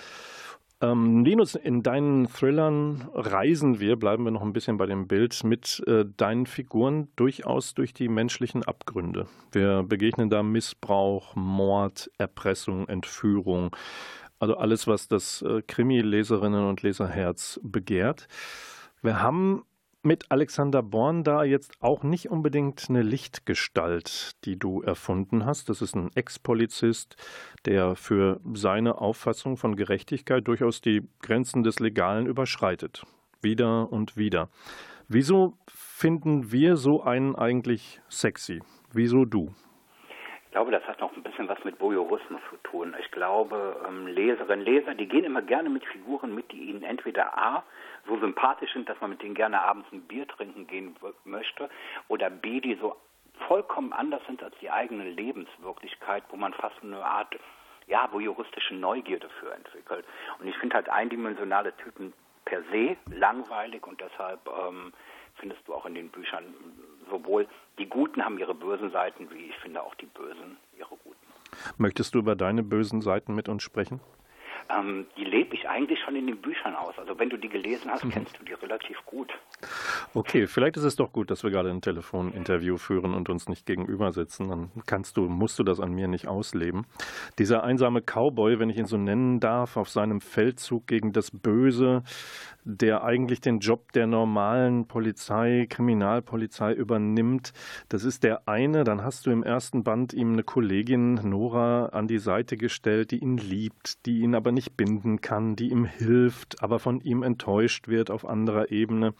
Ähm, 0.82 1.24
Linus, 1.24 1.56
in 1.56 1.82
deinen 1.82 2.26
Thrillern 2.26 3.08
reisen 3.12 3.80
wir, 3.80 3.96
bleiben 3.96 4.24
wir 4.24 4.30
noch 4.30 4.42
ein 4.42 4.54
bisschen 4.54 4.78
bei 4.78 4.86
dem 4.86 5.06
Bild, 5.08 5.44
mit 5.44 5.82
äh, 5.86 6.06
deinen 6.16 6.46
Figuren 6.46 7.08
durchaus 7.16 7.74
durch 7.74 7.92
die 7.92 8.08
menschlichen 8.08 8.64
Abgründe. 8.64 9.26
Wir 9.52 9.82
begegnen 9.82 10.30
da 10.30 10.42
Missbrauch, 10.42 11.36
Mord, 11.36 12.10
Erpressung, 12.16 12.88
Entführung, 12.88 13.76
also 14.38 14.56
alles, 14.56 14.86
was 14.86 15.06
das 15.06 15.42
äh, 15.42 15.60
Krimi-Leserinnen 15.60 16.66
und 16.66 16.82
Leserherz 16.82 17.60
begehrt. 17.62 18.26
Wir 19.02 19.20
haben 19.20 19.64
mit 20.02 20.30
Alexander 20.30 20.82
Born 20.82 21.24
da 21.24 21.44
jetzt 21.44 21.72
auch 21.80 22.02
nicht 22.02 22.30
unbedingt 22.30 22.86
eine 22.88 23.02
Lichtgestalt, 23.02 24.32
die 24.44 24.58
du 24.58 24.80
erfunden 24.80 25.44
hast. 25.44 25.68
Das 25.68 25.82
ist 25.82 25.94
ein 25.94 26.10
Ex-Polizist, 26.14 27.16
der 27.66 27.94
für 27.96 28.40
seine 28.54 28.98
Auffassung 29.00 29.56
von 29.56 29.76
Gerechtigkeit 29.76 30.46
durchaus 30.46 30.80
die 30.80 31.02
Grenzen 31.20 31.62
des 31.62 31.80
Legalen 31.80 32.26
überschreitet. 32.26 33.04
Wieder 33.42 33.90
und 33.92 34.16
wieder. 34.16 34.48
Wieso 35.08 35.54
finden 35.68 36.52
wir 36.52 36.76
so 36.76 37.02
einen 37.02 37.34
eigentlich 37.34 38.00
sexy? 38.08 38.60
Wieso 38.92 39.24
du? 39.24 39.50
Ich 40.50 40.52
glaube, 40.52 40.72
das 40.72 40.82
hat 40.88 40.98
noch 40.98 41.14
ein 41.14 41.22
bisschen 41.22 41.48
was 41.48 41.62
mit 41.62 41.80
Voyeurismus 41.80 42.40
zu 42.50 42.56
tun. 42.64 42.96
Ich 42.98 43.12
glaube, 43.12 43.80
ähm, 43.86 44.08
Leserinnen, 44.08 44.64
Leser, 44.64 44.96
die 44.96 45.06
gehen 45.06 45.22
immer 45.22 45.42
gerne 45.42 45.70
mit 45.70 45.84
Figuren 45.84 46.34
mit, 46.34 46.50
die 46.50 46.70
ihnen 46.70 46.82
entweder 46.82 47.38
A, 47.38 47.62
so 48.08 48.18
sympathisch 48.18 48.72
sind, 48.72 48.88
dass 48.88 49.00
man 49.00 49.10
mit 49.10 49.22
denen 49.22 49.36
gerne 49.36 49.62
abends 49.62 49.86
ein 49.92 50.00
Bier 50.08 50.26
trinken 50.26 50.66
gehen 50.66 50.96
möchte, 51.24 51.70
oder 52.08 52.30
B, 52.30 52.60
die 52.60 52.74
so 52.74 52.96
vollkommen 53.46 53.92
anders 53.92 54.22
sind 54.26 54.42
als 54.42 54.58
die 54.60 54.72
eigene 54.72 55.04
Lebenswirklichkeit, 55.04 56.24
wo 56.30 56.36
man 56.36 56.52
fast 56.54 56.82
eine 56.82 56.98
Art, 57.04 57.32
ja, 57.86 58.08
voyeuristische 58.10 58.74
Neugierde 58.74 59.28
für 59.38 59.54
entwickelt. 59.54 60.04
Und 60.40 60.48
ich 60.48 60.56
finde 60.58 60.74
halt 60.74 60.88
eindimensionale 60.88 61.76
Typen 61.76 62.12
per 62.44 62.60
se 62.72 62.96
langweilig 63.06 63.86
und 63.86 64.00
deshalb 64.00 64.40
ähm, 64.48 64.92
findest 65.36 65.60
du 65.68 65.74
auch 65.74 65.86
in 65.86 65.94
den 65.94 66.08
Büchern 66.08 66.52
sowohl 67.10 67.46
die 67.78 67.86
Guten 67.86 68.24
haben 68.24 68.38
ihre 68.38 68.54
bösen 68.54 68.90
Seiten, 68.90 69.30
wie 69.30 69.46
ich 69.50 69.56
finde 69.56 69.82
auch 69.82 69.94
die 69.96 70.06
Bösen 70.06 70.56
ihre 70.78 70.96
Guten. 71.04 71.16
Möchtest 71.78 72.14
du 72.14 72.18
über 72.20 72.36
deine 72.36 72.62
bösen 72.62 73.00
Seiten 73.00 73.34
mit 73.34 73.48
uns 73.48 73.62
sprechen? 73.62 74.00
Ähm, 74.76 75.06
die 75.16 75.24
lebe 75.24 75.54
ich 75.54 75.68
eigentlich 75.68 75.98
schon 76.00 76.16
in 76.16 76.26
den 76.26 76.40
Büchern 76.40 76.74
aus. 76.74 76.98
Also 76.98 77.18
wenn 77.18 77.30
du 77.30 77.36
die 77.36 77.48
gelesen 77.48 77.90
hast, 77.90 78.04
mhm. 78.04 78.10
kennst 78.10 78.38
du 78.38 78.44
die 78.44 78.52
relativ 78.52 78.98
gut. 79.06 79.32
Okay, 80.14 80.46
vielleicht 80.46 80.76
ist 80.76 80.84
es 80.84 80.96
doch 80.96 81.12
gut, 81.12 81.30
dass 81.30 81.42
wir 81.42 81.50
gerade 81.50 81.70
ein 81.70 81.80
Telefoninterview 81.80 82.76
führen 82.76 83.14
und 83.14 83.28
uns 83.28 83.48
nicht 83.48 83.66
gegenüber 83.66 84.12
sitzen. 84.12 84.48
Dann 84.48 84.70
kannst 84.86 85.16
du, 85.16 85.28
musst 85.28 85.58
du 85.58 85.62
das 85.62 85.80
an 85.80 85.92
mir 85.92 86.08
nicht 86.08 86.28
ausleben. 86.28 86.86
Dieser 87.38 87.62
einsame 87.64 88.02
Cowboy, 88.02 88.58
wenn 88.58 88.70
ich 88.70 88.76
ihn 88.76 88.86
so 88.86 88.96
nennen 88.96 89.40
darf, 89.40 89.76
auf 89.76 89.88
seinem 89.88 90.20
Feldzug 90.20 90.86
gegen 90.86 91.12
das 91.12 91.30
Böse, 91.30 92.02
der 92.64 93.04
eigentlich 93.04 93.40
den 93.40 93.60
Job 93.60 93.92
der 93.92 94.06
normalen 94.06 94.86
Polizei, 94.86 95.66
Kriminalpolizei 95.68 96.72
übernimmt. 96.72 97.52
Das 97.88 98.04
ist 98.04 98.22
der 98.22 98.48
eine. 98.48 98.84
Dann 98.84 99.02
hast 99.02 99.26
du 99.26 99.30
im 99.30 99.42
ersten 99.42 99.82
Band 99.82 100.12
ihm 100.12 100.32
eine 100.32 100.42
Kollegin 100.42 101.14
Nora 101.14 101.86
an 101.86 102.06
die 102.06 102.18
Seite 102.18 102.56
gestellt, 102.56 103.10
die 103.10 103.18
ihn 103.18 103.36
liebt, 103.36 104.04
die 104.06 104.20
ihn 104.20 104.34
aber 104.34 104.52
nicht 104.52 104.59
binden 104.72 105.20
kann, 105.20 105.56
die 105.56 105.70
ihm 105.70 105.84
hilft, 105.84 106.62
aber 106.62 106.78
von 106.78 107.00
ihm 107.00 107.22
enttäuscht 107.22 107.88
wird 107.88 108.10
auf 108.10 108.24
anderer 108.24 108.70
Ebene. 108.70 109.14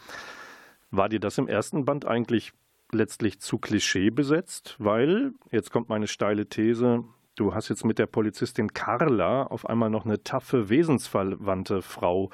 War 0.91 1.09
dir 1.09 1.21
das 1.21 1.39
im 1.39 1.49
ersten 1.49 1.85
Band 1.85 2.05
eigentlich 2.05 2.53
letztlich 2.93 3.41
zu 3.41 3.59
Klischee 3.59 4.11
besetzt? 4.11 4.77
Weil, 4.79 5.33
jetzt 5.51 5.71
kommt 5.71 5.89
meine 5.89 6.07
steile 6.07 6.47
These, 6.47 7.05
du 7.37 7.55
hast 7.55 7.69
jetzt 7.69 7.85
mit 7.85 7.99
der 7.99 8.07
Polizistin 8.07 8.73
Carla 8.73 9.45
auf 9.45 9.67
einmal 9.67 9.91
noch 9.91 10.05
eine 10.05 10.23
taffe, 10.23 10.69
wesensverwandte 10.69 11.83
Frau 11.83 12.31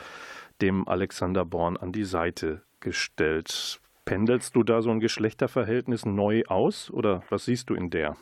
dem 0.61 0.89
Alexander 0.89 1.45
Born 1.45 1.77
an 1.77 1.93
die 1.93 2.05
Seite 2.05 2.63
gestellt. 2.81 3.81
Pendelst 4.05 4.55
du 4.57 4.63
da 4.63 4.83
so 4.83 4.91
ein 4.91 5.01
Geschlechterverhältnis 5.01 6.07
neu 6.07 6.45
aus 6.47 6.91
oder 6.91 7.23
was 7.29 7.45
siehst 7.45 7.71
du 7.71 7.75
in 7.75 7.91
der? 7.91 8.17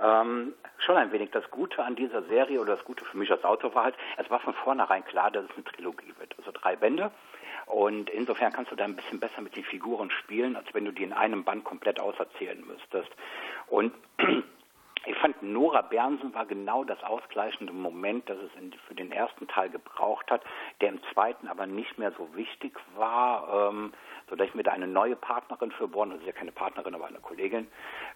Ähm, 0.00 0.54
schon 0.78 0.96
ein 0.96 1.12
wenig. 1.12 1.30
Das 1.30 1.50
Gute 1.50 1.84
an 1.84 1.96
dieser 1.96 2.22
Serie 2.24 2.60
oder 2.60 2.76
das 2.76 2.84
Gute 2.84 3.04
für 3.04 3.16
mich 3.16 3.30
als 3.30 3.44
Autor 3.44 3.74
war 3.74 3.84
halt, 3.84 3.94
es 4.16 4.28
war 4.30 4.40
von 4.40 4.54
vornherein 4.54 5.04
klar, 5.04 5.30
dass 5.30 5.44
es 5.44 5.50
eine 5.54 5.64
Trilogie 5.64 6.14
wird. 6.18 6.34
Also 6.38 6.50
drei 6.52 6.76
Bände. 6.76 7.10
Und 7.66 8.10
insofern 8.10 8.52
kannst 8.52 8.72
du 8.72 8.76
da 8.76 8.84
ein 8.84 8.96
bisschen 8.96 9.20
besser 9.20 9.40
mit 9.40 9.56
den 9.56 9.64
Figuren 9.64 10.10
spielen, 10.10 10.56
als 10.56 10.66
wenn 10.74 10.84
du 10.84 10.92
die 10.92 11.04
in 11.04 11.12
einem 11.12 11.44
Band 11.44 11.64
komplett 11.64 12.00
auserzählen 12.00 12.62
müsstest. 12.66 13.10
Und 13.68 13.94
ich 15.06 15.16
fand, 15.16 15.42
Nora 15.42 15.82
Bernsen 15.82 16.34
war 16.34 16.46
genau 16.46 16.84
das 16.84 17.02
ausgleichende 17.02 17.72
Moment, 17.72 18.28
das 18.28 18.38
es 18.38 18.50
in, 18.60 18.72
für 18.86 18.94
den 18.94 19.12
ersten 19.12 19.46
Teil 19.48 19.68
gebraucht 19.68 20.30
hat, 20.30 20.42
der 20.80 20.90
im 20.90 21.00
zweiten 21.12 21.48
aber 21.48 21.66
nicht 21.66 21.98
mehr 21.98 22.12
so 22.12 22.34
wichtig 22.34 22.74
war, 22.96 23.70
ähm, 23.70 23.92
sodass 24.28 24.48
ich 24.48 24.54
mir 24.54 24.62
da 24.62 24.72
eine 24.72 24.86
neue 24.86 25.16
Partnerin 25.16 25.72
für 25.72 25.88
Born, 25.88 26.10
das 26.10 26.20
ist 26.20 26.26
ja 26.26 26.32
keine 26.32 26.52
Partnerin, 26.52 26.94
aber 26.94 27.06
eine 27.06 27.18
Kollegin, 27.18 27.68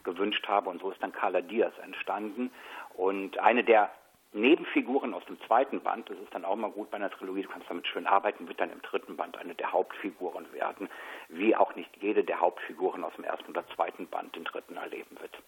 gewünscht 0.04 0.46
habe. 0.48 0.70
Und 0.70 0.80
so 0.80 0.90
ist 0.90 1.02
dann 1.02 1.12
Carla 1.12 1.42
Diaz 1.42 1.72
entstanden. 1.82 2.50
Und 2.94 3.38
eine 3.38 3.64
der 3.64 3.90
Nebenfiguren 4.32 5.14
aus 5.14 5.24
dem 5.26 5.40
zweiten 5.42 5.80
Band, 5.80 6.08
das 6.10 6.18
ist 6.18 6.34
dann 6.34 6.44
auch 6.44 6.56
mal 6.56 6.70
gut 6.70 6.90
bei 6.90 6.96
einer 6.96 7.10
Trilogie, 7.10 7.42
du 7.42 7.48
kannst 7.48 7.68
damit 7.70 7.86
schön 7.86 8.06
arbeiten, 8.06 8.46
wird 8.46 8.60
dann 8.60 8.70
im 8.70 8.82
dritten 8.82 9.16
Band 9.16 9.38
eine 9.38 9.54
der 9.54 9.72
Hauptfiguren 9.72 10.52
werden, 10.52 10.88
wie 11.28 11.56
auch 11.56 11.74
nicht 11.74 11.90
jede 12.00 12.24
der 12.24 12.40
Hauptfiguren 12.40 13.04
aus 13.04 13.14
dem 13.14 13.24
ersten 13.24 13.50
oder 13.50 13.66
zweiten 13.74 14.06
Band 14.06 14.36
den 14.36 14.44
dritten 14.44 14.76
erleben 14.76 15.18
wird 15.20 15.38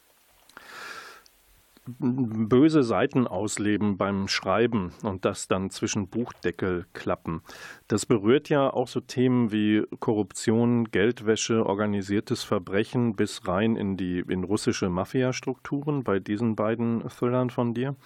böse 1.98 2.82
Seiten 2.82 3.26
ausleben 3.26 3.96
beim 3.96 4.28
Schreiben 4.28 4.92
und 5.02 5.24
das 5.24 5.48
dann 5.48 5.70
zwischen 5.70 6.08
Buchdeckel 6.08 6.86
klappen. 6.92 7.42
Das 7.88 8.06
berührt 8.06 8.48
ja 8.48 8.72
auch 8.72 8.88
so 8.88 9.00
Themen 9.00 9.52
wie 9.52 9.84
Korruption, 9.98 10.90
Geldwäsche, 10.90 11.66
organisiertes 11.66 12.44
Verbrechen 12.44 13.16
bis 13.16 13.46
rein 13.46 13.76
in 13.76 13.96
die 13.96 14.20
in 14.20 14.44
russische 14.44 14.88
Mafia-Strukturen 14.88 16.04
bei 16.04 16.18
diesen 16.18 16.56
beiden 16.56 17.06
Thrillern 17.08 17.50
von 17.50 17.74
dir. 17.74 17.96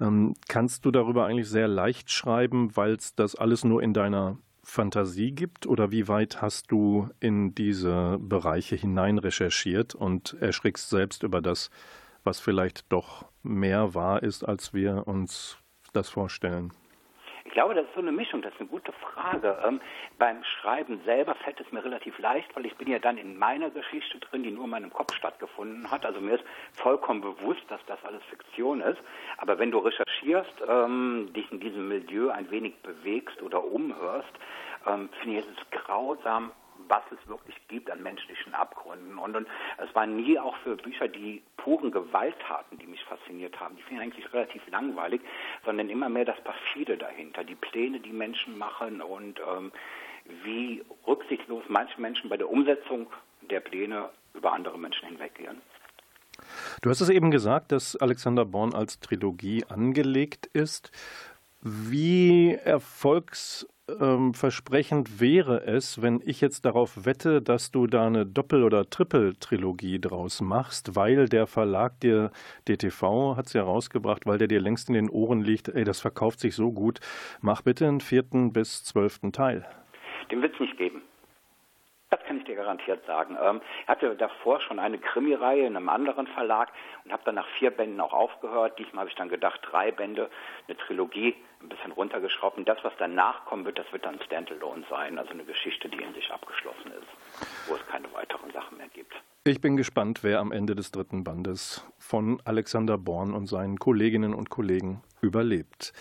Ähm, 0.00 0.34
kannst 0.48 0.84
du 0.84 0.90
darüber 0.90 1.26
eigentlich 1.26 1.48
sehr 1.48 1.68
leicht 1.68 2.10
schreiben, 2.10 2.76
weil 2.76 2.94
es 2.94 3.14
das 3.14 3.34
alles 3.34 3.64
nur 3.64 3.82
in 3.82 3.94
deiner 3.94 4.38
Fantasie 4.64 5.32
gibt 5.32 5.66
oder 5.66 5.90
wie 5.90 6.08
weit 6.08 6.40
hast 6.40 6.70
du 6.70 7.08
in 7.20 7.54
diese 7.54 8.18
Bereiche 8.20 8.76
hinein 8.76 9.18
recherchiert 9.18 9.94
und 9.94 10.36
erschrickst 10.40 10.88
selbst 10.88 11.24
über 11.24 11.42
das, 11.42 11.70
was 12.24 12.40
vielleicht 12.40 12.92
doch 12.92 13.26
mehr 13.42 13.94
wahr 13.94 14.22
ist, 14.22 14.44
als 14.44 14.72
wir 14.74 15.06
uns 15.06 15.58
das 15.92 16.08
vorstellen? 16.08 16.72
Ich 17.44 17.54
glaube, 17.54 17.74
das 17.74 17.84
ist 17.84 17.94
so 17.94 18.00
eine 18.00 18.12
Mischung, 18.12 18.40
das 18.40 18.54
ist 18.54 18.60
eine 18.60 18.68
gute 18.70 18.92
Frage. 18.92 19.58
Ähm, 19.66 19.80
beim 20.18 20.42
Schreiben 20.42 21.02
selber 21.04 21.34
fällt 21.34 21.60
es 21.60 21.70
mir 21.70 21.84
relativ 21.84 22.18
leicht, 22.18 22.48
weil 22.56 22.64
ich 22.64 22.74
bin 22.76 22.88
ja 22.88 22.98
dann 22.98 23.18
in 23.18 23.36
meiner 23.36 23.68
Geschichte 23.68 24.18
drin, 24.20 24.42
die 24.42 24.50
nur 24.50 24.64
in 24.64 24.70
meinem 24.70 24.90
Kopf 24.90 25.14
stattgefunden 25.14 25.90
hat. 25.90 26.06
Also 26.06 26.20
mir 26.20 26.36
ist 26.36 26.44
vollkommen 26.72 27.20
bewusst, 27.20 27.62
dass 27.68 27.84
das 27.86 28.02
alles 28.04 28.22
Fiktion 28.30 28.80
ist. 28.80 28.98
Aber 29.36 29.58
wenn 29.58 29.70
du 29.70 29.78
recherchierst, 29.80 30.62
ähm, 30.66 31.30
dich 31.34 31.50
in 31.52 31.60
diesem 31.60 31.88
Milieu 31.88 32.30
ein 32.30 32.50
wenig 32.50 32.76
bewegst 32.76 33.42
oder 33.42 33.62
umhörst, 33.62 34.32
ähm, 34.86 35.10
finde 35.20 35.38
ich, 35.38 35.44
es 35.44 35.50
ist 35.52 35.70
grausam 35.72 36.52
was 36.92 37.02
es 37.10 37.26
wirklich 37.26 37.56
gibt 37.68 37.90
an 37.90 38.02
menschlichen 38.02 38.52
Abgründen. 38.52 39.16
Und, 39.16 39.34
und 39.34 39.48
es 39.78 39.94
waren 39.94 40.14
nie 40.14 40.38
auch 40.38 40.54
für 40.58 40.76
Bücher 40.76 41.08
die 41.08 41.42
puren 41.56 41.90
Gewalttaten, 41.90 42.78
die 42.78 42.86
mich 42.86 43.02
fasziniert 43.04 43.58
haben. 43.58 43.76
Die 43.76 43.82
finde 43.82 44.02
ich 44.02 44.12
eigentlich 44.12 44.32
relativ 44.34 44.62
langweilig, 44.68 45.22
sondern 45.64 45.88
immer 45.88 46.10
mehr 46.10 46.26
das 46.26 46.38
Perfide 46.42 46.98
dahinter, 46.98 47.44
die 47.44 47.54
Pläne, 47.54 47.98
die 47.98 48.12
Menschen 48.12 48.58
machen 48.58 49.00
und 49.00 49.40
ähm, 49.40 49.72
wie 50.44 50.84
rücksichtslos 51.06 51.64
manche 51.68 51.98
Menschen 51.98 52.28
bei 52.28 52.36
der 52.36 52.50
Umsetzung 52.50 53.06
der 53.40 53.60
Pläne 53.60 54.10
über 54.34 54.52
andere 54.52 54.78
Menschen 54.78 55.08
hinweggehen. 55.08 55.62
Du 56.82 56.90
hast 56.90 57.00
es 57.00 57.08
eben 57.08 57.30
gesagt, 57.30 57.72
dass 57.72 57.96
Alexander 57.96 58.44
Born 58.44 58.74
als 58.74 59.00
Trilogie 59.00 59.64
angelegt 59.64 60.46
ist. 60.46 60.90
Wie 61.64 62.54
erfolgs 62.64 63.68
ähm, 64.00 64.34
versprechend 64.34 65.20
wäre 65.20 65.64
es, 65.64 66.02
wenn 66.02 66.20
ich 66.24 66.40
jetzt 66.40 66.64
darauf 66.64 67.04
wette, 67.04 67.40
dass 67.40 67.70
du 67.70 67.86
da 67.86 68.06
eine 68.06 68.26
Doppel- 68.26 68.64
oder 68.64 68.90
Triple-Trilogie 68.90 70.00
draus 70.00 70.40
machst, 70.40 70.96
weil 70.96 71.28
der 71.28 71.46
Verlag 71.46 72.00
dir, 72.00 72.32
DTV 72.68 73.36
hat 73.36 73.46
es 73.46 73.52
ja 73.52 73.62
rausgebracht, 73.62 74.26
weil 74.26 74.38
der 74.38 74.48
dir 74.48 74.60
längst 74.60 74.88
in 74.88 74.94
den 74.94 75.08
Ohren 75.08 75.40
liegt, 75.40 75.68
ey, 75.68 75.84
das 75.84 76.00
verkauft 76.00 76.40
sich 76.40 76.56
so 76.56 76.72
gut, 76.72 76.98
mach 77.40 77.62
bitte 77.62 77.86
einen 77.86 78.00
vierten 78.00 78.52
bis 78.52 78.82
zwölften 78.82 79.32
Teil. 79.32 79.64
Den 80.30 80.42
wird 80.42 80.54
es 80.54 80.60
nicht 80.60 80.76
geben. 80.78 81.02
Das 82.12 82.20
kann 82.24 82.36
ich 82.36 82.44
dir 82.44 82.56
garantiert 82.56 83.06
sagen. 83.06 83.38
Ähm, 83.42 83.62
ich 83.84 83.88
hatte 83.88 84.14
davor 84.14 84.60
schon 84.60 84.78
eine 84.78 84.98
Krimireihe 84.98 85.66
in 85.66 85.76
einem 85.78 85.88
anderen 85.88 86.26
Verlag 86.26 86.70
und 87.06 87.12
habe 87.12 87.22
dann 87.24 87.36
nach 87.36 87.46
vier 87.58 87.70
Bänden 87.70 87.98
auch 88.02 88.12
aufgehört. 88.12 88.78
Diesmal 88.78 89.00
habe 89.00 89.08
ich 89.08 89.16
dann 89.16 89.30
gedacht, 89.30 89.60
drei 89.70 89.90
Bände, 89.92 90.28
eine 90.68 90.76
Trilogie, 90.76 91.34
ein 91.62 91.70
bisschen 91.70 91.90
runtergeschraubt. 91.90 92.58
Und 92.58 92.68
das, 92.68 92.76
was 92.82 92.92
danach 92.98 93.46
kommen 93.46 93.64
wird, 93.64 93.78
das 93.78 93.90
wird 93.92 94.04
dann 94.04 94.20
Standalone 94.20 94.84
sein, 94.90 95.18
also 95.18 95.30
eine 95.30 95.44
Geschichte, 95.44 95.88
die 95.88 96.02
in 96.02 96.12
sich 96.12 96.30
abgeschlossen 96.30 96.92
ist, 96.92 97.08
wo 97.66 97.76
es 97.76 97.86
keine 97.86 98.12
weiteren 98.12 98.50
Sachen 98.50 98.76
mehr 98.76 98.88
gibt. 98.88 99.14
Ich 99.44 99.62
bin 99.62 99.78
gespannt, 99.78 100.22
wer 100.22 100.40
am 100.40 100.52
Ende 100.52 100.74
des 100.74 100.90
dritten 100.90 101.24
Bandes 101.24 101.90
von 101.98 102.42
Alexander 102.44 102.98
Born 102.98 103.32
und 103.32 103.46
seinen 103.46 103.78
Kolleginnen 103.78 104.34
und 104.34 104.50
Kollegen 104.50 105.02
überlebt. 105.22 105.94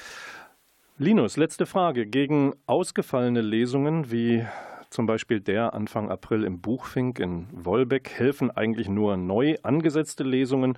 Linus, 0.98 1.38
letzte 1.38 1.66
Frage. 1.66 2.06
Gegen 2.06 2.54
ausgefallene 2.68 3.40
Lesungen 3.40 4.12
wie 4.12 4.46
zum 4.92 5.06
Beispiel 5.06 5.40
der 5.40 5.74
Anfang 5.74 6.12
April 6.12 6.44
im 6.44 6.62
Buchfink 6.62 7.20
in 7.20 7.48
Wolbeck, 7.52 8.12
helfen 8.12 8.52
eigentlich 8.52 8.90
nur 8.90 9.18
neu 9.18 9.56
angesetzte 9.64 10.24
Lesungen. 10.24 10.78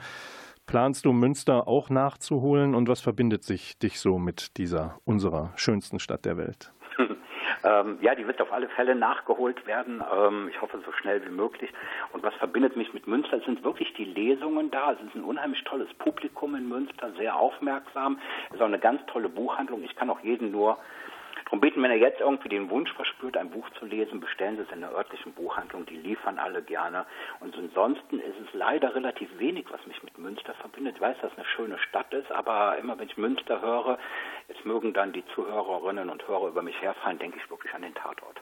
Planst 0.65 1.05
du 1.05 1.11
Münster 1.11 1.67
auch 1.67 1.89
nachzuholen 1.89 2.73
und 2.75 2.87
was 2.87 3.01
verbindet 3.01 3.43
sich 3.43 3.77
dich 3.79 3.99
so 3.99 4.17
mit 4.17 4.57
dieser 4.57 4.97
unserer 5.03 5.51
schönsten 5.55 5.99
Stadt 5.99 6.25
der 6.25 6.37
Welt? 6.37 6.71
Ähm, 7.65 7.97
ja, 8.01 8.13
die 8.13 8.27
wird 8.27 8.41
auf 8.41 8.51
alle 8.51 8.67
Fälle 8.67 8.93
nachgeholt 8.93 9.65
werden. 9.65 10.03
Ähm, 10.13 10.49
ich 10.49 10.61
hoffe 10.61 10.81
so 10.85 10.91
schnell 10.91 11.25
wie 11.25 11.29
möglich. 11.29 11.71
Und 12.11 12.21
was 12.21 12.33
verbindet 12.35 12.75
mich 12.75 12.93
mit 12.93 13.07
Münster? 13.07 13.37
Es 13.37 13.45
sind 13.45 13.63
wirklich 13.63 13.93
die 13.93 14.03
Lesungen 14.03 14.69
da. 14.69 14.91
Es 14.91 14.99
ist 14.99 15.15
ein 15.15 15.23
unheimlich 15.23 15.63
tolles 15.63 15.87
Publikum 15.93 16.55
in 16.55 16.67
Münster, 16.67 17.13
sehr 17.17 17.37
aufmerksam. 17.37 18.19
Es 18.49 18.55
ist 18.55 18.61
auch 18.61 18.65
eine 18.65 18.79
ganz 18.79 19.01
tolle 19.07 19.29
Buchhandlung. 19.29 19.81
Ich 19.83 19.95
kann 19.95 20.09
auch 20.09 20.19
jeden 20.19 20.51
nur 20.51 20.77
Darum 21.53 21.61
beten, 21.61 21.83
wenn 21.83 21.91
er 21.91 21.97
jetzt 21.97 22.19
irgendwie 22.19 22.49
den 22.49 22.71
Wunsch 22.71 22.91
verspürt, 22.93 23.37
ein 23.37 23.51
Buch 23.51 23.69
zu 23.77 23.85
lesen, 23.85 24.19
bestellen 24.19 24.55
Sie 24.55 24.63
es 24.63 24.71
in 24.71 24.81
der 24.81 24.91
örtlichen 24.91 25.33
Buchhandlung, 25.33 25.85
die 25.85 25.97
liefern 25.97 26.39
alle 26.39 26.63
gerne. 26.63 27.05
Und 27.41 27.55
ansonsten 27.55 28.19
ist 28.19 28.39
es 28.43 28.51
leider 28.53 28.95
relativ 28.95 29.29
wenig, 29.37 29.67
was 29.69 29.85
mich 29.85 30.01
mit 30.01 30.17
Münster 30.17 30.55
verbindet. 30.55 30.95
Ich 30.95 31.01
weiß, 31.01 31.15
dass 31.21 31.31
es 31.31 31.37
eine 31.37 31.45
schöne 31.45 31.77
Stadt 31.77 32.11
ist, 32.11 32.31
aber 32.31 32.79
immer 32.79 32.97
wenn 32.97 33.07
ich 33.07 33.17
Münster 33.17 33.61
höre, 33.61 33.99
jetzt 34.47 34.65
mögen 34.65 34.93
dann 34.93 35.13
die 35.13 35.23
Zuhörerinnen 35.35 36.09
und 36.09 36.27
Hörer 36.27 36.47
über 36.47 36.63
mich 36.63 36.81
herfallen, 36.81 37.19
denke 37.19 37.37
ich 37.37 37.47
wirklich 37.51 37.71
an 37.75 37.83
den 37.83 37.93
Tatort. 37.93 38.41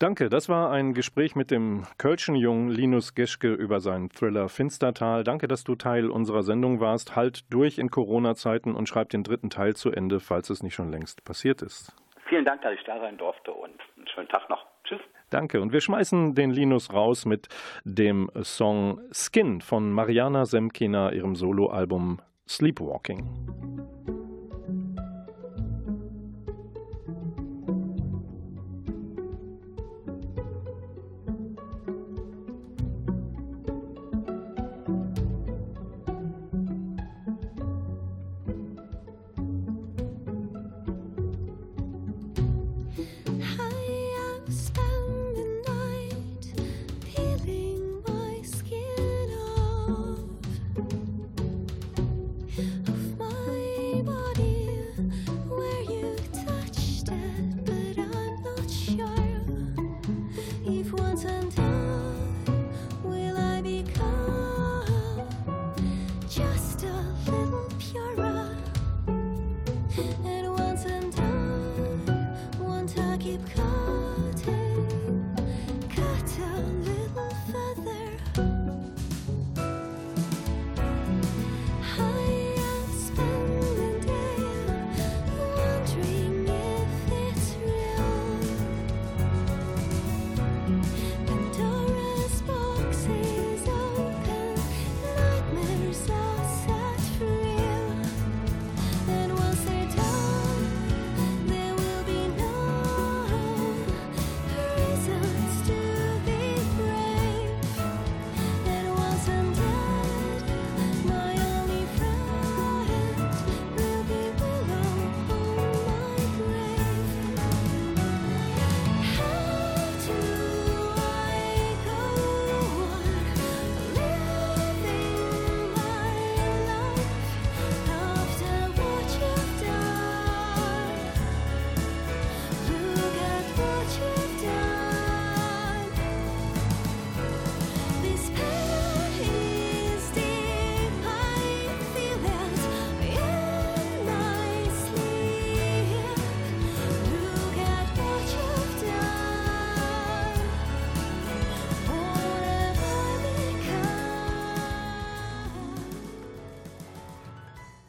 Danke, 0.00 0.28
das 0.28 0.48
war 0.48 0.72
ein 0.72 0.92
Gespräch 0.92 1.36
mit 1.36 1.52
dem 1.52 1.84
Kölschen 1.98 2.34
Jungen 2.34 2.68
Linus 2.68 3.14
Geschke 3.14 3.54
über 3.54 3.80
seinen 3.80 4.10
Thriller 4.10 4.48
Finstertal. 4.48 5.22
Danke, 5.22 5.46
dass 5.46 5.62
du 5.62 5.76
Teil 5.76 6.10
unserer 6.10 6.42
Sendung 6.42 6.80
warst. 6.80 7.14
Halt 7.14 7.52
durch 7.52 7.78
in 7.78 7.90
Corona-Zeiten 7.90 8.74
und 8.74 8.88
schreib 8.88 9.10
den 9.10 9.22
dritten 9.22 9.50
Teil 9.50 9.76
zu 9.76 9.92
Ende, 9.92 10.18
falls 10.18 10.50
es 10.50 10.64
nicht 10.64 10.74
schon 10.74 10.90
längst 10.90 11.24
passiert 11.24 11.62
ist. 11.62 11.94
Vielen 12.28 12.44
Dank, 12.44 12.62
dass 12.62 12.74
ich 12.74 12.82
da 12.84 12.98
sein 12.98 13.16
durfte 13.16 13.52
und 13.52 13.80
einen 13.96 14.08
schönen 14.08 14.28
Tag 14.28 14.50
noch. 14.50 14.66
Tschüss. 14.82 15.00
Danke. 15.30 15.60
Und 15.60 15.72
wir 15.72 15.80
schmeißen 15.80 16.34
den 16.34 16.50
Linus 16.50 16.92
raus 16.92 17.24
mit 17.24 17.48
dem 17.84 18.30
Song 18.42 19.00
Skin 19.12 19.60
von 19.60 19.92
Mariana 19.92 20.44
Semkina, 20.44 21.12
ihrem 21.12 21.36
Soloalbum 21.36 22.20
Sleepwalking. 22.48 24.23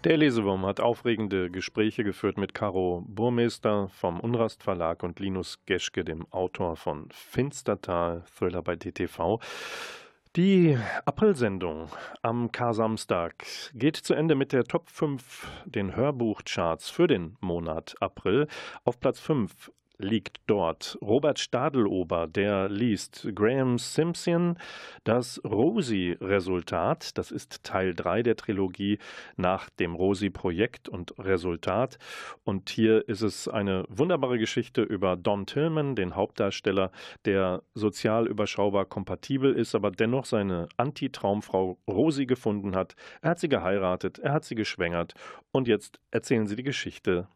Der 0.06 0.18
Lesewurm 0.18 0.68
hat 0.68 0.80
aufregende 0.80 1.49
Gespräche 1.49 2.03
geführt 2.03 2.38
mit 2.38 2.53
Caro 2.53 3.03
Burmeister 3.08 3.89
vom 3.89 4.20
Unrast 4.20 4.62
Verlag 4.62 5.01
und 5.01 5.20
Linus 5.20 5.66
Geschke, 5.66 6.06
dem 6.06 6.32
Autor 6.32 6.76
von 6.76 7.10
Finstertal, 7.10 8.24
Thriller 8.38 8.62
bei 8.62 8.76
DTV. 8.76 9.39
Die 10.36 10.78
April-Sendung 11.06 11.89
am 12.22 12.51
Kar-Samstag 12.51 13.47
geht 13.74 13.95
zu 13.95 14.14
Ende 14.14 14.36
mit 14.36 14.51
der 14.53 14.66
Top 14.66 14.91
5 14.91 15.47
den 15.66 15.95
Hörbuchcharts 15.95 16.91
für 16.91 17.08
den 17.08 17.36
Monat 17.41 17.95
April. 17.99 18.47
Auf 18.84 18.99
Platz 18.99 19.20
5 19.20 19.72
liegt 19.98 20.38
dort. 20.48 20.98
Robert 21.02 21.39
Stadelober, 21.39 22.28
der 22.28 22.70
liest 22.70 23.28
Graham 23.34 23.78
Simpson, 23.78 24.58
das 25.04 25.41
Rosi-Resultat. 25.43 27.18
Das 27.18 27.32
ist 27.32 27.64
Teil 27.64 27.93
3 27.93 28.24
der 28.24 28.36
Trilogie 28.36 29.00
nach 29.36 29.70
dem 29.70 29.96
Rosi-Projekt 29.96 30.89
und 30.89 31.18
Resultat. 31.20 31.98
Und 32.43 32.70
hier 32.70 33.08
ist 33.08 33.22
es 33.22 33.48
eine 33.48 33.86
wunderbare 33.89 34.38
Geschichte 34.38 34.82
über 34.82 35.16
Don 35.16 35.46
Tillman, 35.46 35.96
den 35.96 36.16
Hauptdarsteller, 36.16 36.91
der 37.26 37.64
sozial 37.74 38.28
überschaubar 38.28 38.86
kompatibel 38.86 39.54
ist, 39.54 39.76
aber 39.76 39.91
dennoch 39.91 40.26
seine 40.26 40.68
Anti-Traumfrau 40.78 41.78
Rosi 41.88 42.26
gefunden 42.26 42.76
hat. 42.76 42.96
Er 43.22 43.32
hat 43.32 43.39
sie 43.39 43.50
geheiratet, 43.50 44.20
er 44.20 44.34
hat 44.34 44.46
sie 44.46 44.56
geschwängert 44.56 45.14
und 45.52 45.68
jetzt 45.68 46.00
erzählen 46.12 46.48
sie 46.48 46.56
die 46.56 46.64
Geschichte 46.64 47.28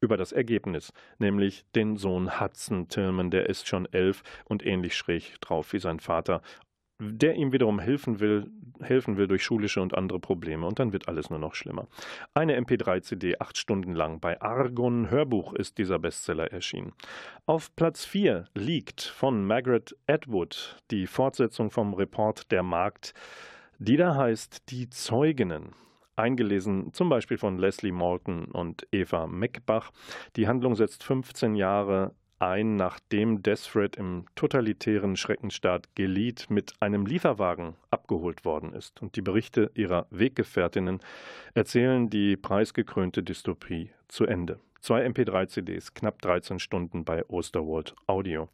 über 0.00 0.16
das 0.16 0.32
Ergebnis, 0.32 0.92
nämlich 1.18 1.64
den 1.74 1.96
Sohn 1.96 2.40
Hudson 2.40 2.88
Tillman, 2.88 3.30
der 3.30 3.48
ist 3.48 3.66
schon 3.66 3.86
elf 3.92 4.22
und 4.44 4.64
ähnlich 4.64 4.96
schräg 4.96 5.40
drauf 5.40 5.72
wie 5.72 5.80
sein 5.80 6.00
Vater, 6.00 6.42
der 7.00 7.36
ihm 7.36 7.52
wiederum 7.52 7.78
helfen 7.78 8.18
will, 8.18 8.50
helfen 8.80 9.16
will 9.16 9.28
durch 9.28 9.44
schulische 9.44 9.80
und 9.80 9.96
andere 9.96 10.18
Probleme 10.18 10.66
und 10.66 10.78
dann 10.80 10.92
wird 10.92 11.06
alles 11.06 11.30
nur 11.30 11.38
noch 11.38 11.54
schlimmer. 11.54 11.86
Eine 12.34 12.58
MP3-CD 12.60 13.36
acht 13.38 13.56
Stunden 13.56 13.92
lang 13.92 14.18
bei 14.18 14.40
Argon 14.40 15.08
Hörbuch 15.08 15.52
ist 15.52 15.78
dieser 15.78 15.98
Bestseller 16.00 16.52
erschienen. 16.52 16.92
Auf 17.46 17.74
Platz 17.76 18.04
4 18.04 18.46
liegt 18.54 19.02
von 19.02 19.46
Margaret 19.46 19.96
Atwood 20.08 20.76
die 20.90 21.06
Fortsetzung 21.06 21.70
vom 21.70 21.94
Report 21.94 22.50
Der 22.50 22.64
Markt, 22.64 23.14
die 23.78 23.96
da 23.96 24.16
heißt 24.16 24.70
Die 24.70 24.90
Zeuginnen 24.90 25.74
eingelesen, 26.18 26.92
zum 26.92 27.08
Beispiel 27.08 27.38
von 27.38 27.58
Leslie 27.58 27.92
Morton 27.92 28.46
und 28.46 28.86
Eva 28.92 29.26
Meckbach. 29.26 29.90
Die 30.36 30.48
Handlung 30.48 30.74
setzt 30.74 31.04
15 31.04 31.54
Jahre 31.54 32.12
ein, 32.38 32.76
nachdem 32.76 33.42
Desfred 33.42 33.96
im 33.96 34.26
totalitären 34.34 35.16
Schreckenstaat 35.16 35.94
Gilead 35.94 36.46
mit 36.50 36.74
einem 36.80 37.06
Lieferwagen 37.06 37.74
abgeholt 37.90 38.44
worden 38.44 38.72
ist. 38.72 39.02
Und 39.02 39.16
die 39.16 39.22
Berichte 39.22 39.70
ihrer 39.74 40.06
Weggefährtinnen 40.10 41.00
erzählen 41.54 42.08
die 42.10 42.36
preisgekrönte 42.36 43.22
Dystopie 43.22 43.90
zu 44.08 44.24
Ende. 44.24 44.58
Zwei 44.80 45.06
MP3-CDs, 45.06 45.94
knapp 45.94 46.22
13 46.22 46.58
Stunden 46.58 47.04
bei 47.04 47.24
Osterwald 47.28 47.94
Audio. 48.06 48.48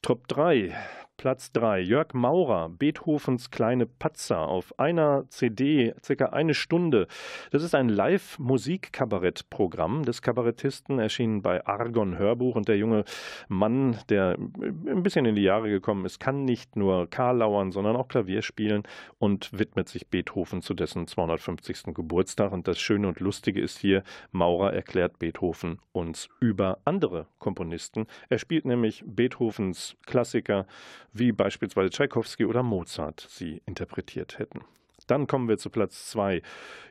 Top 0.00 0.26
3 0.28 0.74
Platz 1.16 1.50
3. 1.52 1.80
Jörg 1.80 2.12
Maurer, 2.12 2.68
Beethovens 2.68 3.50
kleine 3.50 3.86
Patzer 3.86 4.46
auf 4.46 4.78
einer 4.78 5.24
CD, 5.28 5.94
circa 6.04 6.26
eine 6.26 6.52
Stunde. 6.52 7.06
Das 7.50 7.62
ist 7.62 7.74
ein 7.74 7.88
Live-Musik-Kabarett-Programm 7.88 10.04
des 10.04 10.20
Kabarettisten, 10.20 10.98
erschienen 10.98 11.40
bei 11.40 11.66
Argon 11.66 12.18
Hörbuch. 12.18 12.54
Und 12.54 12.68
der 12.68 12.76
junge 12.76 13.04
Mann, 13.48 13.96
der 14.10 14.36
ein 14.38 15.02
bisschen 15.02 15.24
in 15.24 15.36
die 15.36 15.42
Jahre 15.42 15.70
gekommen 15.70 16.04
ist, 16.04 16.20
kann 16.20 16.44
nicht 16.44 16.76
nur 16.76 17.08
Karlauern, 17.08 17.72
sondern 17.72 17.96
auch 17.96 18.08
Klavier 18.08 18.42
spielen 18.42 18.82
und 19.18 19.58
widmet 19.58 19.88
sich 19.88 20.08
Beethoven 20.08 20.60
zu 20.60 20.74
dessen 20.74 21.06
250. 21.06 21.94
Geburtstag. 21.94 22.52
Und 22.52 22.68
das 22.68 22.78
Schöne 22.78 23.08
und 23.08 23.20
Lustige 23.20 23.62
ist 23.62 23.78
hier, 23.78 24.02
Maurer 24.32 24.74
erklärt 24.74 24.85
Beethoven 25.18 25.78
uns 25.92 26.28
über 26.40 26.78
andere 26.84 27.26
Komponisten. 27.38 28.06
Er 28.28 28.38
spielt 28.38 28.64
nämlich 28.64 29.02
Beethovens 29.06 29.96
Klassiker 30.06 30.66
wie 31.12 31.32
beispielsweise 31.32 31.90
Tschaikowski 31.90 32.44
oder 32.44 32.62
Mozart 32.62 33.26
sie 33.28 33.62
interpretiert 33.66 34.38
hätten. 34.38 34.60
Dann 35.06 35.26
kommen 35.26 35.48
wir 35.48 35.58
zu 35.58 35.70
Platz 35.70 36.10
2. 36.10 36.42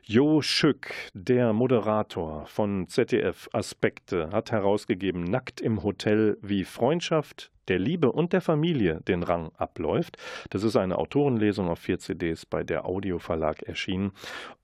Jo 0.02 0.40
Schück, 0.40 0.94
der 1.12 1.52
Moderator 1.52 2.46
von 2.46 2.88
ZDF 2.88 3.48
Aspekte, 3.52 4.30
hat 4.32 4.52
herausgegeben 4.52 5.24
Nackt 5.24 5.60
im 5.60 5.82
Hotel, 5.82 6.38
wie 6.40 6.64
Freundschaft, 6.64 7.50
der 7.68 7.78
Liebe 7.78 8.12
und 8.12 8.32
der 8.32 8.40
Familie 8.40 9.00
den 9.06 9.22
Rang 9.22 9.50
abläuft. 9.56 10.16
Das 10.50 10.62
ist 10.62 10.76
eine 10.76 10.96
Autorenlesung 10.96 11.68
auf 11.68 11.80
vier 11.80 11.98
CDs 11.98 12.46
bei 12.46 12.64
der 12.64 12.86
Audioverlag 12.86 13.62
erschienen. 13.64 14.12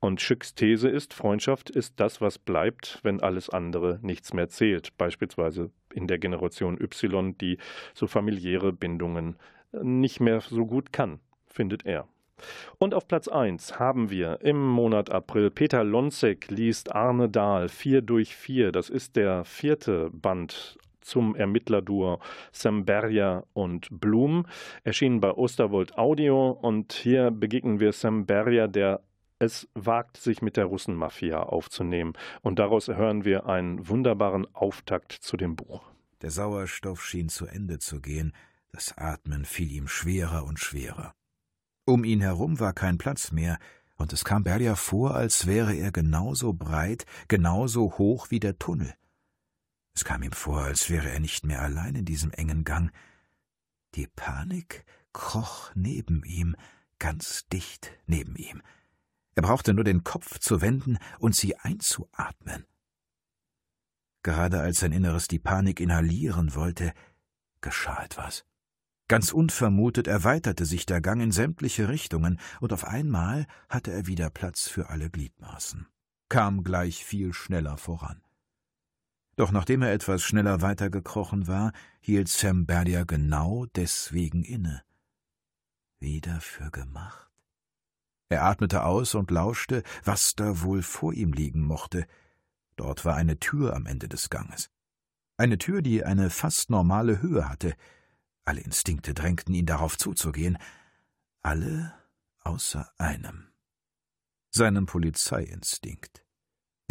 Und 0.01 0.21
Schücks 0.21 0.55
These 0.55 0.89
ist, 0.89 1.13
Freundschaft 1.13 1.69
ist 1.69 2.01
das, 2.01 2.21
was 2.21 2.39
bleibt, 2.39 3.01
wenn 3.03 3.21
alles 3.21 3.51
andere 3.51 3.99
nichts 4.03 4.33
mehr 4.33 4.49
zählt. 4.49 4.97
Beispielsweise 4.97 5.71
in 5.93 6.07
der 6.07 6.19
Generation 6.19 6.81
Y, 6.81 7.37
die 7.37 7.59
so 7.93 8.07
familiäre 8.07 8.73
Bindungen 8.73 9.37
nicht 9.73 10.21
mehr 10.21 10.41
so 10.41 10.65
gut 10.65 10.93
kann, 10.93 11.21
findet 11.47 11.85
er. 11.85 12.09
Und 12.79 12.95
auf 12.95 13.07
Platz 13.07 13.29
1 13.29 13.79
haben 13.79 14.11
wir 14.11 14.41
im 14.43 14.67
Monat 14.67 15.11
April 15.11 15.51
Peter 15.51 15.85
Lonzek 15.85 16.51
liest 16.51 16.95
Arne 16.95 17.29
Dahl 17.29 17.69
4 17.69 18.03
durch 18.03 18.35
4. 18.35 18.73
Das 18.73 18.91
ist 18.91 19.17
der 19.17 19.45
vierte 19.45 20.11
Band 20.13 20.79
zum 21.01 21.35
Ermittlerduo 21.35 22.21
Sam 22.53 22.85
Berja 22.85 23.45
und 23.53 23.89
Blum, 23.91 24.47
erschienen 24.85 25.21
bei 25.21 25.33
Osterwold 25.33 25.99
Audio. 25.99 26.51
Und 26.51 26.93
hier 26.93 27.31
begegnen 27.31 27.81
wir 27.81 27.93
Sam 27.93 28.27
Berja, 28.27 28.67
der 28.67 29.01
es 29.39 29.69
wagt, 29.75 30.17
sich 30.17 30.41
mit 30.41 30.57
der 30.57 30.67
Russenmafia 30.67 31.43
aufzunehmen. 31.43 32.13
Und 32.43 32.59
daraus 32.59 32.89
hören 32.89 33.25
wir 33.25 33.47
einen 33.47 33.89
wunderbaren 33.89 34.47
Auftakt 34.55 35.13
zu 35.13 35.37
dem 35.37 35.57
Buch. 35.57 35.83
Der 36.23 36.31
Sauerstoff 36.31 37.05
schien 37.05 37.29
zu 37.29 37.47
Ende 37.47 37.79
zu 37.81 38.01
gehen, 38.01 38.33
das 38.71 38.97
Atmen 38.97 39.45
fiel 39.45 39.71
ihm 39.71 39.89
schwerer 39.89 40.45
und 40.45 40.61
schwerer. 40.61 41.13
Um 41.85 42.05
ihn 42.05 42.21
herum 42.21 42.61
war 42.61 42.73
kein 42.73 42.99
Platz 42.99 43.33
mehr, 43.33 43.59
und 43.97 44.13
es 44.13 44.25
kam 44.25 44.45
Berja 44.45 44.75
vor, 44.75 45.15
als 45.15 45.47
wäre 45.47 45.75
er 45.75 45.93
genauso 45.93 46.53
breit, 46.53 47.07
genauso 47.29 47.99
hoch 47.99 48.31
wie 48.31 48.41
der 48.41 48.59
Tunnel. 48.59 48.95
Es 49.95 50.05
kam 50.05 50.23
ihm 50.23 50.33
vor, 50.33 50.63
als 50.63 50.91
wäre 50.91 51.11
er 51.11 51.21
nicht 51.21 51.45
mehr 51.45 51.61
allein 51.61 51.95
in 51.95 52.05
diesem 52.05 52.31
engen 52.33 52.65
Gang. 52.65 52.91
Die 53.95 54.07
Panik 54.07 54.85
kroch 55.13 55.71
neben 55.75 56.25
ihm, 56.25 56.57
ganz 56.99 57.47
dicht 57.49 57.93
neben 58.07 58.37
ihm. 58.37 58.63
Er 59.35 59.43
brauchte 59.43 59.75
nur 59.75 59.85
den 59.85 60.05
Kopf 60.05 60.39
zu 60.39 60.61
wenden 60.61 60.99
und 61.19 61.35
sie 61.35 61.57
einzuatmen. 61.57 62.65
Gerade 64.23 64.61
als 64.61 64.79
sein 64.79 64.93
Inneres 64.93 65.27
die 65.27 65.39
Panik 65.39 65.81
inhalieren 65.81 66.55
wollte, 66.55 66.93
geschah 67.61 68.03
etwas. 68.05 68.45
Ganz 69.09 69.33
unvermutet 69.33 70.07
erweiterte 70.07 70.65
sich 70.65 70.87
der 70.87 71.01
Gang 71.01 71.23
in 71.23 71.33
sämtliche 71.33 71.89
Richtungen, 71.89 72.39
und 72.61 72.73
auf 72.73 72.85
einmal 72.85 73.47
hatte 73.69 73.93
er 73.93 74.07
wieder 74.07 74.31
Platz 74.31 74.69
für 74.69 74.91
alle 74.91 75.11
Gliedmaßen, 75.11 75.87
kam 76.29 76.65
gleich 76.65 77.05
viel 77.05 77.33
schneller 77.33 77.77
voran. 77.77 78.23
Doch 79.37 79.51
nachdem 79.51 79.83
er 79.83 79.93
etwas 79.93 80.23
schneller 80.23 80.61
weitergekrochen 80.61 81.47
war, 81.47 81.73
hielt 82.01 82.29
Sam 82.29 82.67
Berdia 82.67 83.05
genau 83.05 83.67
deswegen 83.75 84.45
inne. 84.45 84.83
Wie 86.01 86.21
dafür 86.21 86.71
gemacht. 86.71 87.31
Er 88.29 88.45
atmete 88.45 88.85
aus 88.85 89.15
und 89.15 89.31
lauschte, 89.31 89.83
was 90.05 90.35
da 90.35 90.63
wohl 90.63 90.83
vor 90.83 91.13
ihm 91.13 91.33
liegen 91.33 91.63
mochte. 91.63 92.07
Dort 92.77 93.05
war 93.05 93.15
eine 93.15 93.39
Tür 93.39 93.75
am 93.77 93.87
Ende 93.87 94.09
des 94.09 94.31
Ganges. 94.31 94.71
Eine 95.37 95.59
Tür, 95.59 95.83
die 95.83 96.05
eine 96.05 96.31
fast 96.31 96.71
normale 96.71 97.21
Höhe 97.21 97.49
hatte. 97.49 97.75
Alle 98.45 98.61
Instinkte 98.61 99.15
drängten 99.15 99.55
ihn 99.55 99.67
darauf 99.67 99.97
zuzugehen. 99.99 100.59
Alle 101.43 101.95
außer 102.41 102.91
einem. 102.99 103.53
Seinem 104.51 104.87
Polizeiinstinkt 104.87 106.23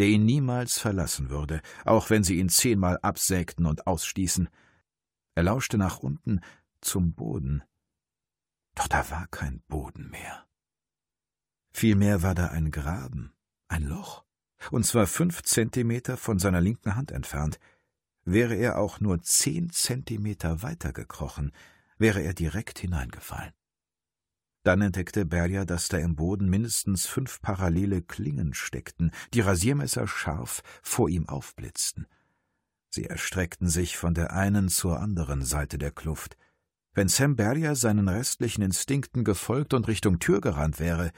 der 0.02 0.10
ihn 0.10 0.26
niemals 0.26 0.80
verlassen 0.80 1.30
würde, 1.30 1.62
auch 1.86 2.10
wenn 2.10 2.24
sie 2.24 2.40
ihn 2.40 2.50
zehnmal 2.50 2.98
absägten 3.04 3.68
und 3.68 3.86
ausstießen. 3.86 4.50
Er 5.36 5.44
lauschte 5.44 5.78
nach 5.78 6.00
unten 6.00 6.42
zum 6.82 7.14
Boden. 7.14 7.62
Doch 8.74 8.88
da 8.88 9.08
war 9.12 9.28
kein 9.28 9.62
Boden 9.68 10.10
mehr. 10.10 10.48
Vielmehr 11.72 12.24
war 12.24 12.34
da 12.34 12.48
ein 12.48 12.72
Graben, 12.72 13.32
ein 13.68 13.84
Loch, 13.84 14.26
und 14.72 14.88
zwar 14.88 15.06
fünf 15.06 15.44
Zentimeter 15.44 16.18
von 16.18 16.40
seiner 16.40 16.62
linken 16.62 16.96
Hand 16.96 17.12
entfernt. 17.12 17.60
Wäre 18.24 18.56
er 18.56 18.78
auch 18.78 19.00
nur 19.00 19.22
zehn 19.22 19.72
Zentimeter 19.72 20.62
weitergekrochen, 20.62 21.52
wäre 21.98 22.22
er 22.22 22.34
direkt 22.34 22.80
hineingefallen. 22.80 23.54
Dann 24.64 24.82
entdeckte 24.82 25.26
Berja, 25.26 25.66
dass 25.66 25.88
da 25.88 25.98
im 25.98 26.16
Boden 26.16 26.50
mindestens 26.50 27.08
fünf 27.08 27.42
parallele 27.42 28.04
Klingen 28.04 28.54
steckten, 28.54 29.12
die 29.34 29.42
Rasiermesser 29.42 30.08
scharf 30.08 30.62
vor 30.84 31.10
ihm 31.10 31.28
aufblitzten. 31.28 32.06
Sie 32.90 33.06
erstreckten 33.06 33.70
sich 33.70 33.98
von 33.98 34.14
der 34.14 34.34
einen 34.34 34.70
zur 34.70 35.00
anderen 35.00 35.44
Seite 35.44 35.78
der 35.78 35.92
Kluft. 35.92 36.38
Wenn 36.94 37.08
Sam 37.08 37.38
Berja 37.38 37.74
seinen 37.74 38.08
restlichen 38.08 38.62
Instinkten 38.62 39.24
gefolgt 39.24 39.74
und 39.74 39.88
Richtung 39.88 40.20
Tür 40.20 40.42
gerannt 40.42 40.80
wäre, 40.80 41.12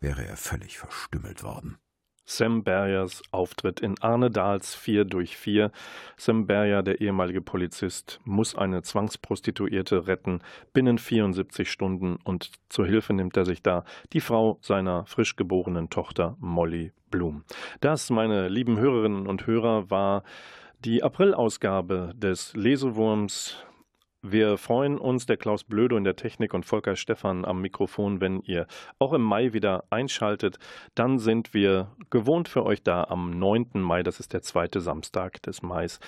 wäre 0.00 0.26
er 0.26 0.36
völlig 0.36 0.76
verstümmelt 0.76 1.42
worden. 1.42 1.78
Sam 2.26 2.64
Berriers 2.64 3.22
Auftritt 3.32 3.80
in 3.80 3.96
Arne 4.00 4.30
Dahls 4.30 4.74
4 4.74 5.04
durch 5.04 5.36
4. 5.36 5.70
Sam 6.16 6.46
Berrier, 6.46 6.82
der 6.82 7.00
ehemalige 7.00 7.42
Polizist, 7.42 8.20
muss 8.24 8.54
eine 8.54 8.82
Zwangsprostituierte 8.82 10.06
retten 10.06 10.40
binnen 10.72 10.98
74 10.98 11.70
Stunden 11.70 12.16
und 12.24 12.52
zur 12.68 12.86
Hilfe 12.86 13.12
nimmt 13.12 13.36
er 13.36 13.44
sich 13.44 13.62
da 13.62 13.84
die 14.12 14.20
Frau 14.20 14.58
seiner 14.62 15.04
frisch 15.06 15.36
geborenen 15.36 15.90
Tochter 15.90 16.36
Molly 16.40 16.92
Blum. 17.10 17.44
Das, 17.80 18.10
meine 18.10 18.48
lieben 18.48 18.78
Hörerinnen 18.78 19.26
und 19.26 19.46
Hörer, 19.46 19.90
war 19.90 20.24
die 20.84 21.02
Aprilausgabe 21.02 22.12
des 22.16 22.54
Lesewurms 22.54 23.56
wir 24.26 24.56
freuen 24.56 24.96
uns, 24.96 25.26
der 25.26 25.36
Klaus 25.36 25.64
Blödo 25.64 25.98
in 25.98 26.04
der 26.04 26.16
Technik 26.16 26.54
und 26.54 26.64
Volker 26.64 26.96
Stephan 26.96 27.44
am 27.44 27.60
Mikrofon, 27.60 28.22
wenn 28.22 28.40
ihr 28.40 28.66
auch 28.98 29.12
im 29.12 29.20
Mai 29.20 29.52
wieder 29.52 29.84
einschaltet. 29.90 30.58
Dann 30.94 31.18
sind 31.18 31.52
wir 31.52 31.88
gewohnt 32.08 32.48
für 32.48 32.64
euch 32.64 32.82
da 32.82 33.04
am 33.04 33.38
9. 33.38 33.72
Mai, 33.74 34.02
das 34.02 34.20
ist 34.20 34.32
der 34.32 34.40
zweite 34.40 34.80
Samstag 34.80 35.42
des 35.42 35.60
Mais. 35.60 36.00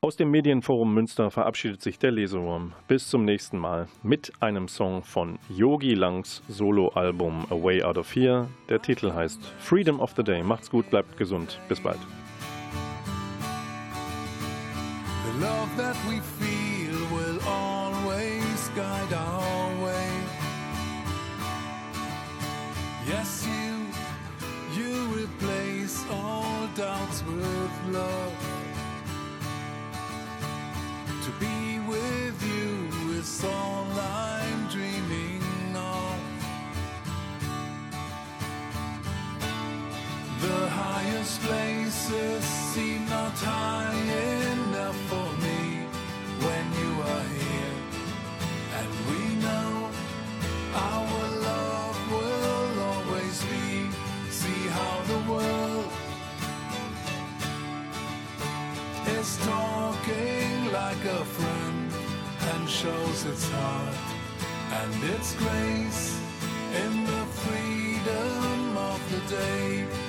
Aus 0.00 0.14
dem 0.14 0.30
Medienforum 0.30 0.94
Münster 0.94 1.32
verabschiedet 1.32 1.82
sich 1.82 1.98
der 1.98 2.12
Lesewurm. 2.12 2.72
Bis 2.86 3.08
zum 3.08 3.24
nächsten 3.24 3.58
Mal 3.58 3.88
mit 4.04 4.32
einem 4.38 4.68
Song 4.68 5.02
von 5.02 5.40
Yogi 5.48 5.94
Langs 5.94 6.40
Soloalbum 6.46 7.46
A 7.50 7.54
Way 7.54 7.82
Out 7.82 7.98
of 7.98 8.14
Here. 8.14 8.48
Der 8.68 8.80
Titel 8.80 9.12
heißt 9.12 9.44
Freedom 9.58 9.98
of 9.98 10.12
the 10.16 10.22
Day. 10.22 10.44
Macht's 10.44 10.70
gut, 10.70 10.88
bleibt 10.88 11.16
gesund. 11.16 11.58
Bis 11.68 11.80
bald. 11.80 11.98
All 33.44 33.86
I'm 33.98 34.68
dreaming 34.68 35.76
of. 35.76 36.18
The 40.40 40.68
highest 40.68 41.40
places 41.42 42.44
seem 42.44 43.06
not 43.08 43.38
high 43.38 43.83
shows 62.66 63.24
its 63.26 63.48
heart 63.50 63.96
and 64.72 65.04
its 65.04 65.34
grace 65.34 66.18
in 66.74 67.04
the 67.04 67.24
freedom 67.42 68.76
of 68.76 69.00
the 69.10 69.36
day. 69.36 70.03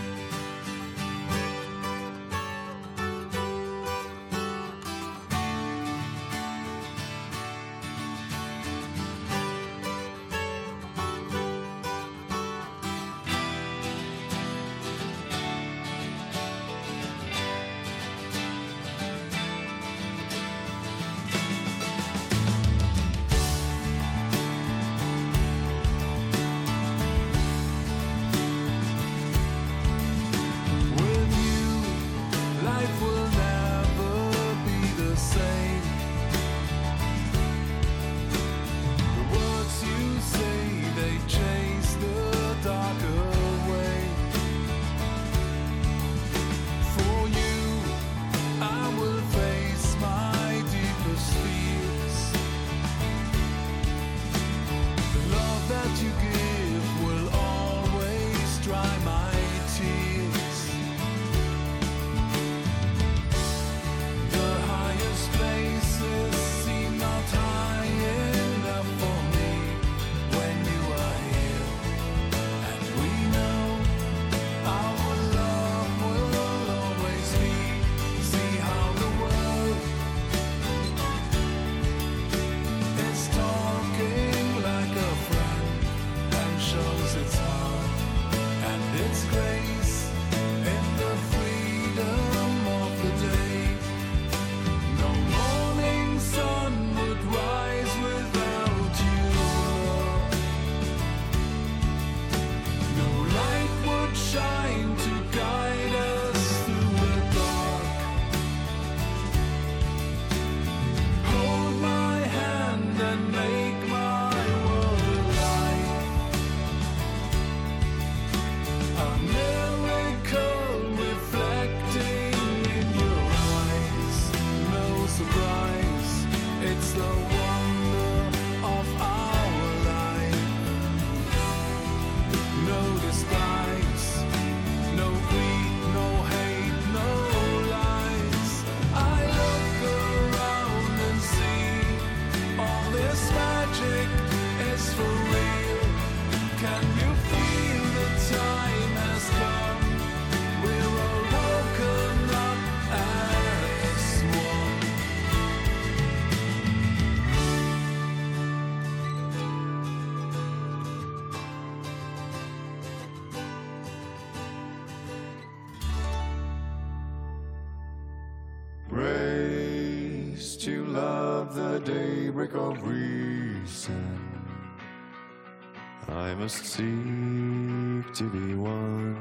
Must 176.45 176.61
seek 176.63 178.05
to 178.13 178.29
be 178.29 178.53
one 178.53 179.17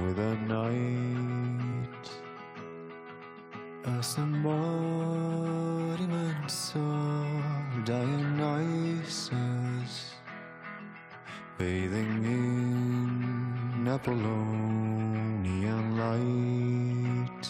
with 0.00 0.16
the 0.16 0.34
night. 0.56 2.08
As 3.84 4.16
embodiments 4.16 6.72
of 6.74 7.84
Dionysus, 7.84 9.34
bathing 11.58 12.24
in 12.24 13.86
Apollonian 13.86 15.98
light. 15.98 17.46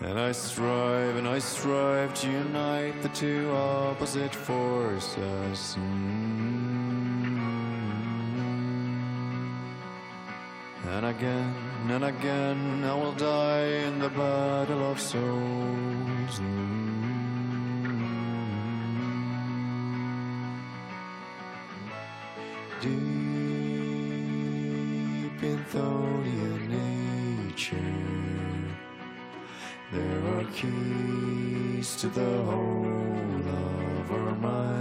And 0.00 0.20
I 0.20 0.32
strive 0.32 1.16
and 1.16 1.26
I 1.26 1.38
strive 1.38 2.12
to 2.20 2.30
unite 2.30 3.00
the 3.00 3.08
two 3.08 3.50
opposite 3.50 4.34
forces. 4.34 5.78
Mm. 5.78 6.27
And 10.94 11.04
again 11.06 11.54
and 11.90 12.04
again 12.04 12.84
I 12.84 12.94
will 12.94 13.12
die 13.12 13.66
in 13.86 13.98
the 13.98 14.08
battle 14.08 14.90
of 14.90 14.98
souls. 14.98 16.40
Deep 22.80 22.92
in 25.42 25.58
Thonian 25.72 26.62
nature. 26.68 27.94
There 29.92 30.22
are 30.34 30.44
keys 30.52 31.96
to 32.00 32.08
the 32.08 32.42
whole 32.44 33.42
of 33.60 34.12
our 34.12 34.34
minds. 34.36 34.77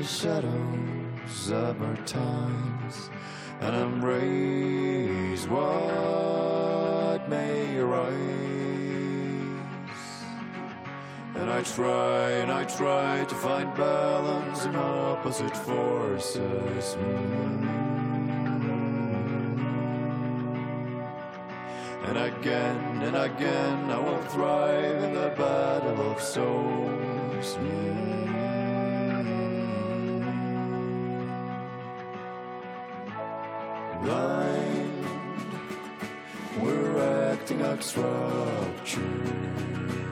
The 0.00 0.06
shadows 0.06 1.50
of 1.50 1.82
our 1.82 1.96
times 2.06 3.10
and 3.60 3.76
embrace 3.76 5.46
what 5.46 7.28
may 7.28 7.76
arise. 7.76 8.08
And 11.34 11.50
I 11.50 11.62
try 11.62 12.30
and 12.30 12.50
I 12.50 12.64
try 12.64 13.26
to 13.26 13.34
find 13.34 13.74
balance 13.74 14.64
in 14.64 14.74
opposite 14.74 15.54
forces. 15.54 16.96
And 22.06 22.16
again 22.16 23.02
and 23.02 23.16
again 23.16 23.90
I 23.90 23.98
will 23.98 24.22
thrive 24.32 25.02
in 25.04 25.12
the 25.12 25.34
battle 25.36 26.10
of 26.10 26.22
souls. 26.22 27.58
Blind, 34.10 35.04
we're 36.60 37.30
acting 37.30 37.62
out 37.62 37.80
structures. 37.80 40.09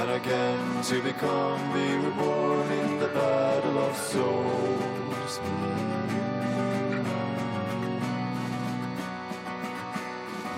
And 0.00 0.10
again 0.12 0.82
to 0.84 1.02
become, 1.02 1.72
be 1.72 1.96
reborn 2.06 2.70
in 2.70 3.00
the 3.00 3.08
battle 3.08 3.78
of 3.78 3.96
souls. 3.96 5.40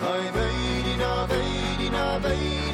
I 0.03 0.21
veidina, 0.37 1.27
veidina, 1.31 2.21
veidina, 2.21 2.70